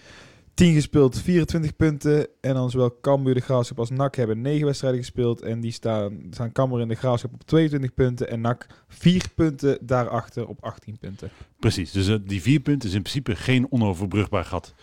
10 0.54 0.74
gespeeld, 0.74 1.20
24 1.20 1.76
punten. 1.76 2.26
En 2.40 2.54
dan 2.54 2.70
zowel 2.70 2.98
Cambuur, 3.00 3.34
de 3.34 3.40
Graafschap 3.40 3.78
als 3.78 3.90
NAC 3.90 4.14
hebben 4.16 4.40
9 4.40 4.66
wedstrijden 4.66 5.00
gespeeld. 5.00 5.42
En 5.42 5.60
die 5.60 5.72
staan, 5.72 6.20
staan 6.30 6.52
Cambuur 6.52 6.80
en 6.80 6.88
de 6.88 6.94
Graafschap 6.94 7.32
op 7.32 7.42
22 7.42 7.94
punten. 7.94 8.28
En 8.28 8.40
NAC 8.40 8.66
4 8.88 9.24
punten 9.34 9.78
daarachter 9.80 10.46
op 10.46 10.64
18 10.64 10.98
punten. 10.98 11.30
Precies, 11.58 11.92
dus 11.92 12.08
eh, 12.08 12.16
die 12.24 12.42
vier 12.42 12.60
punten 12.60 12.88
is 12.88 12.94
in 12.94 13.02
principe 13.02 13.36
geen 13.36 13.66
onoverbrugbaar 13.70 14.44
gat. 14.44 14.74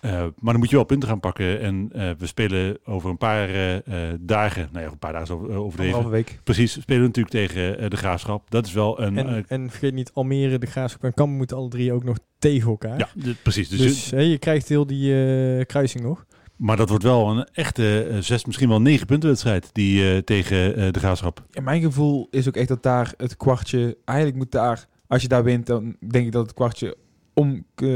Eh, 0.00 0.10
maar 0.12 0.52
dan 0.52 0.58
moet 0.58 0.70
je 0.70 0.76
wel 0.76 0.84
punten 0.84 1.08
gaan 1.08 1.20
pakken. 1.20 1.60
En 1.60 1.88
eh, 1.92 2.10
we 2.18 2.26
spelen 2.26 2.78
over 2.84 3.10
een 3.10 3.18
paar 3.18 3.48
eh, 3.48 3.76
eh, 3.76 4.18
dagen, 4.20 4.68
nou 4.72 4.84
ja, 4.84 4.90
een 4.90 4.98
paar 4.98 5.12
dagen 5.12 5.26
is 5.28 5.34
over, 5.34 5.48
overdreven. 5.56 5.94
Anderhalve 5.94 6.10
week. 6.10 6.40
Precies, 6.44 6.74
we 6.74 6.80
spelen 6.80 7.02
natuurlijk 7.02 7.34
tegen 7.34 7.78
eh, 7.78 7.90
de 7.90 7.96
Graafschap. 7.96 8.50
Dat 8.50 8.66
is 8.66 8.72
wel 8.72 9.00
een... 9.00 9.18
En, 9.18 9.44
en 9.48 9.70
vergeet 9.70 9.94
niet, 9.94 10.10
Almere, 10.14 10.58
de 10.58 10.66
Graafschap 10.66 11.04
en 11.04 11.14
Kampen 11.14 11.36
moeten 11.36 11.56
alle 11.56 11.68
drie 11.68 11.92
ook 11.92 12.04
nog 12.04 12.18
tegen 12.38 12.68
elkaar. 12.70 12.98
ja, 12.98 13.08
precies. 13.42 13.68
Dus, 13.68 13.78
Dus, 13.80 14.10
hè, 14.10 14.20
je 14.20 14.38
krijgt 14.38 14.68
heel 14.68 14.86
die 14.86 15.14
eh, 15.58 15.64
kruising 15.66 16.04
nog. 16.04 16.24
Maar 16.56 16.76
dat 16.76 16.88
wordt 16.88 17.04
wel 17.04 17.30
een 17.30 17.48
echte 17.52 18.16
zes, 18.20 18.44
misschien 18.44 18.68
wel 18.68 18.80
negen 18.80 19.06
punten 19.06 19.28
wedstrijd 19.28 19.70
die, 19.72 20.10
eh, 20.12 20.18
tegen 20.18 20.76
eh, 20.76 20.92
de 20.92 20.98
Graafschap. 20.98 21.44
En 21.52 21.64
mijn 21.64 21.82
gevoel 21.82 22.28
is 22.30 22.48
ook 22.48 22.56
echt 22.56 22.68
dat 22.68 22.82
daar 22.82 23.14
het 23.16 23.36
kwartje... 23.36 23.96
Eigenlijk 24.04 24.38
moet 24.38 24.50
daar, 24.50 24.86
als 25.06 25.22
je 25.22 25.28
daar 25.28 25.44
wint, 25.44 25.66
dan 25.66 25.96
denk 26.10 26.26
ik 26.26 26.32
dat 26.32 26.42
het 26.42 26.54
kwartje 26.54 26.96
om 27.34 27.64
eh 27.74 27.86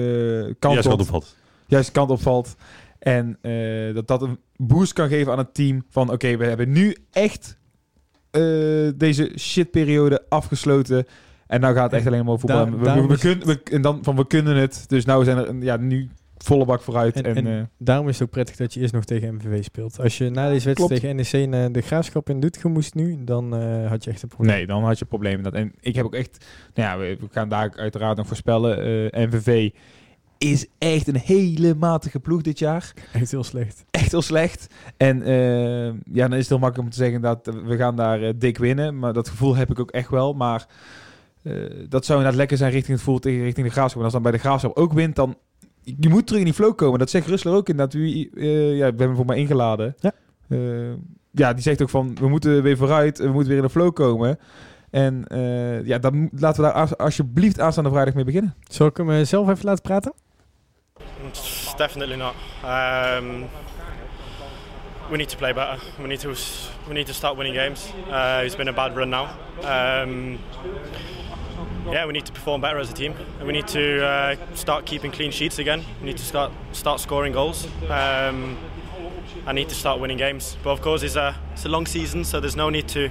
kant 0.58 0.84
Ja, 0.84 0.90
op, 0.90 1.24
opvalt. 1.76 1.84
juist 1.84 1.92
kant 1.92 2.10
opvalt. 2.10 2.56
En 2.98 3.38
eh, 3.40 3.94
dat 3.94 4.06
dat 4.08 4.22
een 4.22 4.38
boost 4.56 4.92
kan 4.92 5.08
geven 5.08 5.32
aan 5.32 5.38
het 5.38 5.54
team. 5.54 5.84
Van 5.90 6.10
oké, 6.12 6.36
we 6.36 6.44
hebben 6.44 6.72
nu 6.72 6.96
echt 7.12 7.58
eh, 8.30 8.40
deze 8.96 9.32
shitperiode 9.38 10.24
afgesloten. 10.28 11.04
En 11.46 11.60
nou 11.60 11.74
gaat 11.74 11.84
het 11.84 11.92
echt 11.92 12.06
alleen 12.06 12.24
maar 12.24 12.38
voetbal. 12.38 12.70
Daar- 12.70 13.00
We- 13.00 13.06
we, 13.06 13.18
kunnen, 13.18 13.46
we, 13.46 13.60
en 13.62 13.82
dan 13.82 13.98
van 14.02 14.16
we 14.16 14.26
kunnen 14.26 14.56
het. 14.56 14.84
Dus 14.88 15.04
nou 15.04 15.24
zijn 15.24 15.36
er 15.36 15.54
ja, 15.62 15.76
nu 15.76 16.10
volle 16.36 16.64
bak 16.64 16.80
vooruit. 16.82 17.16
En, 17.16 17.22
En- 17.24 17.36
en- 17.46 17.58
eh, 17.58 17.64
Daarom 17.78 18.08
is 18.08 18.14
het 18.18 18.22
ook 18.28 18.30
prettig 18.34 18.56
dat 18.56 18.74
je 18.74 18.80
eerst 18.80 18.92
nog 18.92 19.04
tegen 19.04 19.34
MVV 19.34 19.64
speelt. 19.64 20.00
Als 20.00 20.18
je 20.18 20.30
na 20.30 20.48
deze 20.48 20.66
wedstrijd 20.66 21.00
Klopt. 21.00 21.20
tegen 21.24 21.50
NEC 21.52 21.72
de 21.74 21.80
Graafschap 21.80 22.28
in 22.30 22.40
Doetinchem 22.40 22.72
moest 22.72 22.94
nu, 22.94 23.24
dan 23.24 23.52
had 23.88 24.04
je 24.04 24.10
echt 24.10 24.22
een 24.22 24.28
probleem. 24.28 24.54
nee, 24.56 24.66
dan 24.66 24.84
had 24.84 24.98
je 24.98 25.04
problemen. 25.04 25.42
Dat. 25.42 25.52
En 25.54 25.72
ik 25.80 25.94
heb 25.94 26.04
ook 26.04 26.14
echt... 26.14 26.44
Nou 26.74 26.88
ja, 26.88 26.98
we, 26.98 27.16
we 27.20 27.26
gaan 27.30 27.48
daar 27.48 27.72
uiteraard 27.76 28.16
nog 28.16 28.26
voorspellen. 28.26 28.78
eh 29.12 29.24
NVV 29.26 29.70
is 30.50 30.66
echt 30.78 31.08
een 31.08 31.16
hele 31.16 31.74
matige 31.74 32.20
ploeg 32.20 32.42
dit 32.42 32.58
jaar. 32.58 32.92
Echt 33.12 33.30
heel 33.30 33.44
slecht. 33.44 33.84
echt 33.90 34.10
heel 34.10 34.22
slecht. 34.22 34.66
En 34.96 35.22
eh, 35.22 35.86
ja, 35.86 36.28
dan 36.28 36.32
is 36.32 36.38
het 36.38 36.48
heel 36.48 36.58
makkelijk 36.58 36.78
om 36.78 36.90
te 36.90 36.96
zeggen 36.96 37.20
dat 37.20 37.50
we 37.66 37.76
gaan 37.76 37.96
daar 37.96 38.22
eh, 38.22 38.32
dik 38.36 38.58
winnen. 38.58 38.98
Maar 38.98 39.12
dat 39.12 39.28
gevoel 39.28 39.56
heb 39.56 39.70
ik 39.70 39.78
ook 39.78 39.90
echt 39.90 40.08
wel. 40.10 40.32
Maar 40.32 40.66
eh, 41.42 41.54
dat 41.88 42.04
zou 42.04 42.18
inderdaad 42.18 42.40
lekker 42.40 42.56
zijn 42.56 42.70
richting 42.70 42.92
het 42.92 43.04
gevoel 43.04 43.18
tegen 43.18 43.42
richting 43.42 43.66
de 43.66 43.72
Graafschap. 43.72 43.98
En 43.98 44.04
als 44.04 44.12
dan 44.12 44.22
bij 44.22 44.32
de 44.32 44.38
Graafschap 44.38 44.76
ook 44.76 44.92
wint, 44.92 45.16
dan... 45.16 45.36
Je 45.82 46.08
moet 46.08 46.24
terug 46.26 46.40
in 46.40 46.46
die 46.46 46.54
flow 46.54 46.74
komen. 46.76 46.98
Dat 46.98 47.10
zegt 47.10 47.26
Rustler 47.26 47.54
ook 47.54 47.68
inderdaad. 47.68 47.94
Wie, 47.94 48.30
ja, 48.40 48.76
we 48.76 48.82
hebben 48.84 49.06
hem 49.06 49.16
voor 49.16 49.24
mij 49.26 49.38
ingeladen. 49.38 49.94
Ja. 49.98 50.12
Ja, 51.30 51.52
die 51.52 51.62
zegt 51.62 51.82
ook 51.82 51.90
van, 51.90 52.14
we 52.20 52.28
moeten 52.28 52.62
weer 52.62 52.76
vooruit. 52.76 53.18
We 53.18 53.28
moeten 53.28 53.48
weer 53.48 53.56
in 53.56 53.62
de 53.62 53.70
flow 53.70 53.92
komen. 53.92 54.38
En 54.90 55.24
ja, 55.84 55.98
dan 55.98 56.28
laten 56.36 56.62
we 56.62 56.68
daar 56.68 56.76
als- 56.80 56.96
alsjeblieft 56.96 57.60
aanstaande 57.60 57.90
vrijdag 57.90 58.14
mee 58.14 58.24
beginnen. 58.24 58.54
Zal 58.68 58.86
ik 58.86 58.96
hem 58.96 59.24
zelf 59.24 59.48
even 59.48 59.64
laten 59.64 59.82
praten? 59.82 60.12
Definitely 61.76 62.16
not. 62.16 62.36
Um, 62.62 63.48
we 65.10 65.18
need 65.18 65.28
to 65.30 65.36
play 65.36 65.52
better. 65.52 65.80
We 65.98 66.06
need 66.06 66.20
to 66.20 66.34
we 66.88 66.94
need 66.94 67.06
to 67.06 67.14
start 67.14 67.36
winning 67.36 67.54
games. 67.54 67.92
Uh, 68.08 68.42
it's 68.44 68.54
been 68.54 68.68
a 68.68 68.72
bad 68.72 68.96
run 68.96 69.10
now. 69.10 69.36
Um, 69.62 70.38
yeah, 71.90 72.06
we 72.06 72.12
need 72.12 72.26
to 72.26 72.32
perform 72.32 72.60
better 72.60 72.78
as 72.78 72.90
a 72.90 72.94
team. 72.94 73.14
We 73.44 73.52
need 73.52 73.68
to 73.68 74.04
uh, 74.04 74.36
start 74.54 74.86
keeping 74.86 75.12
clean 75.12 75.30
sheets 75.30 75.58
again. 75.58 75.84
We 76.00 76.06
need 76.06 76.16
to 76.16 76.24
start 76.24 76.52
start 76.72 77.00
scoring 77.00 77.32
goals. 77.32 77.66
Um, 77.88 78.56
I 79.46 79.52
need 79.52 79.68
to 79.68 79.74
start 79.74 80.00
winning 80.00 80.16
games. 80.16 80.56
But 80.62 80.70
of 80.70 80.80
course, 80.80 81.02
it's 81.02 81.16
a 81.16 81.36
it's 81.52 81.64
a 81.64 81.68
long 81.68 81.86
season, 81.86 82.24
so 82.24 82.40
there's 82.40 82.56
no 82.56 82.70
need 82.70 82.88
to 82.88 83.10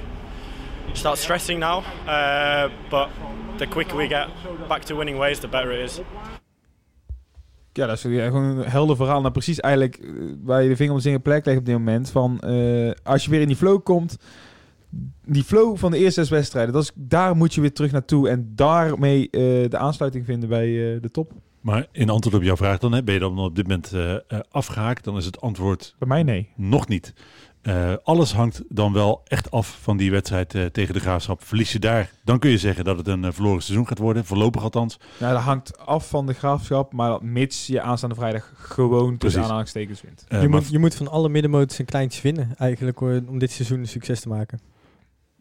start 0.94 1.20
stressing 1.20 1.60
now. 1.60 1.80
Uh, 2.08 2.70
but 2.90 3.10
the 3.58 3.68
quicker 3.68 3.96
we 3.96 4.08
get 4.08 4.30
back 4.68 4.86
to 4.86 4.96
winning 4.96 5.18
ways, 5.18 5.40
the 5.40 5.48
better 5.48 5.72
it 5.72 5.82
is. 5.82 6.02
Ja, 7.74 7.88
dat 7.88 7.96
is 7.96 8.02
gewoon 8.02 8.44
een 8.44 8.70
helder 8.70 8.96
verhaal. 8.96 9.20
Nou, 9.20 9.32
precies 9.32 9.60
eigenlijk 9.60 9.98
eh, 9.98 10.10
waar 10.44 10.64
je 10.64 10.70
de 10.70 10.76
vinger 10.76 10.94
op 10.94 11.02
de 11.02 11.20
plek 11.20 11.46
legt 11.46 11.60
op 11.60 11.66
dit 11.66 11.78
moment. 11.78 12.10
Van, 12.10 12.40
eh, 12.40 12.92
als 13.04 13.24
je 13.24 13.30
weer 13.30 13.42
in 13.42 13.48
die 13.48 13.56
flow 13.56 13.84
komt, 13.84 14.18
die 15.26 15.44
flow 15.44 15.78
van 15.78 15.92
de 15.92 15.98
eerste 15.98 16.22
zes 16.22 16.30
wedstrijden, 16.30 16.74
dat 16.74 16.84
is, 16.84 16.92
daar 16.96 17.36
moet 17.36 17.54
je 17.54 17.62
weer 17.62 17.74
terug 17.74 17.92
naartoe. 17.92 18.30
En 18.30 18.52
daarmee 18.56 19.30
eh, 19.30 19.40
de 19.70 19.78
aansluiting 19.78 20.26
vinden 20.26 20.50
bij 20.50 20.66
de 21.02 21.10
top. 21.12 21.32
Maar 21.64 21.88
in 21.92 22.10
antwoord 22.10 22.36
op 22.36 22.44
jouw 22.44 22.56
vraag 22.56 22.78
dan, 22.78 22.94
hè, 22.94 23.04
ben 23.04 23.14
je 23.14 23.20
dan 23.20 23.40
op 23.40 23.56
dit 23.56 23.68
moment 23.68 23.94
eh, 23.94 24.14
eh, 24.14 24.20
afgehaakt? 24.52 25.04
Dan 25.04 25.18
is 25.18 25.26
het 25.26 25.42
antwoord 25.42 25.96
Bij 26.00 26.08
mij 26.08 26.24
nee. 26.24 26.50
nog 26.56 26.88
niet. 26.88 27.14
Eh, 27.64 27.94
alles 28.04 28.34
hangt 28.34 28.62
dan 28.70 28.94
wel 28.94 29.22
echt 29.28 29.52
af 29.52 29.78
van 29.82 29.98
die 29.98 30.12
wedstrijd 30.12 30.56
eh, 30.56 30.66
tegen 30.66 30.94
de 30.94 31.00
Graafschap. 31.00 31.44
Verlies 31.44 31.72
je 31.72 31.80
daar, 31.80 32.12
dan 32.24 32.40
kun 32.40 32.50
je 32.50 32.58
zeggen 32.58 32.86
dat 32.86 32.98
het 32.98 33.08
een 33.08 33.24
eh, 33.24 33.32
verloren 33.32 33.62
seizoen 33.62 33.88
gaat 33.88 33.98
worden. 33.98 34.26
Voorlopig 34.26 34.64
althans. 34.64 35.00
Nou, 35.20 35.34
dat 35.34 35.42
hangt 35.42 35.78
af 35.78 36.10
van 36.10 36.26
de 36.26 36.34
graafschap, 36.34 36.94
maar 36.94 37.24
mits 37.26 37.68
je 37.68 37.82
aanstaande 37.82 38.16
vrijdag 38.16 38.52
gewoon 38.56 39.18
tussen 39.18 39.44
aanhalingstekens 39.44 40.02
wint. 40.02 40.26
Je, 40.42 40.48
moet, 40.48 40.70
je 40.70 40.80
moet 40.80 40.96
van 40.96 41.08
alle 41.08 41.30
middenmotors 41.30 41.80
een 41.80 41.86
kleintjes 41.86 42.22
winnen, 42.22 42.56
eigenlijk, 42.58 43.00
hoor, 43.00 43.22
om 43.28 43.40
dit 43.40 43.52
seizoen 43.52 43.80
een 43.80 43.88
succes 43.88 44.20
te 44.20 44.28
maken. 44.28 44.60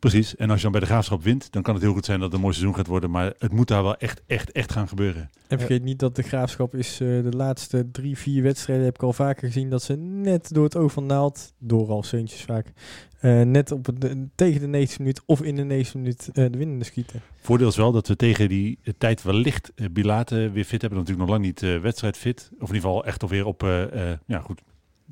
Precies. 0.03 0.37
En 0.37 0.47
als 0.49 0.57
je 0.57 0.63
dan 0.63 0.73
bij 0.73 0.81
de 0.81 0.87
Graafschap 0.87 1.23
wint, 1.23 1.53
dan 1.53 1.63
kan 1.63 1.75
het 1.75 1.83
heel 1.83 1.93
goed 1.93 2.05
zijn 2.05 2.17
dat 2.19 2.27
het 2.27 2.35
een 2.37 2.41
mooi 2.43 2.55
seizoen 2.55 2.75
gaat 2.77 2.87
worden. 2.87 3.11
Maar 3.11 3.33
het 3.39 3.53
moet 3.53 3.69
daar 3.69 3.83
wel 3.83 3.97
echt, 3.97 4.23
echt, 4.27 4.53
echt 4.53 4.73
gaan 4.73 4.89
gebeuren. 4.89 5.31
En 5.49 5.59
vergeet 5.59 5.83
niet 5.83 5.99
dat 5.99 6.17
de 6.17 6.23
Graafschap 6.23 6.75
is 6.75 6.93
eh, 7.01 7.09
de 7.09 7.31
laatste 7.37 7.89
drie, 7.93 8.19
vier 8.19 8.43
wedstrijden, 8.43 8.85
heb 8.85 8.95
ik 8.95 9.03
al 9.03 9.13
vaker 9.13 9.47
gezien, 9.47 9.71
dat 9.71 9.83
ze 9.83 9.97
net 9.97 10.53
door 10.55 10.65
het 10.65 10.77
oog 10.77 10.93
van 10.93 11.07
naald, 11.07 11.53
door 11.59 11.89
al 11.89 12.03
Seuntjes 12.03 12.43
vaak, 12.43 12.73
eh, 13.21 13.41
net 13.43 13.71
op 13.73 13.87
het, 13.87 14.01
de- 14.01 14.27
tegen 14.35 14.61
de 14.61 14.67
90 14.67 14.99
minuut 14.99 15.23
of 15.27 15.43
in 15.43 15.57
de 15.57 15.65
90 15.65 15.95
minuut 15.95 16.29
eh, 16.33 16.35
de 16.51 16.59
winnende 16.59 16.85
schieten. 16.85 17.21
Voordeel 17.41 17.69
is 17.69 17.77
wel 17.77 17.93
dat 17.93 18.09
we 18.09 18.17
tegen 18.17 18.49
die 18.49 18.79
tijd 18.99 19.23
wellicht 19.23 19.73
uh, 19.77 19.87
Bilaten 19.91 20.53
weer 20.53 20.65
fit 20.65 20.81
hebben. 20.81 20.99
Natuurlijk 20.99 21.27
nog 21.29 21.37
lang 21.37 21.45
niet 21.47 21.63
eh 21.63 21.79
wedstrijdfit. 21.81 22.51
Of 22.53 22.69
in 22.69 22.75
ieder 22.75 22.89
geval 22.91 23.05
echt 23.05 23.23
alweer 23.23 23.45
op... 23.47 23.63
eh, 23.63 24.11
eh, 24.13 24.19
ja, 24.27 24.39
goed. 24.41 24.61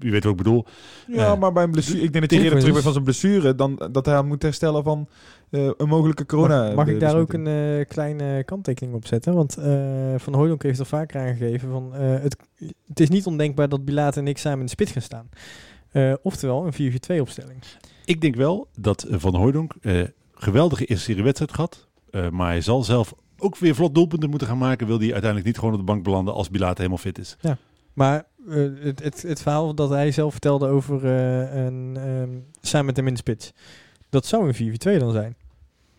Wie 0.00 0.10
weet 0.10 0.22
wat 0.22 0.32
ik 0.32 0.38
bedoel. 0.38 0.64
Ja, 1.06 1.32
Eh, 1.32 1.38
maar 1.38 1.52
bij 1.52 1.62
een 1.64 1.70
blessure, 1.70 2.00
ik 2.00 2.12
denk 2.12 2.20
dat 2.28 2.30
hij 2.30 2.40
eerder 2.40 2.58
terug 2.58 2.72
bent 2.72 2.84
van 2.84 2.92
zijn 2.92 3.04
blessure 3.04 3.54
dan 3.54 3.88
dat 3.92 4.06
hij 4.06 4.22
moet 4.22 4.42
herstellen 4.42 4.82
van 4.84 5.08
eh, 5.50 5.70
een 5.76 5.88
mogelijke 5.88 6.26
corona. 6.26 6.64
Mag, 6.66 6.74
mag 6.74 6.86
ik 6.88 7.00
daar 7.00 7.16
ook 7.16 7.32
een 7.32 7.46
eh, 7.46 7.86
kleine 7.88 8.44
kanttekening 8.44 8.94
op 8.96 9.06
zetten? 9.06 9.34
Want 9.34 9.56
eh, 9.56 10.14
Van 10.16 10.34
Hooydonk 10.34 10.62
heeft 10.62 10.78
al 10.78 10.84
vaker 10.84 11.20
aangegeven 11.20 11.70
van 11.70 11.94
eh, 11.94 12.00
het, 12.22 12.36
het 12.88 13.00
is 13.00 13.08
niet 13.08 13.26
ondenkbaar 13.26 13.68
dat 13.68 13.84
Bilaat 13.84 14.16
en 14.16 14.26
ik 14.26 14.38
samen 14.38 14.58
in 14.58 14.64
de 14.64 14.70
spits 14.70 14.92
gaan 14.92 15.02
staan. 15.02 15.28
Eh, 15.90 16.12
oftewel 16.22 16.66
een 16.78 16.92
4-4-2 17.18 17.20
opstelling. 17.20 17.58
Ik 18.04 18.20
denk 18.20 18.34
wel 18.34 18.68
dat 18.76 19.06
Van 19.10 19.34
Hooydonk 19.34 19.74
eh 19.80 20.02
geweldige 20.34 20.84
eerste 20.84 21.04
serie 21.04 21.22
wedstrijd 21.22 21.52
gehad. 21.54 21.88
Eh, 22.10 22.28
maar 22.28 22.46
hij 22.46 22.60
zal 22.60 22.82
zelf 22.82 23.14
ook 23.38 23.56
weer 23.56 23.74
vlot 23.74 23.94
doelpunten 23.94 24.30
moeten 24.30 24.48
gaan 24.48 24.58
maken. 24.58 24.86
Wil 24.86 24.96
hij 24.98 25.06
uiteindelijk 25.12 25.46
niet 25.46 25.58
gewoon 25.58 25.72
op 25.72 25.78
de 25.80 25.84
bank 25.86 26.04
belanden 26.04 26.34
als 26.34 26.50
Bilaat 26.50 26.76
helemaal 26.76 26.98
fit 26.98 27.18
is. 27.18 27.36
Maar 28.00 28.24
eh, 28.48 28.56
het, 28.80 29.02
het, 29.02 29.22
het 29.22 29.42
verhaal 29.42 29.74
dat 29.74 29.90
hij 29.90 30.10
zelf 30.12 30.32
vertelde 30.32 30.66
over 30.68 31.04
eh, 31.04 31.64
een, 31.64 31.96
ehm, 31.96 32.28
samen 32.60 32.86
met 32.86 32.96
hem 32.96 33.06
in 33.06 33.12
de 33.12 33.18
spits. 33.18 33.52
Dat 34.08 34.26
zou 34.26 34.48
een 34.48 34.54
4-4-2 34.96 34.98
dan 35.00 35.12
zijn. 35.12 35.36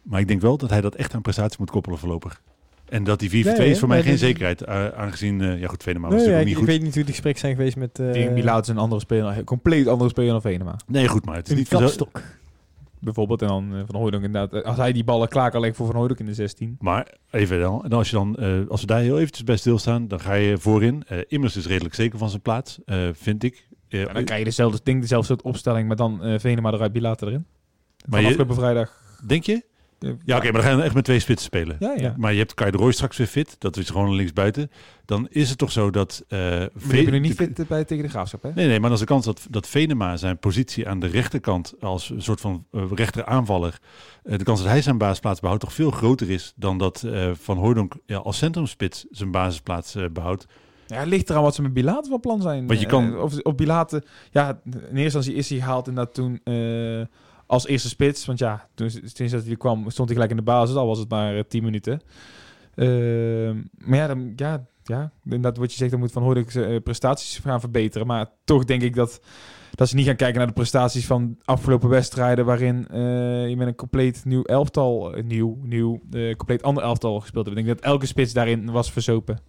Maar 0.01 0.19
ik 0.19 0.27
denk 0.27 0.41
wel 0.41 0.57
dat 0.57 0.69
hij 0.69 0.81
dat 0.81 0.95
echt 0.95 1.13
aan 1.13 1.21
prestatie 1.21 1.55
moet 1.59 1.69
koppelen 1.71 1.97
voorlopig. 1.99 2.41
En 2.89 3.03
dat 3.03 3.19
die 3.19 3.29
4-4-2 3.29 3.33
Ja, 3.33 3.53
ja, 3.55 3.63
is 3.63 3.79
voor 3.79 3.87
mij 3.87 4.03
geen 4.03 4.17
zekerheid. 4.17 4.61
eh, 4.61 4.87
aangezien, 4.87 5.59
ja 5.59 5.67
goed, 5.67 5.83
Venema 5.83 6.07
was 6.07 6.15
Nee, 6.15 6.29
ja, 6.29 6.31
natuurlijk 6.31 6.35
ik, 6.35 6.39
ook 6.39 6.45
niet 6.45 6.51
ik 6.51 6.57
goed. 6.57 6.67
weet 6.67 6.81
niet 6.81 6.93
hoe 6.95 7.03
die 7.03 7.11
gesprekken 7.13 7.41
zijn 7.41 7.55
geweest 7.55 7.75
met... 7.75 7.99
eh 7.99 8.11
Dirk 8.13 8.31
Milaat 8.31 8.63
is 8.63 8.67
een 8.69 8.77
andere 8.77 9.01
speler, 9.01 9.37
een 9.37 9.43
compleet 9.43 9.87
andere 9.87 10.09
speler 10.09 10.31
dan 10.31 10.41
Venema. 10.41 10.75
Nee, 10.87 11.07
goed, 11.07 11.25
maar 11.25 11.35
het 11.35 11.45
is 11.45 11.51
een 11.51 11.57
niet 11.57 11.67
kapstok. 11.67 12.21
Bijvoorbeeld. 13.01 13.41
En 13.41 13.47
dan 13.47 13.75
eh, 13.75 13.81
Van 13.85 13.95
Hooydonk 13.95 14.23
inderdaad. 14.23 14.53
eh, 14.53 14.67
Als 14.67 14.77
hij 14.77 14.91
die 14.93 15.03
ballen 15.03 15.27
klaar 15.27 15.51
kan 15.51 15.59
leggen 15.59 15.77
voor 15.77 15.87
Van 15.87 15.95
Hooydonk 15.95 16.19
in 16.19 16.25
de 16.25 16.33
16. 16.33 16.75
Maar 16.79 17.13
even 17.31 17.59
dan, 17.59 17.83
en 17.83 17.91
als, 17.91 18.09
je 18.09 18.15
dan 18.15 18.35
eh, 18.35 18.59
als 18.69 18.81
we 18.81 18.87
daar 18.87 18.99
heel 19.01 19.19
eventjes 19.19 19.43
bij 19.43 19.57
stilstaan, 19.57 20.07
dan 20.07 20.19
ga 20.19 20.33
je 20.33 20.57
voorin. 20.57 21.03
Immers 21.27 21.55
is 21.55 21.65
redelijk 21.67 21.95
zeker 21.95 22.19
van 22.19 22.29
zijn 22.29 22.41
plaats, 22.41 22.79
vind 23.13 23.43
ik. 23.43 23.67
En 23.89 24.13
dan 24.13 24.23
krijg 24.23 24.39
je 24.39 24.45
dezelfde 24.45 24.79
ding, 24.83 25.01
dezelfde 25.01 25.27
soort 25.27 25.41
opstelling, 25.41 25.87
maar 25.87 25.95
dan 25.97 26.39
Venema 26.39 26.71
eruit, 26.71 26.91
Bilater 26.93 27.27
erin. 27.27 27.45
Maar 27.97 28.09
Maar 28.09 28.21
je- 28.21 28.27
afgelopen 28.27 28.55
vrijdag. 28.55 28.99
Denk 29.27 29.43
je? 29.43 29.63
Ja, 30.25 30.37
oké, 30.37 30.43
maar 30.51 30.61
dan 30.61 30.61
gaan 30.61 30.77
we 30.77 30.83
echt 30.83 30.93
met 30.93 31.03
twee 31.03 31.19
spitsen 31.19 31.45
spelen. 31.45 31.75
Ja, 31.79 31.93
ja. 31.97 32.13
Maar 32.17 32.31
je 32.31 32.39
hebt 32.39 32.53
Kai 32.53 32.71
de 32.71 32.77
Roy 32.77 32.91
straks 32.91 33.17
weer 33.17 33.27
fit. 33.27 33.55
Dat 33.59 33.77
is 33.77 33.89
gewoon 33.89 34.15
linksbuiten. 34.15 34.71
Dan 35.05 35.27
is 35.29 35.49
het 35.49 35.57
toch 35.57 35.71
zo 35.71 35.89
dat... 35.89 36.23
eh 36.27 36.39
Maar 36.39 36.95
je 36.95 37.09
bent 37.09 37.21
niet 37.21 37.35
fit 37.35 37.59
eh, 37.59 37.65
bij 37.65 37.85
tegen 37.85 38.03
de 38.03 38.09
graafschap, 38.09 38.43
hè? 38.43 38.51
Nee, 38.53 38.67
nee, 38.67 38.79
maar 38.79 38.89
dan 38.89 38.91
is 38.91 38.99
de 38.99 39.05
kans 39.05 39.25
dat, 39.25 39.47
dat 39.49 39.67
Venema 39.67 40.17
zijn 40.17 40.37
positie 40.37 40.87
aan 40.87 40.99
de 40.99 41.07
rechterkant 41.07 41.73
als 41.79 42.09
een 42.09 42.21
soort 42.21 42.41
van 42.41 42.65
uh, 42.71 42.83
rechteraanvaller, 42.95 43.79
uh, 44.23 44.37
de 44.37 44.43
kans 44.43 44.59
dat 44.61 44.69
hij 44.69 44.81
zijn 44.81 44.97
basisplaats 44.97 45.39
behoudt 45.39 45.61
toch 45.61 45.73
veel 45.73 45.91
groter 45.91 46.29
is 46.29 46.53
dan 46.55 46.77
dat 46.77 47.03
uh, 47.05 47.31
Van 47.33 47.57
Hooydonk 47.57 47.95
ja, 48.05 48.17
als 48.17 48.37
centrumspits 48.37 49.05
zijn 49.09 49.31
basisplaats 49.31 49.95
uh, 49.95 50.05
behoudt. 50.13 50.45
Ja, 50.87 50.97
het 50.97 51.07
ligt 51.07 51.29
eraan 51.29 51.43
wat 51.43 51.55
ze 51.55 51.61
met 51.61 51.73
Bilater 51.73 52.11
van 52.11 52.19
plan 52.19 52.41
zijn. 52.41 52.67
Want 52.67 52.79
je 52.79 52.85
kan... 52.85 53.13
Uh, 53.13 53.21
of, 53.21 53.39
of 53.39 53.55
Bilater, 53.55 54.03
ja, 54.31 54.61
in 54.63 54.73
eerste 54.81 55.01
instantie 55.03 55.33
is 55.33 55.49
hij 55.49 55.59
gehaald 55.59 55.87
inderdaad 55.87 56.13
toen 56.13 56.41
uh, 56.43 57.05
als 57.51 57.67
eerste 57.67 57.89
spits. 57.89 58.25
Want 58.25 58.39
ja, 58.39 58.67
toen, 58.73 58.89
sinds 58.89 59.33
dat 59.33 59.45
hij 59.45 59.55
kwam 59.55 59.89
stond 59.89 60.07
hij 60.07 60.13
gelijk 60.13 60.29
in 60.29 60.37
de 60.37 60.51
basis, 60.51 60.75
al 60.75 60.87
was 60.87 60.99
het 60.99 61.09
maar 61.09 61.35
uh, 61.35 61.43
10 61.47 61.63
minuten. 61.63 62.01
Uh, 62.75 63.51
maar 63.77 63.97
ja, 63.97 64.07
dan, 64.07 64.33
ja, 64.35 64.65
ja, 64.83 65.11
inderdaad 65.23 65.57
wat 65.57 65.71
je 65.71 65.77
zegt, 65.77 65.91
dan 65.91 65.99
moet 65.99 66.11
Van 66.11 66.23
Hooydonk 66.23 66.53
uh, 66.53 66.77
prestaties 66.83 67.37
gaan 67.37 67.59
verbeteren. 67.59 68.07
Maar 68.07 68.29
toch 68.43 68.65
denk 68.65 68.81
ik 68.81 68.95
dat, 68.95 69.21
dat 69.71 69.89
ze 69.89 69.95
niet 69.95 70.05
gaan 70.05 70.15
kijken 70.15 70.37
naar 70.37 70.47
de 70.47 70.53
prestaties 70.53 71.05
van 71.05 71.37
afgelopen 71.45 71.89
wedstrijden... 71.89 72.45
waarin 72.45 72.87
uh, 72.91 73.49
je 73.49 73.55
met 73.55 73.67
een 73.67 73.75
compleet 73.75 74.25
nieuw 74.25 74.43
elftal, 74.43 75.13
nieuw, 75.23 75.57
nieuw, 75.63 76.01
compleet 76.37 76.63
ander 76.63 76.83
elftal 76.83 77.19
gespeeld 77.19 77.45
hebt. 77.45 77.57
Ik 77.57 77.65
denk 77.65 77.77
dat 77.77 77.85
elke 77.85 78.05
spits 78.05 78.33
daarin 78.33 78.71
was 78.71 78.91
verzopen. 78.91 79.39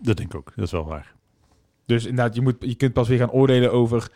Dat 0.00 0.16
denk 0.16 0.32
ik 0.32 0.38
ook, 0.38 0.52
dat 0.56 0.64
is 0.64 0.72
wel 0.72 0.86
waar. 0.86 1.14
Dus 1.86 2.04
inderdaad, 2.06 2.34
je, 2.34 2.40
moet, 2.40 2.56
je 2.58 2.74
kunt 2.74 2.92
pas 2.92 3.08
weer 3.08 3.18
gaan 3.18 3.30
oordelen 3.30 3.72
over 3.72 4.10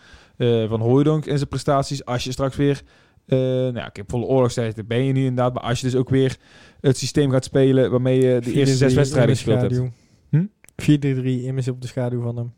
Van 0.68 0.81
Hooydonk 0.81 1.26
en 1.26 1.37
zijn 1.37 1.48
prestaties... 1.48 2.05
als 2.05 2.24
je 2.24 2.33
straks 2.33 2.57
weer... 2.57 2.83
Uh, 3.32 3.38
nou 3.38 3.74
ja, 3.74 3.88
ik 3.88 3.96
heb 3.96 4.10
volle 4.10 4.24
oorlogstijd, 4.24 4.76
dat 4.76 4.86
ben 4.86 5.04
je 5.04 5.12
nu 5.12 5.20
inderdaad. 5.20 5.54
Maar 5.54 5.62
als 5.62 5.80
je 5.80 5.86
dus 5.86 5.96
ook 5.96 6.08
weer 6.08 6.36
het 6.80 6.98
systeem 6.98 7.30
gaat 7.30 7.44
spelen 7.44 7.90
waarmee 7.90 8.20
je 8.20 8.40
de 8.40 8.52
eerste 8.52 8.76
zes 8.76 8.94
wedstrijden 8.94 9.36
gespeeld 9.36 9.60
hebt. 9.60 9.80
Hm? 10.28 10.46
4-3 10.82 11.44
immers 11.44 11.68
op 11.68 11.80
de 11.80 11.86
schaduw 11.86 12.22
van 12.22 12.36
hem. 12.36 12.52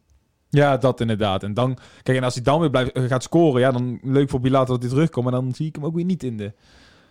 Ja, 0.48 0.76
dat 0.76 1.00
inderdaad. 1.00 1.42
En 1.42 1.54
dan, 1.54 1.78
kijk, 2.02 2.18
en 2.18 2.24
als 2.24 2.34
hij 2.34 2.42
dan 2.42 2.60
weer 2.60 2.70
blijft, 2.70 2.96
uh, 2.96 3.04
gaat 3.04 3.22
scoren, 3.22 3.60
ja, 3.60 3.70
dan 3.70 3.98
leuk 4.02 4.30
voor 4.30 4.40
Bilater 4.40 4.74
dat 4.74 4.82
hij 4.82 4.90
terugkomt. 4.90 5.24
Maar 5.24 5.40
dan 5.40 5.54
zie 5.54 5.66
ik 5.66 5.74
hem 5.74 5.84
ook 5.84 5.94
weer 5.94 6.04
niet 6.04 6.22
in 6.22 6.36
de. 6.36 6.52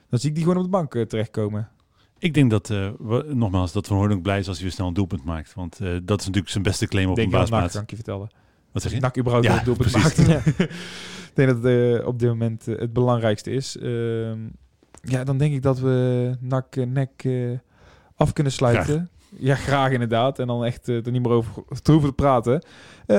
Dan 0.10 0.19
zie 0.19 0.30
ik 0.30 0.36
die 0.36 0.43
gewoon 0.43 0.58
op 0.58 0.63
de 0.63 0.69
bank 0.69 0.95
uh, 0.95 1.06
terechtkomen. 1.06 1.69
Ik 2.19 2.34
denk 2.34 2.49
dat, 2.49 2.69
uh, 2.69 2.89
we, 2.99 3.26
nogmaals, 3.34 3.71
dat 3.71 3.88
Van 3.88 3.97
Hooydonk 3.97 4.21
blij 4.21 4.39
is 4.39 4.47
als 4.47 4.56
hij 4.56 4.65
weer 4.65 4.76
snel 4.76 4.88
een 4.88 4.93
doelpunt 4.93 5.23
maakt. 5.23 5.54
Want 5.54 5.80
uh, 5.82 5.88
dat 6.04 6.19
is 6.19 6.26
natuurlijk 6.26 6.52
zijn 6.52 6.63
beste 6.63 6.88
claim 6.88 7.10
op 7.10 7.15
denk 7.15 7.32
een 7.32 7.39
baasplaats. 7.39 7.73
Dank 7.73 7.89
je 7.89 7.95
vertellen. 7.95 8.30
Wat 8.74 8.82
zeg 8.82 8.92
je? 8.92 9.00
Nak 9.00 9.18
überhaupt 9.18 9.46
Ja, 9.46 9.64
doelpunt 9.64 9.92
precies. 9.92 10.16
maakt. 10.18 10.28
Ja. 10.58 10.66
ik 11.30 11.34
denk 11.34 11.50
dat 11.50 11.64
het 11.64 11.66
uh, 11.66 12.08
op 12.08 12.20
dit 12.20 12.30
moment 12.30 12.68
uh, 12.68 12.80
het 12.80 12.94
belangrijkste 12.94 13.52
is. 13.52 13.78
Uh, 13.82 14.32
ja, 15.02 15.24
dan 15.24 15.38
denk 15.38 15.54
ik 15.54 15.62
dat 15.62 15.80
we 15.80 16.32
nak 16.40 16.76
uh, 16.76 16.86
nek 16.86 17.28
af 18.16 18.34
kunnen 18.34 18.54
sluiten. 18.54 18.84
Graag. 18.84 19.12
Ja, 19.38 19.56
graag 19.56 19.92
inderdaad. 19.92 20.40
En 20.40 20.48
dan 20.48 20.66
echt 20.66 20.88
uh, 20.88 21.06
er 21.06 21.12
niet 21.12 21.22
meer 21.22 21.32
over 21.32 21.54
te 21.82 21.92
hoeven 21.92 22.10
te 22.10 22.16
praten. 22.16 22.54
Uh, 22.54 23.18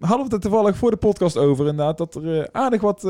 hadden 0.00 0.26
we 0.28 0.34
het 0.34 0.40
toevallig 0.40 0.76
voor 0.76 0.90
de 0.90 0.96
podcast 0.96 1.36
over 1.36 1.68
inderdaad. 1.68 1.98
Dat 1.98 2.14
er 2.14 2.24
uh, 2.24 2.44
aardig 2.52 2.80
wat 2.80 3.08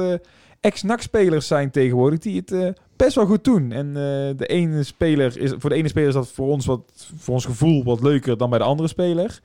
ex-NAC-spelers 0.61 1.47
zijn 1.47 1.71
tegenwoordig 1.71 2.19
die 2.19 2.43
het 2.47 2.81
best 2.97 3.15
wel 3.15 3.27
goed 3.27 3.45
doen. 3.45 3.73
En 3.73 3.93
de 4.37 4.47
ene 4.47 4.83
speler 4.83 5.39
is, 5.39 5.53
voor 5.59 5.71
de 5.71 5.77
ene 5.77 5.89
speler 5.89 6.09
is 6.09 6.15
dat 6.15 6.29
voor 6.29 6.49
ons, 6.49 6.67
wat, 6.67 7.11
voor 7.17 7.35
ons 7.35 7.45
gevoel 7.45 7.85
wat 7.85 8.03
leuker 8.03 8.37
dan 8.37 8.51
bij 8.51 8.59
de 8.59 8.65
andere 8.65 8.89
speler. 8.89 9.41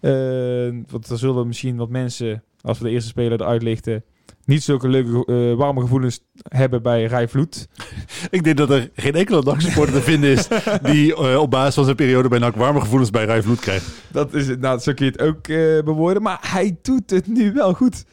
Uh, 0.00 0.82
want 0.90 1.08
er 1.08 1.18
zullen 1.18 1.46
misschien 1.46 1.76
wat 1.76 1.88
mensen, 1.88 2.42
als 2.60 2.78
we 2.78 2.84
de 2.84 2.90
eerste 2.90 3.08
speler 3.08 3.40
eruit 3.40 3.62
lichten, 3.62 4.04
niet 4.44 4.62
zulke 4.62 4.88
leuke, 4.88 5.32
uh, 5.32 5.54
warme 5.54 5.80
gevoelens 5.80 6.20
hebben 6.48 6.82
bij 6.82 7.04
Rai 7.04 7.28
Vloed. 7.28 7.68
Ik 8.30 8.44
denk 8.44 8.56
dat 8.56 8.70
er 8.70 8.90
geen 8.94 9.14
enkele 9.14 9.42
NAC-supporter 9.42 9.94
te 9.94 10.02
vinden 10.02 10.30
is 10.30 10.48
die 10.82 11.20
uh, 11.20 11.38
op 11.40 11.50
basis 11.50 11.74
van 11.74 11.84
zijn 11.84 11.96
periode 11.96 12.28
bij 12.28 12.38
NAC 12.38 12.56
warme 12.56 12.80
gevoelens 12.80 13.10
bij 13.10 13.24
Rai 13.24 13.42
Vloed 13.42 13.60
krijgt. 13.60 13.86
Dat 14.12 14.34
is 14.34 14.56
nou, 14.58 14.78
zo 14.78 14.92
kun 14.92 15.06
je 15.06 15.12
het 15.12 15.20
ook 15.20 15.48
uh, 15.48 15.82
bewoorden, 15.82 16.22
maar 16.22 16.38
hij 16.40 16.78
doet 16.82 17.10
het 17.10 17.26
nu 17.26 17.52
wel 17.52 17.72
goed. 17.72 18.04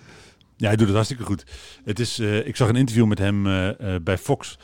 Ja, 0.58 0.68
hij 0.68 0.76
doet 0.76 0.86
het 0.86 0.96
hartstikke 0.96 1.24
goed. 1.24 1.46
Het 1.84 2.00
is, 2.00 2.20
ik 2.20 2.56
zag 2.56 2.70
een 2.70 2.76
interview 2.76 3.06
met 3.06 3.20
hem 3.20 3.44
bij 4.04 4.18
Fox. 4.18 4.58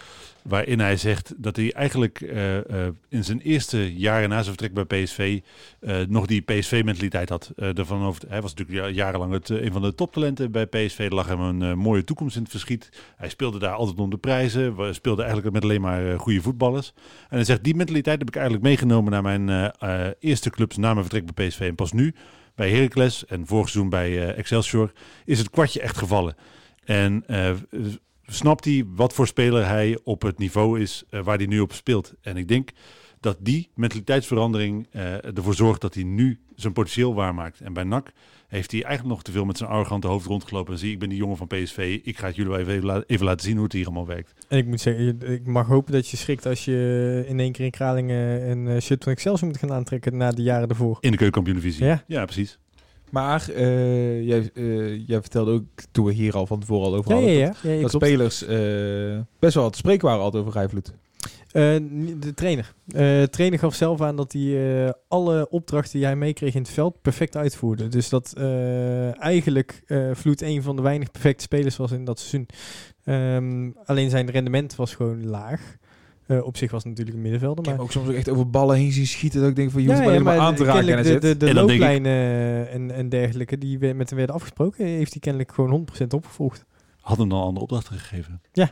Waarin 0.44 0.80
hij 0.80 0.98
zegt 0.98 1.34
dat 1.38 1.56
hij 1.56 1.74
eigenlijk 1.74 2.22
uh, 2.22 2.56
uh, 2.56 2.62
in 3.10 3.24
zijn 3.24 3.42
eerste 3.42 3.94
jaren 3.96 4.30
na 4.30 4.44
zijn 4.44 4.56
vertrek 4.58 4.74
bij 4.74 5.04
PSV 5.04 5.40
uh, 5.82 5.98
nog 6.08 6.26
die 6.26 6.42
PSV-mentaliteit 6.42 7.30
had. 7.30 7.52
Ervan 7.56 8.04
over, 8.04 8.24
hij 8.28 8.42
was 8.42 8.54
natuurlijk 8.54 8.96
jarenlang 8.96 9.34
het, 9.34 9.50
een 9.50 9.72
van 9.72 9.82
de 9.82 9.96
toptalenten 9.96 10.52
bij 10.52 10.66
PSV. 10.66 11.00
Er 11.00 11.14
lag 11.14 11.28
hem 11.28 11.40
een 11.40 11.78
mooie 11.78 12.04
toekomst 12.04 12.36
in 12.36 12.42
het 12.42 12.52
verschiet. 12.52 12.90
Hij 13.16 13.30
speelde 13.30 13.60
daar 13.60 13.74
altijd 13.74 14.00
om 14.00 14.10
de 14.10 14.18
prijzen. 14.18 14.76
We 14.76 14.94
eigenlijk 15.04 15.52
met 15.52 15.64
alleen 15.64 15.82
maar 15.82 16.20
goede 16.20 16.42
voetballers. 16.42 16.94
En 17.30 17.36
hij 17.36 17.44
zegt, 17.44 17.64
die 17.64 17.76
mentaliteit 17.76 18.20
heb 18.20 18.28
ik 18.28 18.36
eigenlijk 18.36 18.66
meegenomen 18.66 19.12
naar 19.12 19.22
mijn 19.22 19.74
eerste 20.20 20.50
clubs 20.50 20.78
na 20.78 20.94
mijn 20.94 21.06
vertrek 21.06 21.34
bij 21.34 21.48
PSV. 21.48 21.60
En 21.60 21.76
pas 21.76 21.92
nu, 21.92 22.14
bij 22.56 22.72
Heracles 22.72 23.26
en 23.26 23.48
vorig 23.48 23.70
seizoen 23.70 23.90
bij 23.90 24.34
Excelsior, 24.36 24.92
is 25.26 25.40
het 25.40 25.50
kwartje 25.50 25.82
echt 25.82 25.98
gevallen. 25.98 26.36
En 26.86 27.24
snapt 28.30 28.66
hij 28.66 28.84
wat 28.96 29.14
voor 29.14 29.28
speler 29.28 29.68
hij 29.68 30.00
op 30.04 30.22
het 30.22 30.38
niveau 30.38 30.82
is 30.82 31.04
uh, 31.10 31.22
waar 31.22 31.38
hij 31.38 31.46
nu 31.46 31.60
op 31.60 31.74
speelt. 31.74 32.14
En 32.22 32.38
ik 32.38 32.48
denk 32.48 32.70
dat 33.20 33.38
die 33.40 33.70
mentaliteitsverandering 33.76 34.88
uh, 34.92 35.26
ervoor 35.38 35.54
zorgt 35.54 35.82
dat 35.82 35.94
hij 35.94 36.04
nu 36.04 36.40
zijn 36.56 36.74
potentieel 36.74 37.14
waarmaakt. 37.14 37.60
En 37.60 37.74
bij 37.74 37.84
NAC 37.84 38.12
heeft 38.48 38.72
hij 38.72 38.84
eigenlijk 38.84 39.16
nog 39.16 39.24
te 39.24 39.32
veel 39.32 39.46
met 39.46 39.58
zijn 39.58 39.70
arrogante 39.70 40.08
hoofd 40.08 40.26
rondgelopen. 40.26 40.74
En 40.74 40.80
zie, 40.80 40.92
ik 40.92 41.00
ben 41.00 41.10
die 41.10 41.18
jongen 41.18 41.38
van 41.38 41.48
PSV, 41.48 42.00
ik 42.04 42.18
ga 42.18 42.28
het 42.28 42.36
jullie 42.36 42.58
even, 42.58 42.74
even, 42.74 43.04
even 43.08 43.26
laten 43.26 43.46
zien 43.46 43.56
hoe 43.56 43.64
het 43.64 43.74
hier 43.74 43.86
allemaal 43.86 44.06
werkt. 44.06 44.34
En 44.48 44.58
ik 44.58 44.66
moet 44.66 44.82
zeggen, 44.82 45.22
ik 45.22 45.48
mag 45.48 45.68
hopen 45.68 45.94
dat 45.94 46.10
je 46.10 46.18
schrikt 46.18 46.46
als 46.46 46.66
je 46.66 47.24
in 47.28 47.40
één 47.40 47.52
keer 47.52 47.66
in 47.66 47.72
Kralingen 47.72 48.50
een 48.50 48.66
uh, 48.66 48.80
shirt 48.80 49.04
van 49.04 49.14
Excelsior 49.14 49.48
moet 49.50 49.60
gaan 49.60 49.72
aantrekken 49.72 50.18
na 50.18 50.32
de 50.32 50.42
jaren 50.42 50.70
ervoor. 50.70 50.98
In 51.00 51.12
de 51.12 51.18
keukenkampioen-divisie. 51.18 51.86
Ja. 51.86 52.04
ja, 52.08 52.26
precies. 52.26 52.60
Maar 53.10 53.50
uh, 53.50 54.28
jij, 54.28 54.50
uh, 54.54 55.08
jij, 55.08 55.22
vertelde 55.22 55.52
ook, 55.52 55.64
toen 55.92 56.06
we 56.06 56.14
hier 56.14 56.36
al 56.36 56.46
van 56.46 56.60
tevoren 56.60 56.86
al 56.86 56.96
over 56.96 57.12
hadden, 57.12 57.32
ja, 57.32 57.40
ja. 57.40 57.48
dat, 57.48 57.58
ja, 57.62 57.82
dat 57.82 57.92
spelers 57.92 58.44
uh, 58.44 59.20
best 59.40 59.56
wel 59.56 59.70
te 59.70 59.78
spreken 59.78 60.08
waren 60.08 60.24
altijd 60.24 60.44
over 60.44 60.56
Rijvloed. 60.56 60.94
de 61.52 62.34
trainer. 62.36 62.74
de 62.86 63.28
trainer 63.32 63.60
gaf 63.60 63.76
zelf 63.76 64.02
aan 64.02 64.16
dat 64.16 64.34
hij 64.34 64.94
alle 65.08 65.50
opdrachten 65.50 65.98
die 65.98 66.06
hij 66.06 66.16
meekreeg 66.16 66.54
in 66.54 66.62
het 66.62 66.72
veld 66.72 67.02
perfect 67.02 67.36
uitvoerde. 67.36 67.88
Dus 67.88 68.10
dat 68.10 68.34
eigenlijk 69.20 69.84
Vloed 70.14 70.42
een 70.42 70.64
van 70.64 70.76
de 70.76 70.82
weinig 70.82 71.12
perfecte 71.12 71.44
spelers 71.44 71.78
was 71.78 71.92
in 71.92 72.06
dat 72.06 72.20
seizoen. 72.20 72.48
Um, 73.06 73.76
alleen 73.86 74.10
zijn 74.10 74.30
rendement 74.30 74.76
was 74.76 74.96
gewoon 74.96 75.26
laag. 75.26 75.78
Uh, 76.32 76.44
op 76.44 76.58
zich 76.58 76.72
was 76.72 76.84
het 76.84 76.90
natuurlijk 76.90 77.18
een 77.18 77.24
middenvelder. 77.24 77.64
Maar... 77.64 77.74
Ik 77.74 77.80
heb 77.80 77.88
ook 77.88 77.92
soms 77.92 78.08
ook 78.08 78.16
echt 78.16 78.30
over 78.30 78.50
ballen 78.50 78.76
heen 78.76 78.92
zien 78.92 79.08
schieten. 79.08 79.40
Dat 79.40 79.50
ik 79.50 79.56
denk 79.56 79.72
van, 79.72 79.82
je 79.82 79.88
hoeft 79.88 80.00
ja, 80.00 80.06
maar 80.06 80.14
ja, 80.14 80.20
helemaal 80.20 80.48
aan 80.48 80.56
te 80.56 80.64
raken. 80.64 80.98
En 80.98 81.04
de, 81.04 81.18
de, 81.18 81.38
de 81.38 81.48
en 81.48 81.56
looplijnen 81.56 82.62
ik... 82.62 82.68
en, 82.68 82.92
en 82.92 83.10
dergelijke 83.10 83.58
die 83.58 83.80
met 83.80 84.10
hem 84.10 84.18
werden 84.18 84.36
afgesproken, 84.36 84.86
heeft 84.86 85.12
hij 85.12 85.22
kennelijk 85.22 85.52
gewoon 85.52 85.88
100% 86.02 86.08
opgevolgd. 86.08 86.66
Had 87.02 87.18
hem 87.18 87.30
dan 87.30 87.42
andere 87.42 87.62
opdrachten 87.62 88.00
gegeven? 88.00 88.42
Ja. 88.52 88.72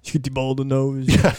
Schiet 0.00 0.22
die 0.22 0.32
bal 0.32 0.54
de 0.54 0.64
nose. 0.64 1.10
Ja. 1.22 1.34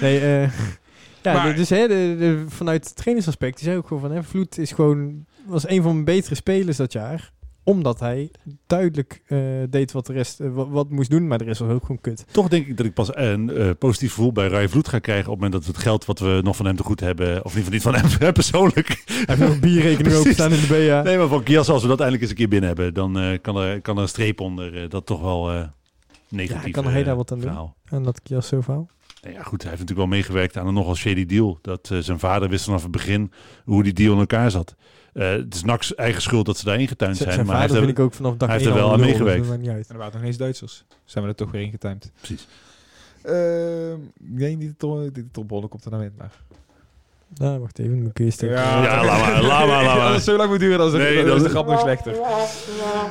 Nee, 0.00 0.20
uh, 0.20 0.42
ja, 1.22 1.32
maar... 1.32 1.54
dus 1.56 1.68
hè, 1.68 1.88
de, 1.88 2.16
de, 2.18 2.44
vanuit 2.48 2.84
het 2.84 2.96
trainingsaspect, 2.96 3.56
die 3.56 3.64
zei 3.64 3.76
ook 3.76 3.86
gewoon 3.86 4.02
van, 4.02 4.12
hè, 4.12 4.22
Vloed 4.22 4.58
is 4.58 4.72
gewoon, 4.72 5.26
was 5.46 5.68
een 5.68 5.82
van 5.82 5.92
mijn 5.92 6.04
betere 6.04 6.34
spelers 6.34 6.76
dat 6.76 6.92
jaar 6.92 7.32
omdat 7.64 8.00
hij 8.00 8.30
duidelijk 8.66 9.22
uh, 9.28 9.38
deed 9.70 9.92
wat 9.92 10.06
de 10.06 10.12
rest 10.12 10.40
uh, 10.40 10.54
wat, 10.54 10.68
wat, 10.68 10.90
moest 10.90 11.10
doen, 11.10 11.26
maar 11.26 11.38
de 11.38 11.44
rest 11.44 11.60
was 11.60 11.70
ook 11.70 11.80
gewoon 11.80 12.00
kut. 12.00 12.24
Toch 12.30 12.48
denk 12.48 12.66
ik 12.66 12.76
dat 12.76 12.86
ik 12.86 12.94
pas 12.94 13.16
een 13.16 13.50
uh, 13.50 13.70
positief 13.78 14.14
gevoel 14.14 14.32
bij 14.32 14.48
Rai 14.48 14.68
Vloed 14.68 14.88
ga 14.88 14.98
krijgen 14.98 15.32
op 15.32 15.40
het 15.40 15.42
moment 15.42 15.52
dat 15.52 15.64
we 15.64 15.78
het 15.78 15.88
geld 15.88 16.04
wat 16.04 16.18
we 16.18 16.40
nog 16.42 16.56
van 16.56 16.66
hem 16.66 16.76
te 16.76 16.82
goed 16.82 17.00
hebben, 17.00 17.44
of 17.44 17.52
geval 17.52 17.70
niet 17.72 17.82
van 17.82 17.94
hem 17.94 18.32
persoonlijk. 18.32 19.02
Hij 19.06 19.24
heeft 19.26 19.40
nog 19.40 19.50
een 19.50 19.60
bierrekening 19.60 20.14
openstaan 20.20 20.52
in 20.52 20.60
de 20.60 20.66
BA. 20.88 21.02
Nee, 21.02 21.18
maar 21.18 21.28
van 21.28 21.42
Kias, 21.42 21.68
als 21.68 21.82
we 21.82 21.88
dat 21.88 22.00
eindelijk 22.00 22.22
eens 22.22 22.30
een 22.30 22.38
keer 22.38 22.48
binnen 22.48 22.68
hebben, 22.68 22.94
dan 22.94 23.38
kan, 23.42 23.56
er, 23.56 23.80
kan 23.80 23.96
er 23.96 24.02
een 24.02 24.08
streep 24.08 24.40
onder 24.40 24.88
dat 24.88 25.06
toch 25.06 25.20
wel 25.20 25.68
negatief 26.28 26.64
ja, 26.64 26.70
kan 26.70 26.86
hij 26.86 27.02
daar 27.02 27.16
wat 27.16 27.32
aan 27.32 27.40
verhaal. 27.40 27.76
doen? 27.84 27.98
En 27.98 28.04
dat 28.04 28.22
Kias 28.22 28.48
zo 28.48 28.60
verhaal? 28.60 28.88
Nou 29.22 29.34
ja, 29.34 29.42
goed, 29.42 29.62
hij 29.62 29.70
heeft 29.70 29.82
natuurlijk 29.82 30.08
wel 30.08 30.18
meegewerkt 30.18 30.56
aan 30.56 30.66
een 30.66 30.74
nogal 30.74 30.94
shady 30.94 31.26
deal. 31.26 31.58
Dat 31.62 31.90
eh, 31.90 31.98
zijn 31.98 32.18
vader 32.18 32.48
wist 32.48 32.64
vanaf 32.64 32.82
het 32.82 32.90
begin 32.90 33.32
hoe 33.64 33.82
die 33.82 33.92
deal 33.92 34.12
in 34.12 34.18
elkaar 34.18 34.50
zat. 34.50 34.74
Eh, 35.12 35.30
het 35.30 35.54
is 35.54 35.62
Nax 35.64 35.94
eigen 35.94 36.22
schuld 36.22 36.46
dat 36.46 36.56
ze 36.58 36.64
daar 36.64 36.80
ingetuind 36.80 37.16
Z- 37.16 37.20
zijn. 37.20 37.32
zijn 37.32 37.46
maar 37.46 37.58
hij 37.58 37.68
vind 37.68 37.88
ik 37.88 37.98
ook 37.98 38.14
vanaf 38.14 38.36
dag 38.36 38.48
hij 38.48 38.56
heeft 38.58 38.70
er 38.70 38.76
wel 38.76 38.92
aan 38.92 38.98
dus 38.98 39.06
meegewerkt. 39.06 39.50
En 39.50 39.84
er 39.88 39.96
waren 39.98 40.12
nog 40.14 40.22
eens 40.22 40.36
Duitsers. 40.36 40.84
Zijn 41.04 41.24
we 41.24 41.30
er 41.30 41.36
toch 41.36 41.50
weer 41.50 41.62
in 41.62 41.70
getimed. 41.70 42.10
Precies. 42.18 42.46
Ehm, 43.22 43.92
ik 44.32 44.38
denk 44.38 44.58
niet 44.58 44.80
de 44.80 45.24
trombone 45.32 45.66
komt 45.68 45.84
er 45.84 45.90
nou 45.90 46.02
in. 46.04 46.12
Maar. 46.18 46.30
Nou, 47.34 47.58
wacht 47.60 47.78
even, 47.78 48.10
kun 48.12 48.24
je 48.24 48.30
stuk. 48.30 48.50
Ja. 48.50 48.82
Ja, 48.82 49.04
laat 49.04 49.20
maar, 49.20 49.42
laat 49.42 49.66
maar, 49.66 49.84
laat 49.84 49.96
maar. 49.98 50.12
Als 50.12 50.24
zo 50.24 50.36
lang 50.36 50.50
moet 50.50 50.58
duren, 50.60 50.78
dan 50.78 50.86
het- 50.86 50.96
Nee, 50.96 51.34
is 51.34 51.42
de 51.42 51.48
grap 51.48 51.66
nog 51.66 51.80
slechter. 51.80 52.12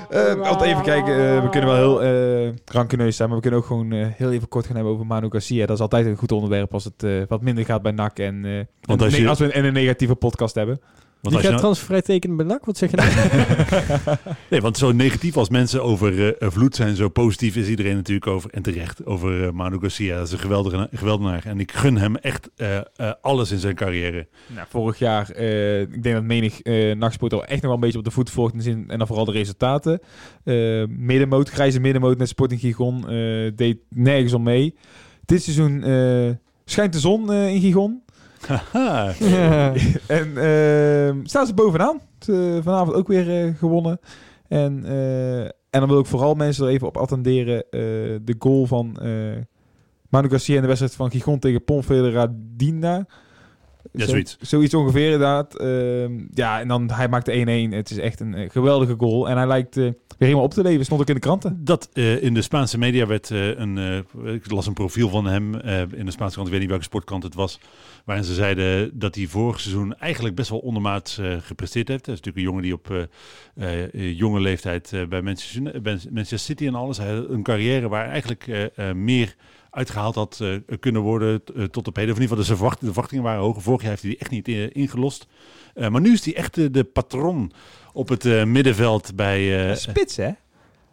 Eh 0.10 0.34
want 0.34 0.62
even 0.62 0.82
kijken, 0.84 1.14
eh, 1.36 1.44
we 1.44 1.50
kunnen 1.50 1.70
wel 1.70 2.00
heel 2.00 2.04
eh 2.48 2.54
rankeneus 2.66 3.16
zijn, 3.16 3.28
maar 3.28 3.38
we 3.38 3.44
kunnen 3.44 3.60
ook 3.60 3.66
gewoon 3.68 3.92
heel 3.92 4.32
even 4.32 4.48
kort 4.48 4.66
gaan 4.66 4.76
hebben 4.76 4.94
over 4.94 5.06
Manu 5.06 5.30
Garcia. 5.30 5.66
Dat 5.66 5.76
is 5.76 5.82
altijd 5.82 6.06
een 6.06 6.16
goed 6.16 6.32
onderwerp 6.32 6.74
als 6.74 6.84
het 6.84 7.28
wat 7.28 7.42
minder 7.42 7.66
gaat 7.66 7.82
bij 7.82 7.92
NAC 7.92 8.20
en, 8.20 8.46
eh, 8.46 8.60
Want 8.82 9.02
als 9.02 9.16
je- 9.16 9.28
als 9.30 9.40
we 9.40 9.46
een, 9.46 9.52
en 9.52 9.66
een 9.66 9.74
negatieve 9.74 10.16
podcast 10.16 10.56
hebben. 10.56 10.82
Want 11.22 11.34
Die 11.36 11.44
gaat 11.44 11.50
nou- 11.52 11.62
transfervrij 11.62 12.02
tekenen 12.02 12.38
bij 12.38 12.46
NAC, 12.46 12.66
wat 12.66 12.78
zeg 12.78 12.92
je 12.92 12.96
nou? 12.98 13.10
Nee, 14.50 14.62
want 14.62 14.78
zo 14.78 14.92
negatief 14.92 15.38
als 15.38 15.50
mensen 15.50 15.84
over 15.84 16.38
eh, 16.38 16.50
Vloed 16.50 16.76
zijn, 16.76 16.96
zo 16.96 17.10
positief 17.10 17.56
is 17.56 17.68
iedereen 17.68 17.96
natuurlijk 17.96 18.28
over, 18.28 18.50
en 18.50 18.62
terecht, 18.62 19.06
over 19.06 19.46
eh, 19.46 19.52
Manu 19.52 19.78
Garcia. 19.80 20.18
Dat 20.18 20.28
is 20.28 20.34
een 20.34 20.40
geweldige, 20.40 20.88
geweldenaar. 20.94 21.46
En 21.46 21.60
ik 21.60 21.72
gun 21.72 21.98
hem 21.98 22.16
echt 22.16 22.50
eh, 22.56 22.78
eh, 22.78 22.84
alles 23.22 23.52
in 23.52 23.58
zijn 23.58 23.76
carrière. 23.76 24.28
Nou, 24.48 24.68
vorig 24.70 25.00
jaar, 25.00 25.30
eh, 25.30 25.82
ik 25.82 26.04
denk 26.04 26.16
dat 26.16 26.24
menig 26.24 26.60
uh, 26.66 26.96
nachtsport 26.96 27.34
al 27.34 27.42
echt 27.46 27.52
nog 27.52 27.62
wel 27.62 27.74
een 27.74 27.80
beetje 27.80 27.98
op 27.98 28.04
de 28.06 28.12
voet 28.12 28.30
volgt 28.30 28.54
in 28.54 28.62
zin, 28.62 28.86
en 28.88 28.98
dan 28.98 29.08
vooral 29.08 29.26
de 29.26 29.32
resultaten. 29.32 30.00
Eh 30.44 30.84
middenmoot, 30.88 31.50
grijze 31.50 31.80
middenmoot 31.80 32.18
met 32.18 32.28
Sporting 32.28 32.60
Gigon, 32.60 33.10
eh, 33.10 33.52
deed 33.56 33.78
nergens 33.90 34.34
om 34.34 34.44
mee. 34.44 34.76
Dit 35.26 35.44
seizoen 35.44 35.84
eh, 35.84 36.30
schijnt 36.66 36.94
de 36.94 37.00
zon 37.00 37.32
eh, 37.32 37.48
in 37.54 37.62
Gigon. 37.62 38.02
En 40.18 40.38
ehm 40.38 41.26
staan 41.26 41.46
ze 41.46 41.54
bovenaan. 41.54 42.02
Vanavond 42.62 42.94
ook 42.94 43.08
weer 43.08 43.46
eh, 43.46 43.56
gewonnen. 43.56 44.00
En, 44.48 44.86
eh, 44.86 45.44
en 45.44 45.80
dan 45.80 45.88
wil 45.88 46.00
ik 46.00 46.06
vooral 46.06 46.34
mensen 46.34 46.66
er 46.66 46.72
even 46.72 46.88
op 46.88 46.98
attenderen. 46.98 47.64
eh, 47.70 47.80
de 48.22 48.36
goal 48.40 48.66
van 48.66 48.98
Manu 50.10 50.30
Garcia 50.30 50.56
in 50.56 50.62
de 50.62 50.68
wedstrijd 50.68 50.96
van 50.96 51.12
Gigon 51.12 51.40
tegen 51.40 51.64
Ponferradina. 51.64 53.06
Ja, 53.92 54.06
Zo- 54.06 54.10
zoiets. 54.10 54.38
Zoiets 54.42 54.74
ongeveer 54.74 55.04
inderdaad. 55.04 55.58
Ehm, 55.58 56.12
ja, 56.34 56.60
en 56.60 56.68
dan 56.68 56.92
hij 56.92 57.08
maakt 57.08 57.26
de 57.26 57.32
1-1. 57.32 57.74
Het 57.74 57.90
is 57.90 57.98
echt 57.98 58.20
een 58.20 58.34
eh, 58.34 58.50
geweldige 58.50 58.96
goal. 58.98 59.30
En 59.30 59.38
hij 59.38 59.48
lijkt 59.48 59.78
eh, 59.78 59.84
weer 59.84 59.94
helemaal 60.18 60.44
op 60.44 60.54
te 60.54 60.62
leven. 60.62 60.86
Stond 60.86 61.02
ook 61.02 61.08
in 61.08 61.14
de 61.14 61.20
kranten. 61.20 61.60
Dat 61.64 61.90
eh, 61.94 62.24
in 62.24 62.34
de 62.34 62.42
Spaanse 62.42 62.78
media 62.78 63.08
werd 63.08 63.30
een, 63.30 64.04
ik 64.26 64.52
las 64.52 64.68
een 64.68 64.74
profiel 64.74 65.10
van 65.10 65.26
hem 65.26 65.56
in 65.94 66.06
de 66.06 66.12
Spaanse 66.12 66.34
krant, 66.34 66.48
ik 66.48 66.52
weet 66.52 66.60
niet 66.60 66.70
welke 66.70 66.84
sportkrant 66.84 67.24
het 67.24 67.36
was, 67.36 67.60
waarin 68.06 68.26
ze 68.26 68.34
zeiden 68.34 69.00
dat 69.00 69.16
hij 69.16 69.26
vorig 69.26 69.60
seizoen 69.60 69.96
eigenlijk 69.96 70.36
best 70.36 70.50
wel 70.50 70.60
ondermaats 70.60 71.20
gepresteerd 71.40 71.88
heeft. 71.88 72.06
Dat 72.06 72.16
is 72.16 72.22
natuurlijk 72.22 72.38
een 72.38 72.52
jongen 72.52 72.64
die 72.64 72.74
op 72.74 73.10
jonge 74.18 74.40
leeftijd 74.40 74.94
bij 75.10 75.22
Manchester, 75.22 76.40
City 76.40 76.68
en 76.68 76.76
alles, 76.76 76.98
hij 76.98 77.14
had 77.14 77.30
een 77.30 77.44
carrière 77.44 77.90
waar 77.90 78.08
eigenlijk 78.08 78.72
meer 78.94 79.36
uitgehaald 79.80 80.16
had 80.16 80.40
eh, 80.42 80.78
kunnen 80.80 81.02
worden 81.02 81.42
eh, 81.56 81.64
tot 81.64 81.88
op 81.88 81.96
heden. 81.96 82.12
Of 82.12 82.18
in 82.18 82.24
ieder 82.24 82.38
geval 82.38 82.38
de, 82.38 82.60
verwacht- 82.60 82.80
de 82.80 82.86
verwachtingen 82.86 83.24
waren 83.24 83.42
hoger. 83.42 83.62
Vorig 83.62 83.82
jaar 83.82 83.90
heeft 83.90 84.02
hij 84.02 84.12
die 84.12 84.20
echt 84.20 84.32
niet 84.32 84.48
eh, 84.48 84.82
ingelost. 84.84 85.28
Maar 85.90 86.02
nu 86.02 86.14
is 86.14 86.26
hij 86.26 86.36
echt 86.36 86.74
de, 86.74 86.84
patron 86.84 87.52
op 87.94 88.10
het 88.10 88.24
middenveld 88.46 89.16
bij... 89.16 89.76
spits, 89.76 90.16
hè? 90.16 90.32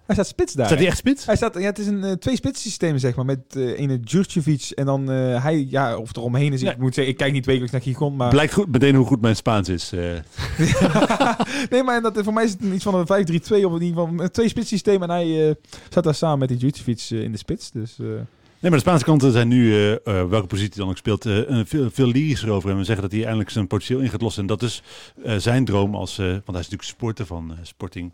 Hij 0.07 0.15
staat 0.15 0.27
spits 0.27 0.53
daar. 0.53 0.67
staat 0.67 0.79
hè? 0.79 0.85
hij 0.85 0.93
echt 0.93 1.01
spits? 1.01 1.27
Hij 1.27 1.37
staat, 1.37 1.55
ja, 1.55 1.61
het 1.61 1.79
is 1.79 1.87
een 1.87 2.05
eh, 2.05 2.13
twee 2.13 2.37
spits 2.37 2.63
systeem 2.63 2.99
zeg 2.99 3.15
maar, 3.15 3.25
met 3.25 3.39
eh 3.57 3.79
ene 3.79 4.01
Djurcevic 4.01 4.71
en 4.75 4.87
dan 4.87 5.07
hij, 5.09 5.67
ja, 5.71 5.97
of 5.97 6.17
eromheen 6.17 6.53
is. 6.53 6.63
Nee. 6.63 6.73
Ik 6.73 6.79
moet 6.79 6.95
zeggen, 6.95 7.13
ik 7.13 7.19
kijk 7.19 7.33
niet 7.33 7.47
wekelijks 7.47 7.73
naar 7.73 7.83
Gigon, 7.83 8.17
maar... 8.17 8.29
Blijkt 8.29 8.53
goed, 8.53 8.73
meteen 8.73 8.95
hoe 8.95 9.07
goed 9.07 9.21
mijn 9.21 9.37
Spaans 9.37 9.69
is. 9.69 9.91
nee, 11.71 11.83
maar 11.83 12.03
dat, 12.03 12.19
voor 12.23 12.33
mij 12.33 12.45
is 12.45 12.51
het 12.51 12.63
iets 12.63 12.85
van 12.85 12.95
een 12.95 13.07
5-3-2 13.07 13.09
of 13.09 13.51
in 13.51 13.83
ieder 13.83 13.89
geval 13.89 14.09
een 14.17 14.31
twee 14.31 14.49
spits 14.49 14.69
systeem 14.69 15.03
en 15.03 15.11
hij 15.11 15.57
staat 15.89 16.05
daar 16.05 16.15
samen 16.15 16.39
met 16.39 16.49
die 16.49 16.59
Djurcevic 16.59 17.11
in 17.11 17.33
de 17.33 17.39
spits. 17.39 17.71
Dus, 17.71 17.99
Nee, 18.61 18.71
maar 18.71 18.81
de 18.81 18.87
Spaanse 18.87 19.05
kanten 19.05 19.33
zijn 19.33 19.49
nu, 19.49 19.73
eh, 19.73 19.93
eh, 19.93 20.29
welke 20.29 20.47
positie 20.47 20.81
dan 20.81 20.89
ook 20.89 20.97
speelt, 20.97 21.27
eh, 21.27 21.49
een 21.49 21.67
veel, 21.67 21.91
veel 21.91 22.07
lyrischer 22.07 22.51
over 22.51 22.69
hem. 22.69 22.79
We 22.79 22.85
zeggen 22.85 23.03
dat 23.03 23.13
hij 23.13 23.23
eindelijk 23.23 23.51
zijn 23.51 23.67
potentieel 23.67 24.01
in 24.01 24.09
gaat 24.11 24.21
lossen. 24.23 24.43
En 24.43 24.49
dat 24.49 24.63
is 24.63 24.83
eh, 25.25 25.37
zijn 25.37 25.65
droom 25.65 25.95
als, 25.95 26.19
eh, 26.19 26.25
want 26.27 26.33
hij 26.33 26.59
is 26.61 26.69
natuurlijk 26.69 26.83
supporter 26.83 27.27
van 27.27 27.51
eh, 27.51 27.59
Sporting. 27.63 28.13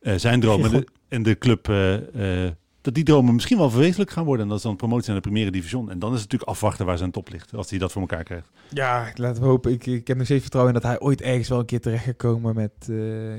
Eh, 0.00 0.14
zijn 0.16 0.40
droom 0.40 0.64
en 0.64 0.70
de, 0.70 0.86
en 1.08 1.22
de 1.22 1.38
club, 1.38 1.68
eh, 1.68 2.44
eh, 2.46 2.52
dat 2.80 2.94
die 2.94 3.04
dromen 3.04 3.34
misschien 3.34 3.58
wel 3.58 3.70
verwezenlijk 3.70 4.10
gaan 4.10 4.24
worden. 4.24 4.42
En 4.42 4.48
dat 4.48 4.58
is 4.58 4.64
dan 4.64 4.76
promotie 4.76 5.12
naar 5.12 5.20
de 5.22 5.28
Primera 5.28 5.50
Division. 5.50 5.90
En 5.90 5.98
dan 5.98 6.12
is 6.14 6.20
het 6.20 6.30
natuurlijk 6.30 6.50
afwachten 6.50 6.86
waar 6.86 6.98
zijn 6.98 7.10
top 7.10 7.28
ligt, 7.30 7.54
als 7.54 7.70
hij 7.70 7.78
dat 7.78 7.92
voor 7.92 8.00
elkaar 8.00 8.24
krijgt. 8.24 8.50
ja, 8.70 9.12
laten 9.14 9.42
we 9.42 9.48
hopen. 9.48 9.72
Ik, 9.72 9.86
ik 9.86 10.06
heb 10.06 10.16
nog 10.16 10.26
steeds 10.26 10.42
vertrouwen 10.42 10.74
in 10.74 10.80
dat 10.80 10.90
hij 10.90 11.00
ooit 11.00 11.20
ergens 11.20 11.48
wel 11.48 11.58
een 11.58 11.64
keer 11.66 11.80
terecht 11.80 12.04
gaat 12.04 12.16
komen 12.16 12.54
met, 12.54 12.70
eh, 12.80 12.86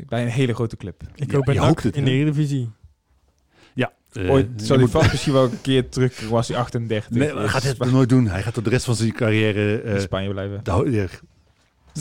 bij 0.08 0.22
een 0.24 0.28
hele 0.28 0.54
grote 0.54 0.78
club. 0.78 1.04
Ik 1.16 1.32
Ja, 1.32 1.36
hoop 1.36 1.46
bij 1.46 1.54
je 1.54 1.60
NAC 1.60 1.70
hoopt 1.70 1.84
het, 1.84 1.96
in 1.96 2.06
de 2.06 2.12
Eredivisie. 2.12 2.70
Eh, 4.16 4.32
ooit 4.32 4.48
zal 4.56 4.78
hij 4.78 4.88
vast 4.88 5.12
misschien 5.12 5.34
wel 5.34 5.44
een 5.44 5.62
keer 5.62 5.90
terug, 5.90 6.30
was 6.30 6.48
hij 6.48 6.58
38. 6.58 7.10
Nee, 7.10 7.36
hij 7.36 7.48
gaat 7.48 7.64
het 7.64 7.92
nooit 7.92 8.10
doen. 8.10 8.28
Hij 8.28 8.44
gaat 8.44 8.54
tot 8.54 8.64
de 8.64 8.70
rest 8.70 8.86
van 8.86 8.96
zijn 8.96 9.14
carrière... 9.14 9.82
eh 9.82 9.94
in 9.94 10.02
Spanje 10.02 10.30
blijven. 10.30 10.64
de 10.64 10.72
je 10.92 11.10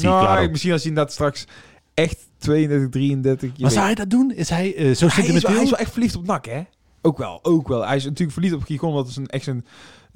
Nou, 0.02 0.50
misschien 0.50 0.72
als 0.72 0.80
hij 0.80 0.90
inderdaad 0.90 1.12
straks 1.12 1.46
echt 1.94 2.18
32, 2.38 2.88
33... 2.88 3.50
je 3.54 3.62
Maar 3.62 3.70
zou 3.70 3.84
hij 3.84 3.94
dat 3.94 4.10
doen? 4.10 4.32
Is 4.32 4.48
hij 4.48 4.74
eh, 4.74 4.74
zo 4.74 4.82
hij, 4.82 4.90
is 4.90 5.00
wel, 5.00 5.10
sentimenteel? 5.10 5.50
hij 5.50 5.62
is 5.62 5.70
wel 5.70 5.78
echt 5.78 5.92
verliefd 5.92 6.16
op 6.16 6.26
NAC, 6.26 6.46
hè? 6.46 6.62
Ook 7.02 7.18
wel, 7.18 7.38
ook 7.42 7.68
wel. 7.68 7.86
Hij 7.86 7.96
is 7.96 8.04
natuurlijk 8.04 8.32
verliefd 8.32 8.54
op 8.54 8.62
Gigon, 8.62 8.92
wat 8.92 9.08
is 9.08 9.16
een 9.16 9.26
echt 9.26 9.46
een 9.46 9.64
eh, 9.64 9.72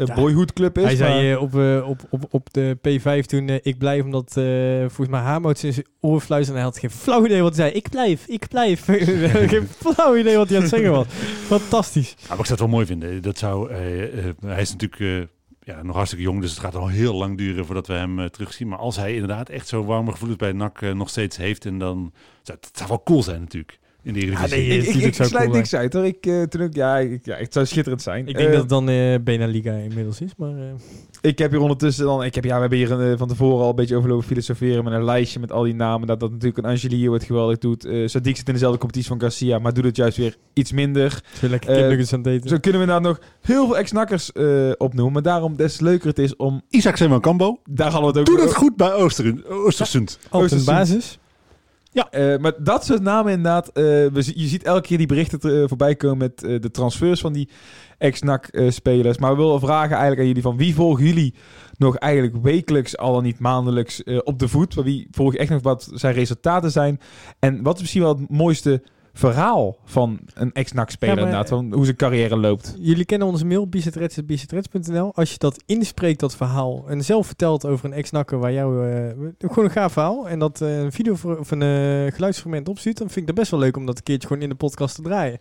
Ja. 0.06 0.14
boyhood 0.14 0.52
club 0.52 0.78
is. 0.78 0.84
Hij 0.84 0.96
zei 0.96 1.12
maar- 1.14 1.32
eh, 1.32 1.42
op, 1.42 1.54
eh, 1.58 1.88
op, 1.88 2.00
op, 2.10 2.26
op 2.30 2.52
de 2.52 2.76
P5 2.88 3.26
toen, 3.26 3.48
eh, 3.48 3.56
ik 3.62 3.78
blijf, 3.78 4.04
omdat 4.04 4.36
eh, 4.36 4.44
volgens 4.78 5.08
mij 5.08 5.20
Hamout 5.20 5.62
in 5.62 5.72
zijn 5.72 5.86
oor 6.00 6.20
fluisterde 6.20 6.60
en 6.60 6.64
hij 6.64 6.72
had 6.74 6.78
geen 6.78 6.90
flauw 7.00 7.24
idee 7.24 7.42
wat 7.42 7.56
hij 7.56 7.64
zei. 7.66 7.76
Ik 7.78 7.88
blijf, 7.90 8.26
ik 8.26 8.48
blijf. 8.48 8.84
geen 9.52 9.66
flauw 9.68 10.16
idee 10.16 10.36
wat 10.36 10.48
hij 10.48 10.56
aan 10.56 10.62
het 10.62 10.72
zeggen 10.72 10.90
was. 10.90 11.06
Fantastisch. 11.46 12.10
Ja, 12.18 12.28
maar 12.28 12.38
ik 12.38 12.46
zou 12.46 12.48
het 12.48 12.58
wel 12.60 12.68
mooi 12.68 12.86
vinden. 12.86 13.22
Dat 13.22 13.38
zou, 13.38 13.72
hij 14.46 14.60
is 14.60 14.70
natuurlijk 14.72 15.00
eh, 15.00 15.74
ja, 15.74 15.82
nog 15.82 15.94
hartstikke 15.94 16.24
jong, 16.24 16.40
dus 16.40 16.50
het 16.50 16.60
gaat 16.60 16.74
al 16.74 16.88
heel 16.88 17.14
lang 17.14 17.36
duren 17.38 17.64
voordat 17.66 17.86
we 17.86 17.92
hem 17.92 18.18
eh, 18.18 18.24
terugzien. 18.26 18.68
Maar 18.68 18.78
als 18.78 18.96
hij 18.96 19.12
inderdaad 19.12 19.48
echt 19.48 19.68
zo 19.68 19.84
warme 19.84 20.10
gevoelens 20.10 20.38
bij 20.40 20.52
NAC 20.52 20.80
nog 20.80 21.08
steeds 21.08 21.36
heeft, 21.36 21.64
en 21.66 21.78
dan 21.78 22.12
zou 22.42 22.58
het, 22.58 22.66
het 22.66 22.76
zou 22.76 22.88
wel 22.88 23.02
cool 23.02 23.22
zijn 23.22 23.40
natuurlijk. 23.40 23.78
In 24.02 24.12
de 24.12 24.20
Eredivisie. 24.20 24.56
nee, 24.68 24.78
ik, 24.78 24.94
ik, 24.94 25.02
ik 25.02 25.14
sluit 25.14 25.32
cool 25.32 25.48
niks 25.56 25.74
uit 25.74 25.92
hoor. 25.92 26.04
Ik, 26.06 26.26
eh, 26.26 26.42
toen 26.42 26.62
ook, 26.62 26.74
ja, 26.74 26.98
ik, 26.98 27.24
ja, 27.24 27.36
het 27.36 27.52
zou 27.52 27.66
schitterend 27.66 28.02
zijn. 28.02 28.26
Ik 28.28 28.36
denk 28.36 28.46
Eh, 28.46 28.52
dat 28.52 28.60
het 28.60 28.68
dan 28.70 28.88
eh 28.88 29.14
Bena 29.24 29.46
Liga 29.46 29.72
inmiddels 29.72 30.20
is, 30.20 30.30
maar... 30.36 30.50
eh, 30.58 30.64
Ik 31.20 31.38
heb 31.38 31.50
hier 31.50 31.60
ondertussen 31.60 32.04
dan, 32.04 32.24
ik 32.24 32.34
heb, 32.34 32.44
ja, 32.44 32.54
we 32.54 32.60
hebben 32.60 32.78
hier 32.78 33.16
van 33.18 33.28
tevoren 33.28 33.62
al 33.64 33.68
een 33.68 33.74
beetje 33.74 33.96
overlopen 33.96 34.26
filosoferen 34.26 34.84
met 34.84 34.92
een 34.92 35.04
lijstje 35.04 35.40
met 35.40 35.52
al 35.52 35.62
die 35.62 35.74
namen. 35.74 36.06
Dat 36.06 36.20
dat 36.20 36.30
natuurlijk 36.30 36.58
een 36.58 36.64
Angelier 36.64 37.10
wat 37.10 37.24
geweldig 37.24 37.58
doet. 37.58 37.84
Eh 37.84 37.92
Sadiq 37.92 38.36
zit 38.36 38.48
in 38.48 38.52
dezelfde 38.52 38.78
competitie 38.78 39.08
van 39.08 39.20
Garcia, 39.20 39.58
maar 39.58 39.72
doet 39.74 39.84
het 39.84 39.96
juist 39.96 40.16
weer 40.16 40.36
iets 40.52 40.72
minder. 40.72 41.22
ik 41.34 41.40
wil 41.40 41.50
lekker 41.50 41.74
kipnuggets 41.74 42.12
aan 42.12 42.18
het 42.18 42.28
eten. 42.28 42.48
Zo 42.48 42.58
kunnen 42.58 42.80
we 42.80 42.86
daar 42.86 43.00
nog 43.00 43.20
heel 43.40 43.66
veel 43.66 43.76
ex-nakkers 43.78 44.32
eh, 44.32 44.70
opnoemen. 44.76 45.12
Maar 45.12 45.22
daarom 45.22 45.56
des 45.56 45.80
leuker 45.80 46.08
het 46.08 46.18
is 46.18 46.36
om, 46.36 46.62
Isaac 46.68 46.96
Zeeman 46.96 47.20
Kambo. 47.20 47.58
daar 47.70 47.90
hadden 47.90 48.12
we 48.12 48.18
het 48.18 48.28
ook 48.28 48.36
Doe 48.36 48.46
dat 48.46 48.54
goed 48.56 48.76
bij 48.76 48.92
Ooster, 48.92 49.34
Oostersund. 49.48 50.18
Altijd 50.28 50.52
een 50.68 51.02
Basis. 51.92 52.10
Eh, 52.10 52.38
maar 52.38 52.52
dat 52.58 52.84
soort 52.84 53.02
namen 53.02 53.32
inderdaad. 53.32 53.68
eh, 53.68 53.72
we, 53.84 54.32
je 54.34 54.46
ziet 54.46 54.62
elke 54.62 54.80
keer 54.86 54.98
die 54.98 55.06
berichten 55.06 55.40
te- 55.40 55.60
eh, 55.62 55.68
voorbij 55.68 55.94
komen 55.96 56.18
met 56.18 56.62
de 56.62 56.70
transfers 56.70 57.20
van 57.20 57.32
die 57.32 57.48
ex-NAC-spelers. 57.98 59.18
maar 59.18 59.36
we 59.36 59.42
willen 59.42 59.60
vragen 59.60 59.90
eigenlijk 59.90 60.20
aan 60.20 60.26
jullie 60.26 60.42
van 60.42 60.56
wie 60.56 60.74
volgen 60.74 61.04
jullie 61.04 61.34
nog 61.76 61.96
eigenlijk 61.96 62.36
wekelijks, 62.42 62.96
al 62.96 63.12
dan 63.12 63.22
niet 63.22 63.38
maandelijks, 63.38 64.02
op 64.24 64.38
de 64.38 64.48
voet? 64.48 64.74
Wie 64.74 65.08
volg 65.10 65.32
je 65.32 65.38
echt 65.38 65.50
nog 65.50 65.62
wat 65.62 65.90
zijn 65.94 66.14
resultaten 66.14 66.70
zijn? 66.70 67.00
En 67.38 67.62
wat 67.62 67.74
is 67.74 67.80
misschien 67.80 68.02
wel 68.02 68.16
het 68.18 68.30
mooiste 68.30 68.82
verhaal 69.18 69.76
van 69.84 70.18
een 70.34 70.52
ex-NAC-speler 70.52 71.14
Ja, 71.14 71.20
maar- 71.20 71.30
inderdaad? 71.30 71.58
Van 71.58 71.72
hoe 71.72 71.84
zijn 71.84 71.96
carrière 71.96 72.36
loopt. 72.36 72.74
Jullie 72.78 73.04
kennen 73.04 73.28
onze 73.28 73.44
mail, 73.46 73.68
bicetrets.bicetrets.nl. 73.68 75.14
Als 75.14 75.30
je 75.32 75.38
dat 75.38 75.62
inspreekt, 75.66 76.20
dat 76.20 76.36
verhaal, 76.36 76.84
en 76.88 77.04
zelf 77.04 77.26
vertelt 77.26 77.66
over 77.66 77.84
een 77.84 77.92
ex-nakker 77.92 78.38
waar 78.38 78.52
jou... 78.52 78.90
eh, 78.92 79.08
gewoon 79.38 79.64
een 79.64 79.70
gaaf 79.70 79.92
verhaal. 79.92 80.28
En 80.28 80.38
dat 80.38 80.60
eh, 80.60 80.78
een 80.78 80.92
video 80.92 81.14
voor, 81.14 81.38
of 81.38 81.50
een 81.50 81.62
eh, 81.62 82.12
geluidsfragment 82.14 82.68
opstuurt, 82.68 82.98
dan 82.98 83.06
vind 83.06 83.20
ik 83.20 83.26
dat 83.26 83.34
best 83.34 83.50
wel 83.50 83.60
leuk 83.60 83.76
om 83.76 83.86
dat 83.86 83.96
een 83.96 84.02
keertje 84.02 84.28
gewoon 84.28 84.42
in 84.42 84.48
de 84.48 84.54
podcast 84.54 84.94
te 84.94 85.02
draaien. 85.02 85.40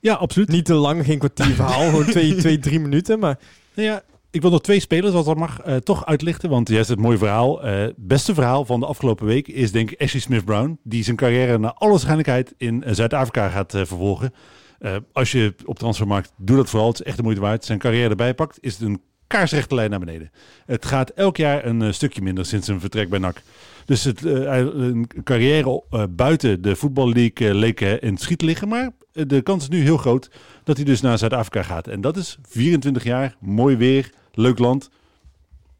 Ja, 0.00 0.14
absoluut. 0.14 0.48
Niet 0.48 0.64
te 0.64 0.74
lang, 0.74 1.04
geen 1.04 1.18
kwartier 1.18 1.54
verhaal, 1.54 1.88
gewoon 1.88 2.04
twee, 2.04 2.34
twee, 2.44 2.58
drie 2.58 2.80
minuten. 2.80 3.18
Maar 3.18 3.38
ja, 3.74 4.02
ik 4.34 4.40
wil 4.40 4.50
nog 4.50 4.60
twee 4.60 4.80
spelers, 4.80 5.14
als 5.14 5.24
dat 5.24 5.36
mag, 5.36 5.60
eh, 5.60 5.76
toch 5.76 6.06
uitlichten. 6.06 6.50
Want 6.50 6.68
juist 6.68 6.88
het 6.88 6.98
mooie 6.98 7.18
verhaal, 7.18 7.62
het 7.62 7.94
beste 7.96 8.34
verhaal 8.34 8.64
van 8.64 8.80
de 8.80 8.86
afgelopen 8.86 9.26
week 9.26 9.48
is 9.48 9.72
denk 9.72 9.90
ik 9.90 10.02
Ashley 10.02 10.20
Smith-Brown. 10.20 10.78
Die 10.82 11.04
zijn 11.04 11.16
carrière 11.16 11.58
naar 11.58 11.72
alle 11.72 11.90
waarschijnlijkheid 11.90 12.54
in 12.56 12.82
eh, 12.82 12.94
Zuid-Afrika 12.94 13.48
gaat 13.48 13.70
vervolgen. 13.70 14.34
Als 15.12 15.32
je 15.32 15.54
op 15.64 15.78
transfermarkt, 15.78 16.32
doe 16.36 16.56
dat 16.56 16.70
vooral. 16.70 16.88
Het 16.88 17.00
is 17.00 17.06
echt 17.06 17.16
de 17.16 17.22
moeite 17.22 17.40
waard. 17.40 17.64
Zijn 17.64 17.78
carrière 17.78 18.08
erbij 18.08 18.34
pakt, 18.34 18.58
is 18.60 18.72
het 18.72 18.82
een 18.82 19.00
kaarsrechte 19.26 19.74
lijn 19.74 19.90
naar 19.90 19.98
beneden. 19.98 20.30
Het 20.66 20.84
gaat 20.84 21.10
elk 21.10 21.36
jaar 21.36 21.64
een 21.64 21.94
stukje 21.94 22.22
minder 22.22 22.46
sinds 22.46 22.66
zijn 22.66 22.80
vertrek 22.80 23.08
bij 23.08 23.18
NAC. 23.18 23.42
Dus 23.84 24.04
het, 24.04 24.24
een 24.24 25.10
carrière 25.24 25.82
buiten 26.10 26.62
de 26.62 26.76
voetballeague 26.76 27.48
uh, 27.48 27.54
leek 27.54 27.80
in 27.80 28.12
het 28.12 28.20
schiet 28.20 28.42
liggen. 28.42 28.68
Maar 28.68 28.90
de 29.12 29.42
kans 29.42 29.62
is 29.62 29.68
nu 29.68 29.80
heel 29.82 29.96
groot 29.96 30.30
dat 30.64 30.76
hij 30.76 30.84
dus 30.84 31.00
naar 31.00 31.18
Zuid-Afrika 31.18 31.62
gaat. 31.62 31.88
En 31.88 32.00
dat 32.00 32.16
is 32.16 32.38
24 32.48 33.04
jaar, 33.04 33.36
mooi 33.40 33.76
weer, 33.76 34.10
leuk 34.36 34.58
land. 34.58 34.90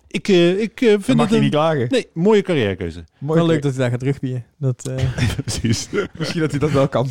Ik, 0.09 0.29
eh, 0.29 0.61
ik 0.61 0.81
eh, 0.81 0.89
Dan 0.91 1.03
vind 1.03 1.17
mag 1.17 1.27
het 1.27 1.29
je 1.31 1.37
een... 1.37 1.43
niet 1.43 1.53
klagen. 1.53 1.87
Nee, 1.91 2.07
mooie 2.13 2.43
carrièrekeuze. 2.43 3.05
Mooi 3.19 3.39
Wel 3.39 3.49
leuk 3.49 3.63
dat 3.63 3.71
hij 3.71 3.81
daar 3.81 3.91
gaat 3.91 4.03
rugbiën. 4.03 4.43
Dat, 4.59 4.89
eh, 4.89 5.05
Precies. 5.45 5.89
Misschien 6.19 6.41
dat 6.41 6.51
hij 6.51 6.61
dat 6.61 6.71
wel 6.71 6.89
kan. 6.89 7.09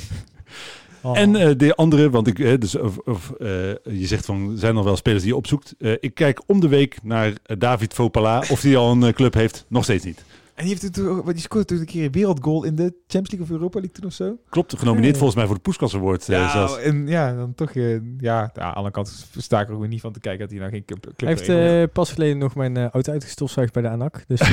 oh. 1.02 1.18
En 1.18 1.36
eh, 1.36 1.52
de 1.58 1.76
andere, 1.76 2.10
want 2.10 2.28
ik, 2.28 2.62
dus, 2.62 2.76
of, 2.76 2.98
of, 2.98 3.32
eh, 3.32 3.48
je 3.84 4.08
zegt 4.08 4.26
van, 4.26 4.54
zijn 4.58 4.76
er 4.78 4.84
wel 4.84 4.96
spelers 4.96 5.22
die 5.22 5.32
je 5.32 5.38
opzoekt? 5.38 5.76
Eh, 5.80 5.92
ik 6.00 6.14
kijk 6.14 6.42
om 6.46 6.60
de 6.60 6.68
week 6.68 6.98
naar 7.04 7.34
David 7.58 7.94
Fopala. 7.94 8.44
Of 8.50 8.62
die 8.62 8.78
al 8.78 8.92
een 8.92 9.14
club 9.14 9.34
heeft, 9.34 9.66
nog 9.68 9.84
steeds 9.84 10.06
niet. 10.06 10.24
En 10.56 10.66
die, 10.66 10.78
heeft 10.80 10.94
toen, 10.94 11.22
die 11.26 11.38
scoorde 11.42 11.66
toen 11.68 11.80
een 11.80 11.86
keer 11.86 12.06
een 12.06 12.12
wereldgoal 12.12 12.64
in 12.64 12.76
de 12.76 12.84
Champions 12.84 13.30
League 13.32 13.42
of 13.46 13.50
Europa 13.52 13.80
League 13.80 13.96
toen 13.96 14.06
of 14.06 14.14
zo. 14.14 14.38
Klopt, 14.50 14.78
genomineerd 14.80 15.12
Ja. 15.14 15.18
volgens 15.18 15.38
mij 15.38 15.46
voor 15.48 15.56
de 15.56 15.62
Poeskas 15.62 15.96
Award. 15.96 16.30
eh, 16.30 16.38
Ja, 16.38 16.52
zelfs. 16.52 16.78
en 16.80 17.08
ja, 17.08 17.34
dan 17.36 17.54
toch, 17.56 17.72
eh, 17.72 17.92
ja, 17.94 18.00
ja, 18.20 18.42
aan 18.42 18.50
de 18.54 18.62
andere 18.62 18.92
kant 18.94 19.26
sta 19.38 19.62
ik 19.62 19.68
er 19.68 19.74
ook 19.74 19.80
weer 19.80 19.90
niet 19.90 20.02
van 20.02 20.12
te 20.14 20.20
kijken 20.20 20.40
dat 20.42 20.50
hij 20.50 20.60
nou 20.60 20.72
geen 20.72 20.86
club, 20.86 21.06
hij 21.18 21.28
heeft 21.28 21.50
eh, 21.50 21.84
pas 21.94 22.12
geleden 22.12 22.38
nog 22.38 22.56
mijn 22.56 22.78
eh, 22.78 22.88
auto 22.90 23.12
uitgestofzuigd 23.12 23.74
bij 23.74 23.82
de 23.82 23.90
ANAC. 23.90 24.24
Dus, 24.28 24.40
eh, 24.40 24.48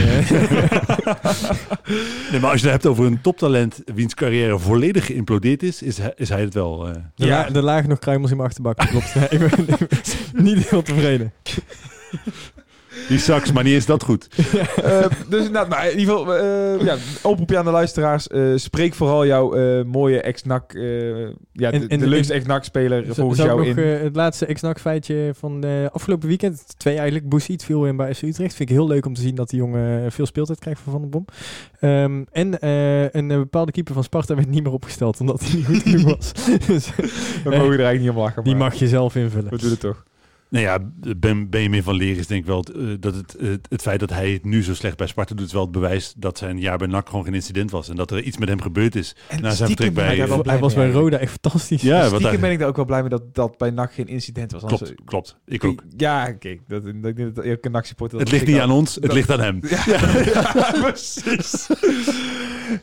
Nee, 2.30 2.40
maar 2.40 2.50
als 2.50 2.60
je 2.60 2.66
het 2.66 2.82
hebt 2.82 2.86
over 2.86 3.04
een 3.04 3.20
toptalent 3.20 3.82
wiens 3.94 4.14
carrière 4.14 4.58
volledig 4.58 5.06
geïmplodeerd 5.06 5.62
is, 5.62 5.82
is 5.82 5.98
hij, 5.98 6.12
is 6.16 6.28
hij 6.28 6.40
het 6.40 6.54
wel. 6.54 6.86
eh. 6.88 6.94
er, 6.94 7.02
Ja. 7.14 7.26
la- 7.26 7.54
er 7.54 7.62
lagen 7.62 7.88
nog 7.88 7.98
kruimels 7.98 8.30
in 8.30 8.36
mijn 8.36 8.48
achterbak. 8.48 8.76
Klopt. 8.78 9.14
ik 9.34 9.38
ben 9.38 9.68
ik 9.68 9.78
ben 10.32 10.44
niet 10.44 10.70
heel 10.70 10.82
tevreden. 10.82 11.32
Die 13.08 13.18
sucks, 13.18 13.52
maar 13.52 13.64
niet 13.64 13.74
is 13.74 13.86
dat 13.86 14.02
goed. 14.02 14.28
Eh, 14.82 15.00
dus 15.28 15.38
inderdaad, 15.38 15.68
maar 15.68 15.90
in 15.90 15.98
ieder 15.98 16.16
geval, 16.16 16.36
eh 16.36 16.84
ja, 16.84 16.96
oproepje 17.22 17.58
aan 17.58 17.64
de 17.64 17.70
luisteraars. 17.70 18.28
eh, 18.28 18.42
spreek 18.56 18.94
vooral 18.94 19.26
jouw 19.26 19.54
eh, 19.54 19.84
mooie 19.84 20.20
ex-NAC, 20.20 20.74
eh, 20.74 20.82
ja, 21.52 21.70
En- 21.70 21.80
de, 21.80 21.86
en- 21.88 21.98
de 21.98 22.06
leukste 22.06 22.32
ex-NAC-speler 22.32 23.04
volgens 23.14 23.38
jou 23.40 23.58
nog 23.58 23.66
in. 23.76 23.78
eh, 23.84 24.00
het 24.00 24.16
laatste 24.16 24.46
ex-NAC 24.46 24.80
feitje 24.80 25.30
van 25.34 25.64
afgelopen 25.92 26.28
weekend. 26.28 26.64
Twee 26.76 26.94
eigenlijk. 26.96 27.28
Boesiet 27.28 27.64
viel 27.64 27.86
in 27.86 27.96
bij 27.96 28.14
FC 28.14 28.22
Utrecht. 28.22 28.54
Vind 28.54 28.70
ik 28.70 28.76
heel 28.76 28.86
leuk 28.86 29.06
om 29.06 29.14
te 29.14 29.20
zien 29.20 29.34
dat 29.34 29.48
die 29.50 29.58
jongen 29.58 30.12
veel 30.12 30.26
speeltijd 30.26 30.58
krijgt 30.58 30.80
van 30.80 30.92
Van 30.92 31.00
der 31.00 31.10
Bom. 31.10 31.24
Ehm, 31.80 32.22
en 32.32 32.58
eh, 32.60 33.12
een 33.12 33.28
bepaalde 33.28 33.72
keeper 33.72 33.94
van 33.94 34.04
Sparta 34.04 34.34
werd 34.34 34.48
niet 34.48 34.62
meer 34.62 34.72
opgesteld 34.72 35.20
omdat 35.20 35.40
hij 35.40 35.50
niet 35.56 35.66
goed 35.66 35.82
genoeg 35.82 36.04
was. 36.16 36.32
dus, 36.66 36.90
We 36.96 37.50
mogen 37.50 37.56
er 37.58 37.68
eigenlijk 37.68 38.00
niet 38.00 38.10
om 38.10 38.16
lachen, 38.16 38.44
die 38.44 38.54
maar 38.56 38.68
mag 38.70 38.74
je 38.78 38.88
zelf 38.88 39.14
invullen. 39.16 39.50
we 39.50 39.58
doen 39.58 39.70
het 39.70 39.80
toch. 39.80 40.04
Nou 40.50 40.64
ja, 40.64 40.78
ben, 41.16 41.50
Benjamin 41.50 41.82
van 41.82 41.94
Leer 41.94 42.16
is 42.18 42.26
denk 42.26 42.40
ik 42.40 42.46
wel 42.46 42.58
het, 42.58 42.70
eh, 42.70 42.82
dat 43.00 43.14
het, 43.14 43.36
het, 43.40 43.66
het 43.68 43.82
feit 43.82 44.00
dat 44.00 44.10
hij 44.10 44.32
het 44.32 44.44
nu 44.44 44.62
zo 44.62 44.74
slecht 44.74 44.96
bij 44.96 45.06
Sparta 45.06 45.34
doet, 45.34 45.46
is 45.46 45.52
wel 45.52 45.62
het 45.62 45.70
bewijs 45.70 46.12
dat 46.16 46.38
zijn 46.38 46.58
jaar 46.58 46.78
bij 46.78 46.86
NAC 46.86 47.08
gewoon 47.08 47.24
geen 47.24 47.34
incident 47.34 47.70
was. 47.70 47.88
En 47.88 47.96
dat 47.96 48.10
er 48.10 48.22
iets 48.22 48.36
met 48.38 48.48
hem 48.48 48.60
gebeurd 48.60 48.94
is. 48.96 49.16
En 49.28 49.42
Na 49.42 49.50
zijn 49.50 49.68
vertrek 49.68 49.94
bij- 49.94 50.04
ben 50.04 50.12
ik 50.12 50.18
daar 50.18 50.28
wel 50.28 50.42
blij 50.42 50.52
hij 50.52 50.62
was 50.62 50.74
bij 50.74 50.82
eigenlijk. 50.82 51.10
Roda 51.12 51.22
echt 51.24 51.38
fantastisch. 51.40 51.82
Ja, 51.82 51.98
wat 52.00 52.06
Stiekem 52.08 52.28
hij- 52.30 52.40
ben 52.40 52.50
ik 52.50 52.58
daar 52.58 52.68
ook 52.68 52.76
wel 52.76 52.84
blij 52.84 53.00
mee 53.00 53.08
dat 53.10 53.34
dat 53.34 53.58
bij 53.58 53.70
NAC 53.70 53.92
geen 53.92 54.06
incident 54.06 54.52
was. 54.52 54.62
Anders- 54.62 54.80
Klopt, 54.80 55.04
klopt. 55.04 55.36
Ik 55.46 55.64
ook. 55.64 55.82
Ja, 55.96 56.32
kijk, 56.32 56.60
dat, 56.68 56.84
dat, 56.84 57.02
dat, 57.02 57.34
dat, 57.34 57.44
elke 57.44 57.68
NAC-supporter... 57.68 58.18
Het 58.18 58.30
ligt 58.30 58.46
niet 58.46 58.58
aan 58.58 58.70
ons, 58.70 58.94
het 58.94 59.12
ligt 59.12 59.30
aan 59.30 59.40
hem. 59.40 59.60
Ja, 59.68 59.84
ja, 60.34 60.72
precies. 60.80 61.66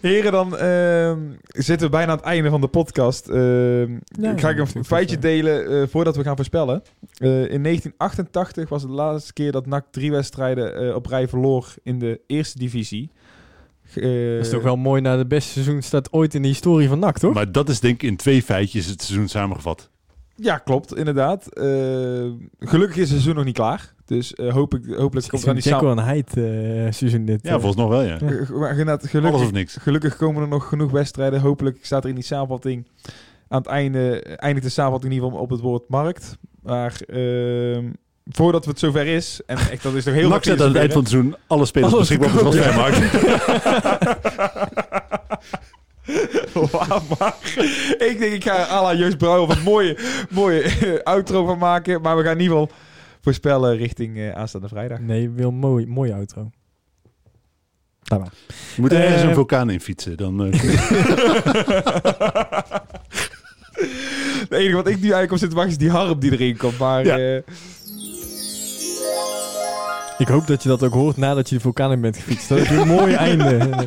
Heren, 0.02 0.32
dan 0.32 0.58
ehm, 0.58 1.20
zitten 1.48 1.88
we 1.88 1.92
bijna 1.92 2.12
aan 2.12 2.18
het 2.18 2.26
einde 2.26 2.50
van 2.50 2.62
de 2.62 2.68
podcast. 2.68 3.28
Ehm, 3.28 3.92
Ja, 4.22 4.32
ik 4.32 4.40
ga 4.40 4.50
ik 4.50 4.58
een 4.58 4.86
feitje 4.86 5.20
delen 5.20 5.82
eh, 5.82 5.88
voordat 5.88 6.16
we 6.16 6.24
gaan 6.24 6.36
voorspellen. 6.36 6.84
Eh, 7.18 7.30
in 7.30 7.62
1988 7.62 8.70
was 8.70 8.82
het 8.82 8.92
de 8.92 8.98
laatste 8.98 9.34
keer 9.34 9.52
dat 9.52 9.66
NAC 9.66 9.86
drie 9.92 10.12
wedstrijden 10.12 10.76
eh, 10.76 10.96
op 10.96 11.06
rij 11.06 11.28
verloor 11.28 11.74
in 11.84 12.00
de 12.00 12.20
eerste 12.28 12.58
divisie. 12.58 13.12
Dat 13.94 14.04
is 14.04 14.50
toch 14.50 14.64
wel 14.64 14.76
mooi 14.76 15.02
na 15.02 15.18
het 15.18 15.28
beste 15.28 15.52
seizoen 15.52 15.82
staat 15.82 16.14
ooit 16.14 16.34
in 16.34 16.42
de 16.42 16.48
historie 16.48 16.88
van 16.88 17.00
NAC, 17.00 17.18
toch? 17.18 17.34
Maar 17.34 17.52
dat 17.52 17.70
is 17.70 17.80
denk 17.80 18.02
ik 18.02 18.10
in 18.10 18.16
twee 18.16 18.44
feitjes 18.44 18.86
het 18.86 19.02
seizoen 19.02 19.28
samengevat. 19.28 19.90
Ja, 20.40 20.58
klopt, 20.58 20.96
inderdaad. 20.96 21.54
Eh, 21.54 21.66
gelukkig 22.60 22.96
is 22.96 23.02
het 23.02 23.10
seizoen 23.10 23.36
nog 23.36 23.46
niet 23.46 23.56
klaar. 23.56 23.94
Dus 24.06 24.34
eh, 24.34 24.54
hoop 24.54 24.74
ik, 24.74 24.96
hopelijk 24.96 25.28
komt 25.28 25.44
er 25.44 25.50
aan 25.50 25.56
die 25.56 25.64
Jacko 25.64 25.88
samen... 25.88 26.04
en 26.04 26.10
Heid 26.10 26.38
eh, 26.38 26.94
seizoen 26.94 27.26
dit. 27.26 27.40
Ja, 27.44 27.54
eh. 27.54 27.60
volgens 27.60 27.76
nog 27.76 27.90
wel, 27.90 28.02
ja. 28.02 28.18
Maar 28.54 28.70
inderdaad, 28.70 29.00
Alles 29.00 29.12
gelukkig, 29.12 29.42
of 29.42 29.52
niks. 29.52 29.78
gelukkig 29.80 30.16
komen 30.16 30.42
er 30.42 30.48
nog 30.48 30.68
genoeg 30.68 30.92
wedstrijden. 30.92 31.40
Hopelijk 31.40 31.78
staat 31.82 32.04
er 32.04 32.10
in 32.10 32.16
die 32.16 32.24
samenvatting 32.24 32.88
aan 33.48 33.58
het 33.58 33.68
einde... 33.68 34.20
eindigt 34.22 34.66
de 34.66 34.72
samenvatting 34.72 35.12
in 35.12 35.18
ieder 35.18 35.30
geval 35.30 35.46
op 35.46 35.52
het 35.52 35.62
woord 35.62 35.90
markt. 35.90 36.38
Maar 36.62 37.02
ehm, 37.08 37.92
voordat 38.26 38.66
het 38.66 38.80
zover 38.80 39.06
is... 39.08 39.42
En 39.46 39.58
echt, 39.58 39.84
dat 39.84 39.94
is 39.94 40.06
nog 40.06 40.16
heel 40.16 40.30
NAC 40.30 40.44
zet 40.44 40.56
veel 40.56 40.66
aan 40.66 40.72
het 40.72 40.80
eind 40.80 40.94
van 40.94 41.02
het 41.02 41.12
seizoen 41.12 41.36
alle 41.48 41.66
spelers 41.66 41.94
Alles 41.94 42.08
beschikbaar 42.08 42.46
op 42.46 42.52
de 42.52 42.60
transfermarkt. 42.60 42.98
Maar 47.20 47.36
ik 47.98 48.16
denk 48.20 48.34
ik 48.34 48.44
ga 48.44 48.68
à 48.70 48.82
la 48.82 48.96
Joost 48.96 49.18
Brouwer 49.18 49.48
wat 49.48 49.62
mooie, 49.64 49.98
mooie 50.30 50.62
eh, 50.62 51.04
outro 51.04 51.46
van 51.46 51.58
maken. 51.58 52.02
Maar 52.02 52.18
we 52.18 52.24
gaan 52.24 52.36
in 52.36 52.42
ieder 52.42 52.58
geval 52.58 52.72
voorspellen 53.22 53.78
richting 53.78 54.18
eh, 54.18 54.32
aanstaande 54.32 54.68
vrijdag. 54.68 55.00
Nee, 55.00 55.30
wil 55.30 55.52
mooi, 55.52 55.88
mooie 55.88 56.14
outro. 56.14 56.50
Laat 58.04 58.20
maar. 58.20 58.32
Je 58.76 58.82
moet 58.82 58.92
er 58.92 59.02
ergens 59.02 59.22
Eh, 59.22 59.28
een 59.28 59.34
vulkaan 59.34 59.70
in 59.70 59.82
fietsen. 59.82 60.18
Dan, 60.18 60.44
eh, 60.46 60.60
Het 64.40 64.52
enige 64.52 64.76
wat 64.76 64.88
ik 64.88 64.96
nu 64.96 65.02
eigenlijk 65.02 65.32
op 65.32 65.38
zit 65.38 65.50
te 65.50 65.56
wachten 65.56 65.74
is 65.74 65.80
die 65.80 65.90
harp 65.90 66.22
die 66.22 66.32
erin 66.32 66.58
komt. 66.58 66.78
Maar 66.78 67.06
Ja. 67.06 67.18
eh, 67.18 67.42
Ik 70.18 70.28
hoop 70.28 70.48
dat 70.48 70.64
je 70.64 70.70
dat 70.70 70.84
ook 70.84 70.94
hoort 70.94 71.18
nadat 71.18 71.50
je 71.50 71.56
de 71.56 71.62
vulkaan 71.62 71.92
in 71.92 72.02
bent 72.02 72.16
gefietst. 72.16 72.50
Dat 72.50 72.58
is 72.58 72.70
een 72.70 72.88
mooi 72.88 73.14
einde. 73.14 73.58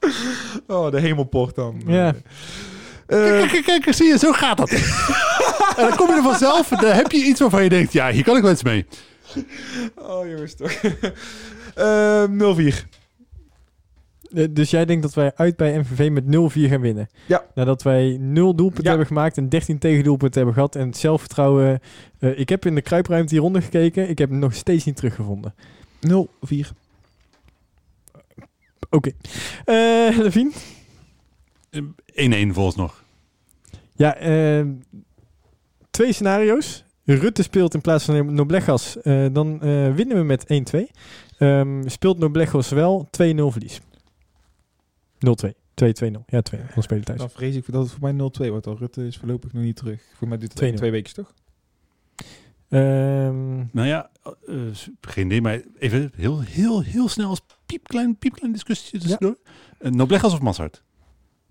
oh, 0.66 0.90
de 0.90 1.00
hemelpoort 1.00 1.54
dan. 1.54 1.82
Ja. 1.86 2.14
Eh, 3.06 3.18
Kijk, 3.18 3.48
kijk, 3.50 3.64
kijk, 3.82 3.92
zie 3.96 4.06
je, 4.06 4.18
zo 4.18 4.32
gaat 4.32 4.56
dat. 4.56 4.70
en 5.76 5.88
dan 5.88 5.96
kom 5.96 6.08
je 6.08 6.14
er 6.16 6.22
vanzelf, 6.22 6.68
dan 6.68 6.92
heb 6.92 7.10
je 7.12 7.18
iets 7.24 7.40
waarvan 7.40 7.62
je 7.62 7.68
denkt, 7.68 7.92
ja, 7.92 8.10
hier 8.10 8.24
kan 8.24 8.36
ik 8.36 8.42
wel 8.42 8.52
iets 8.52 8.62
mee. 8.62 8.86
oh 9.96 10.26
jongens 10.28 10.54
toch. 10.54 10.72
Eh 11.74 12.24
0-4. 12.28 12.74
Eh, 14.32 14.44
Dus 14.50 14.70
jij 14.70 14.84
denkt 14.84 15.02
dat 15.02 15.14
wij 15.14 15.32
uit 15.34 15.56
bij 15.56 15.78
MVV 15.78 16.10
met 16.10 16.24
0-4 16.24 16.70
gaan 16.70 16.80
winnen? 16.80 17.08
Ja. 17.26 17.44
Nadat 17.54 17.82
wij 17.82 18.16
0 18.20 18.54
doelpunten 18.54 18.82
Ja. 18.82 18.88
hebben 18.88 19.06
gemaakt 19.06 19.36
en 19.36 19.48
13 19.48 19.78
tegendoelpunten 19.78 20.36
hebben 20.36 20.54
gehad. 20.54 20.74
En 20.76 20.86
het 20.86 20.96
zelfvertrouwen... 20.96 21.80
eh, 22.18 22.38
ik 22.38 22.48
heb 22.48 22.66
in 22.66 22.74
de 22.74 22.80
kruipruimte 22.82 23.34
hieronder 23.34 23.62
gekeken. 23.62 24.08
Ik 24.08 24.18
heb 24.18 24.30
hem 24.30 24.38
nog 24.38 24.54
steeds 24.54 24.84
niet 24.84 24.96
teruggevonden. 24.96 25.54
0-4. 26.08 26.72
Oké. 28.90 29.10
Eh 29.64 30.18
Levine? 30.18 30.52
1-1 32.50 32.52
volgens 32.52 32.76
nog. 32.76 33.04
Ja, 33.96 34.14
eh, 34.16 34.66
twee 35.90 36.12
scenario's. 36.12 36.84
Rutte 37.04 37.42
speelt 37.42 37.74
in 37.74 37.80
plaats 37.80 38.04
van 38.04 38.34
Noblegas. 38.34 39.00
eh 39.02 39.26
dan 39.32 39.62
eh, 39.62 39.94
winnen 39.94 40.16
we 40.16 40.22
met 40.22 40.46
1-2. 40.46 40.90
Ehm, 41.38 41.88
speelt 41.88 42.18
Noblegas 42.18 42.68
wel 42.68 43.08
2-0 43.10 43.50
verlies. 43.50 43.80
0-2. 45.18 45.54
2-2-0. 45.74 46.24
Ja, 46.26 46.40
2 46.42 46.60
Dan 46.74 46.82
spelen 46.82 47.04
thuis. 47.04 47.18
Dan 47.18 47.30
vrees 47.30 47.56
ik 47.56 47.72
dat 47.72 47.82
het 47.82 47.90
voor 47.92 48.00
mij 48.00 48.12
0-2 48.12 48.50
wordt. 48.50 48.66
Al 48.66 48.76
Rutte 48.78 49.06
is 49.06 49.16
voorlopig 49.16 49.52
nog 49.52 49.62
niet 49.62 49.76
terug. 49.76 50.00
Voor 50.16 50.28
mij 50.28 50.38
duurt 50.38 50.50
het 50.60 50.72
2-0. 50.72 50.74
twee 50.76 50.90
weken 50.90 51.14
toch? 51.14 51.34
Ehm, 52.68 53.56
Nou 53.56 53.86
ja, 53.88 54.10
eh, 54.46 54.56
geen 55.00 55.26
idee, 55.26 55.40
maar 55.40 55.60
even 55.78 56.12
heel, 56.16 56.40
heel, 56.40 56.82
heel 56.82 57.08
snel 57.08 57.28
als 57.28 57.40
piepklein, 57.66 58.16
piepklein 58.18 58.52
discussie 58.52 59.00
tussendoor. 59.00 59.36
Ja. 59.80 59.90
Noblegas 59.90 60.32
of 60.32 60.40
Mazart? 60.40 60.82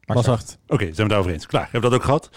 was 0.06 0.26
hard. 0.26 0.58
Oké, 0.68 0.84
zijn 0.84 0.96
we 0.96 1.02
het 1.02 1.10
daarover 1.10 1.32
eens. 1.32 1.46
Klaar, 1.46 1.64
hebben 1.72 1.82
we 1.82 1.90
dat 1.90 1.96
ook 2.00 2.06
gehad? 2.06 2.30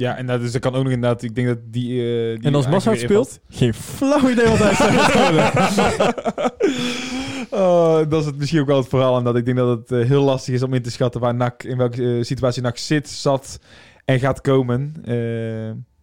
Ja, 0.00 0.16
en 0.16 0.26
dat, 0.26 0.40
dus 0.40 0.52
dat 0.52 0.60
kan 0.60 0.74
ook 0.74 0.82
nog 0.82 0.92
inderdaad... 0.92 1.22
Ik 1.22 1.34
denk 1.34 1.46
dat 1.46 1.58
die... 1.64 1.88
eh, 1.90 2.36
die 2.38 2.44
En 2.48 2.54
als 2.54 2.68
Massard 2.68 3.00
speelt, 3.00 3.40
geen 3.48 3.74
flauw 3.74 4.30
idee 4.30 4.48
wat 4.48 4.58
hij 4.58 4.74
staat. 4.74 6.14
Oh, 7.50 7.96
dat 8.08 8.20
is 8.20 8.26
het 8.26 8.36
misschien 8.36 8.60
ook 8.60 8.66
wel 8.66 8.76
het 8.76 8.88
verhaal. 8.88 9.18
En 9.18 9.24
dat 9.24 9.36
ik 9.36 9.44
denk 9.44 9.56
dat 9.56 9.78
het 9.78 9.92
eh, 9.92 10.08
heel 10.08 10.22
lastig 10.22 10.54
is 10.54 10.62
om 10.62 10.74
in 10.74 10.82
te 10.82 10.90
schatten 10.90 11.20
waar 11.20 11.34
NAC, 11.34 11.62
in 11.62 11.76
welke 11.76 12.16
eh, 12.16 12.22
situatie 12.22 12.62
NAC 12.62 12.78
zit, 12.78 13.08
zat 13.08 13.60
en 14.04 14.18
gaat 14.18 14.40
komen. 14.40 14.94
Eh, 15.04 15.14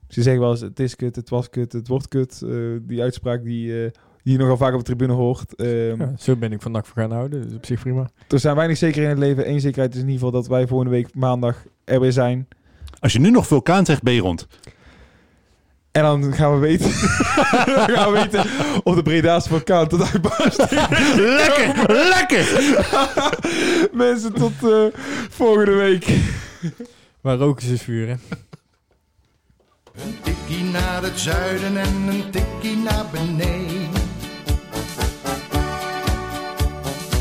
ze 0.08 0.22
zeggen 0.22 0.40
wel 0.40 0.52
eens, 0.52 0.62
het 0.62 0.80
is 0.80 0.96
kut, 0.96 1.16
het 1.16 1.30
was 1.30 1.50
kut, 1.50 1.74
het 1.74 1.88
wordt 1.88 2.08
kut. 2.08 2.42
Eh, 2.42 2.50
die 2.82 3.02
uitspraak 3.02 3.44
die, 3.44 3.84
eh, 3.84 3.92
die 4.28 4.38
je 4.38 4.42
nogal 4.42 4.58
vaak 4.58 4.74
op 4.74 4.80
de 4.80 4.86
tribune 4.86 5.14
hoort. 5.14 5.56
Eh, 5.56 5.96
Ja, 5.98 6.14
zo 6.20 6.36
ben 6.36 6.52
ik 6.52 6.62
van 6.62 6.72
NAC 6.72 6.86
voor 6.86 7.02
gaan 7.02 7.12
houden. 7.12 7.42
Dus 7.48 7.54
op 7.54 7.66
zich 7.66 7.80
prima. 7.80 8.10
Er 8.28 8.40
zijn 8.40 8.56
weinig 8.56 8.78
zeker 8.78 9.04
in 9.04 9.10
het 9.10 9.18
leven. 9.18 9.50
Eén 9.50 9.60
zekerheid 9.60 9.94
is 9.94 10.02
in 10.02 10.06
ieder 10.08 10.20
geval 10.26 10.42
dat 10.42 10.48
wij 10.50 10.68
volgende 10.68 10.92
week 10.92 11.16
maandag 11.16 11.64
er 11.84 12.00
weer 12.00 12.12
zijn. 12.12 12.48
Als 13.00 13.14
je 13.14 13.20
nu 13.20 13.30
nog 13.32 13.48
vulkaan 13.48 13.86
zegt, 13.86 14.02
ben 14.02 14.14
je 14.14 14.22
rond. 14.22 14.48
En 15.92 16.04
dan 16.04 16.34
gaan 16.34 16.54
we 16.54 16.60
weten, 16.60 16.90
dan 17.76 17.90
gaan 17.90 18.12
we 18.12 18.20
weten 18.24 18.46
of 18.84 18.96
de 18.96 19.02
Breda's 19.04 19.48
vulkaan 19.48 19.88
tot 19.88 20.12
uitbarsting 20.12 20.70
lekker, 21.16 21.94
lekker! 21.94 22.46
Mensen, 24.08 24.34
tot 24.34 24.54
eh, 24.64 24.84
volgende 25.30 25.74
week. 25.76 26.20
Waar 27.22 27.38
roken 27.38 27.68
ze 27.68 27.78
vuren. 27.78 28.20
Een 29.96 30.18
tikkie 30.22 30.64
naar 30.64 31.04
het 31.04 31.20
zuiden 31.20 31.78
en 31.78 32.08
een 32.08 32.30
tikkie 32.32 32.78
naar 32.78 33.06
beneden. 33.12 34.07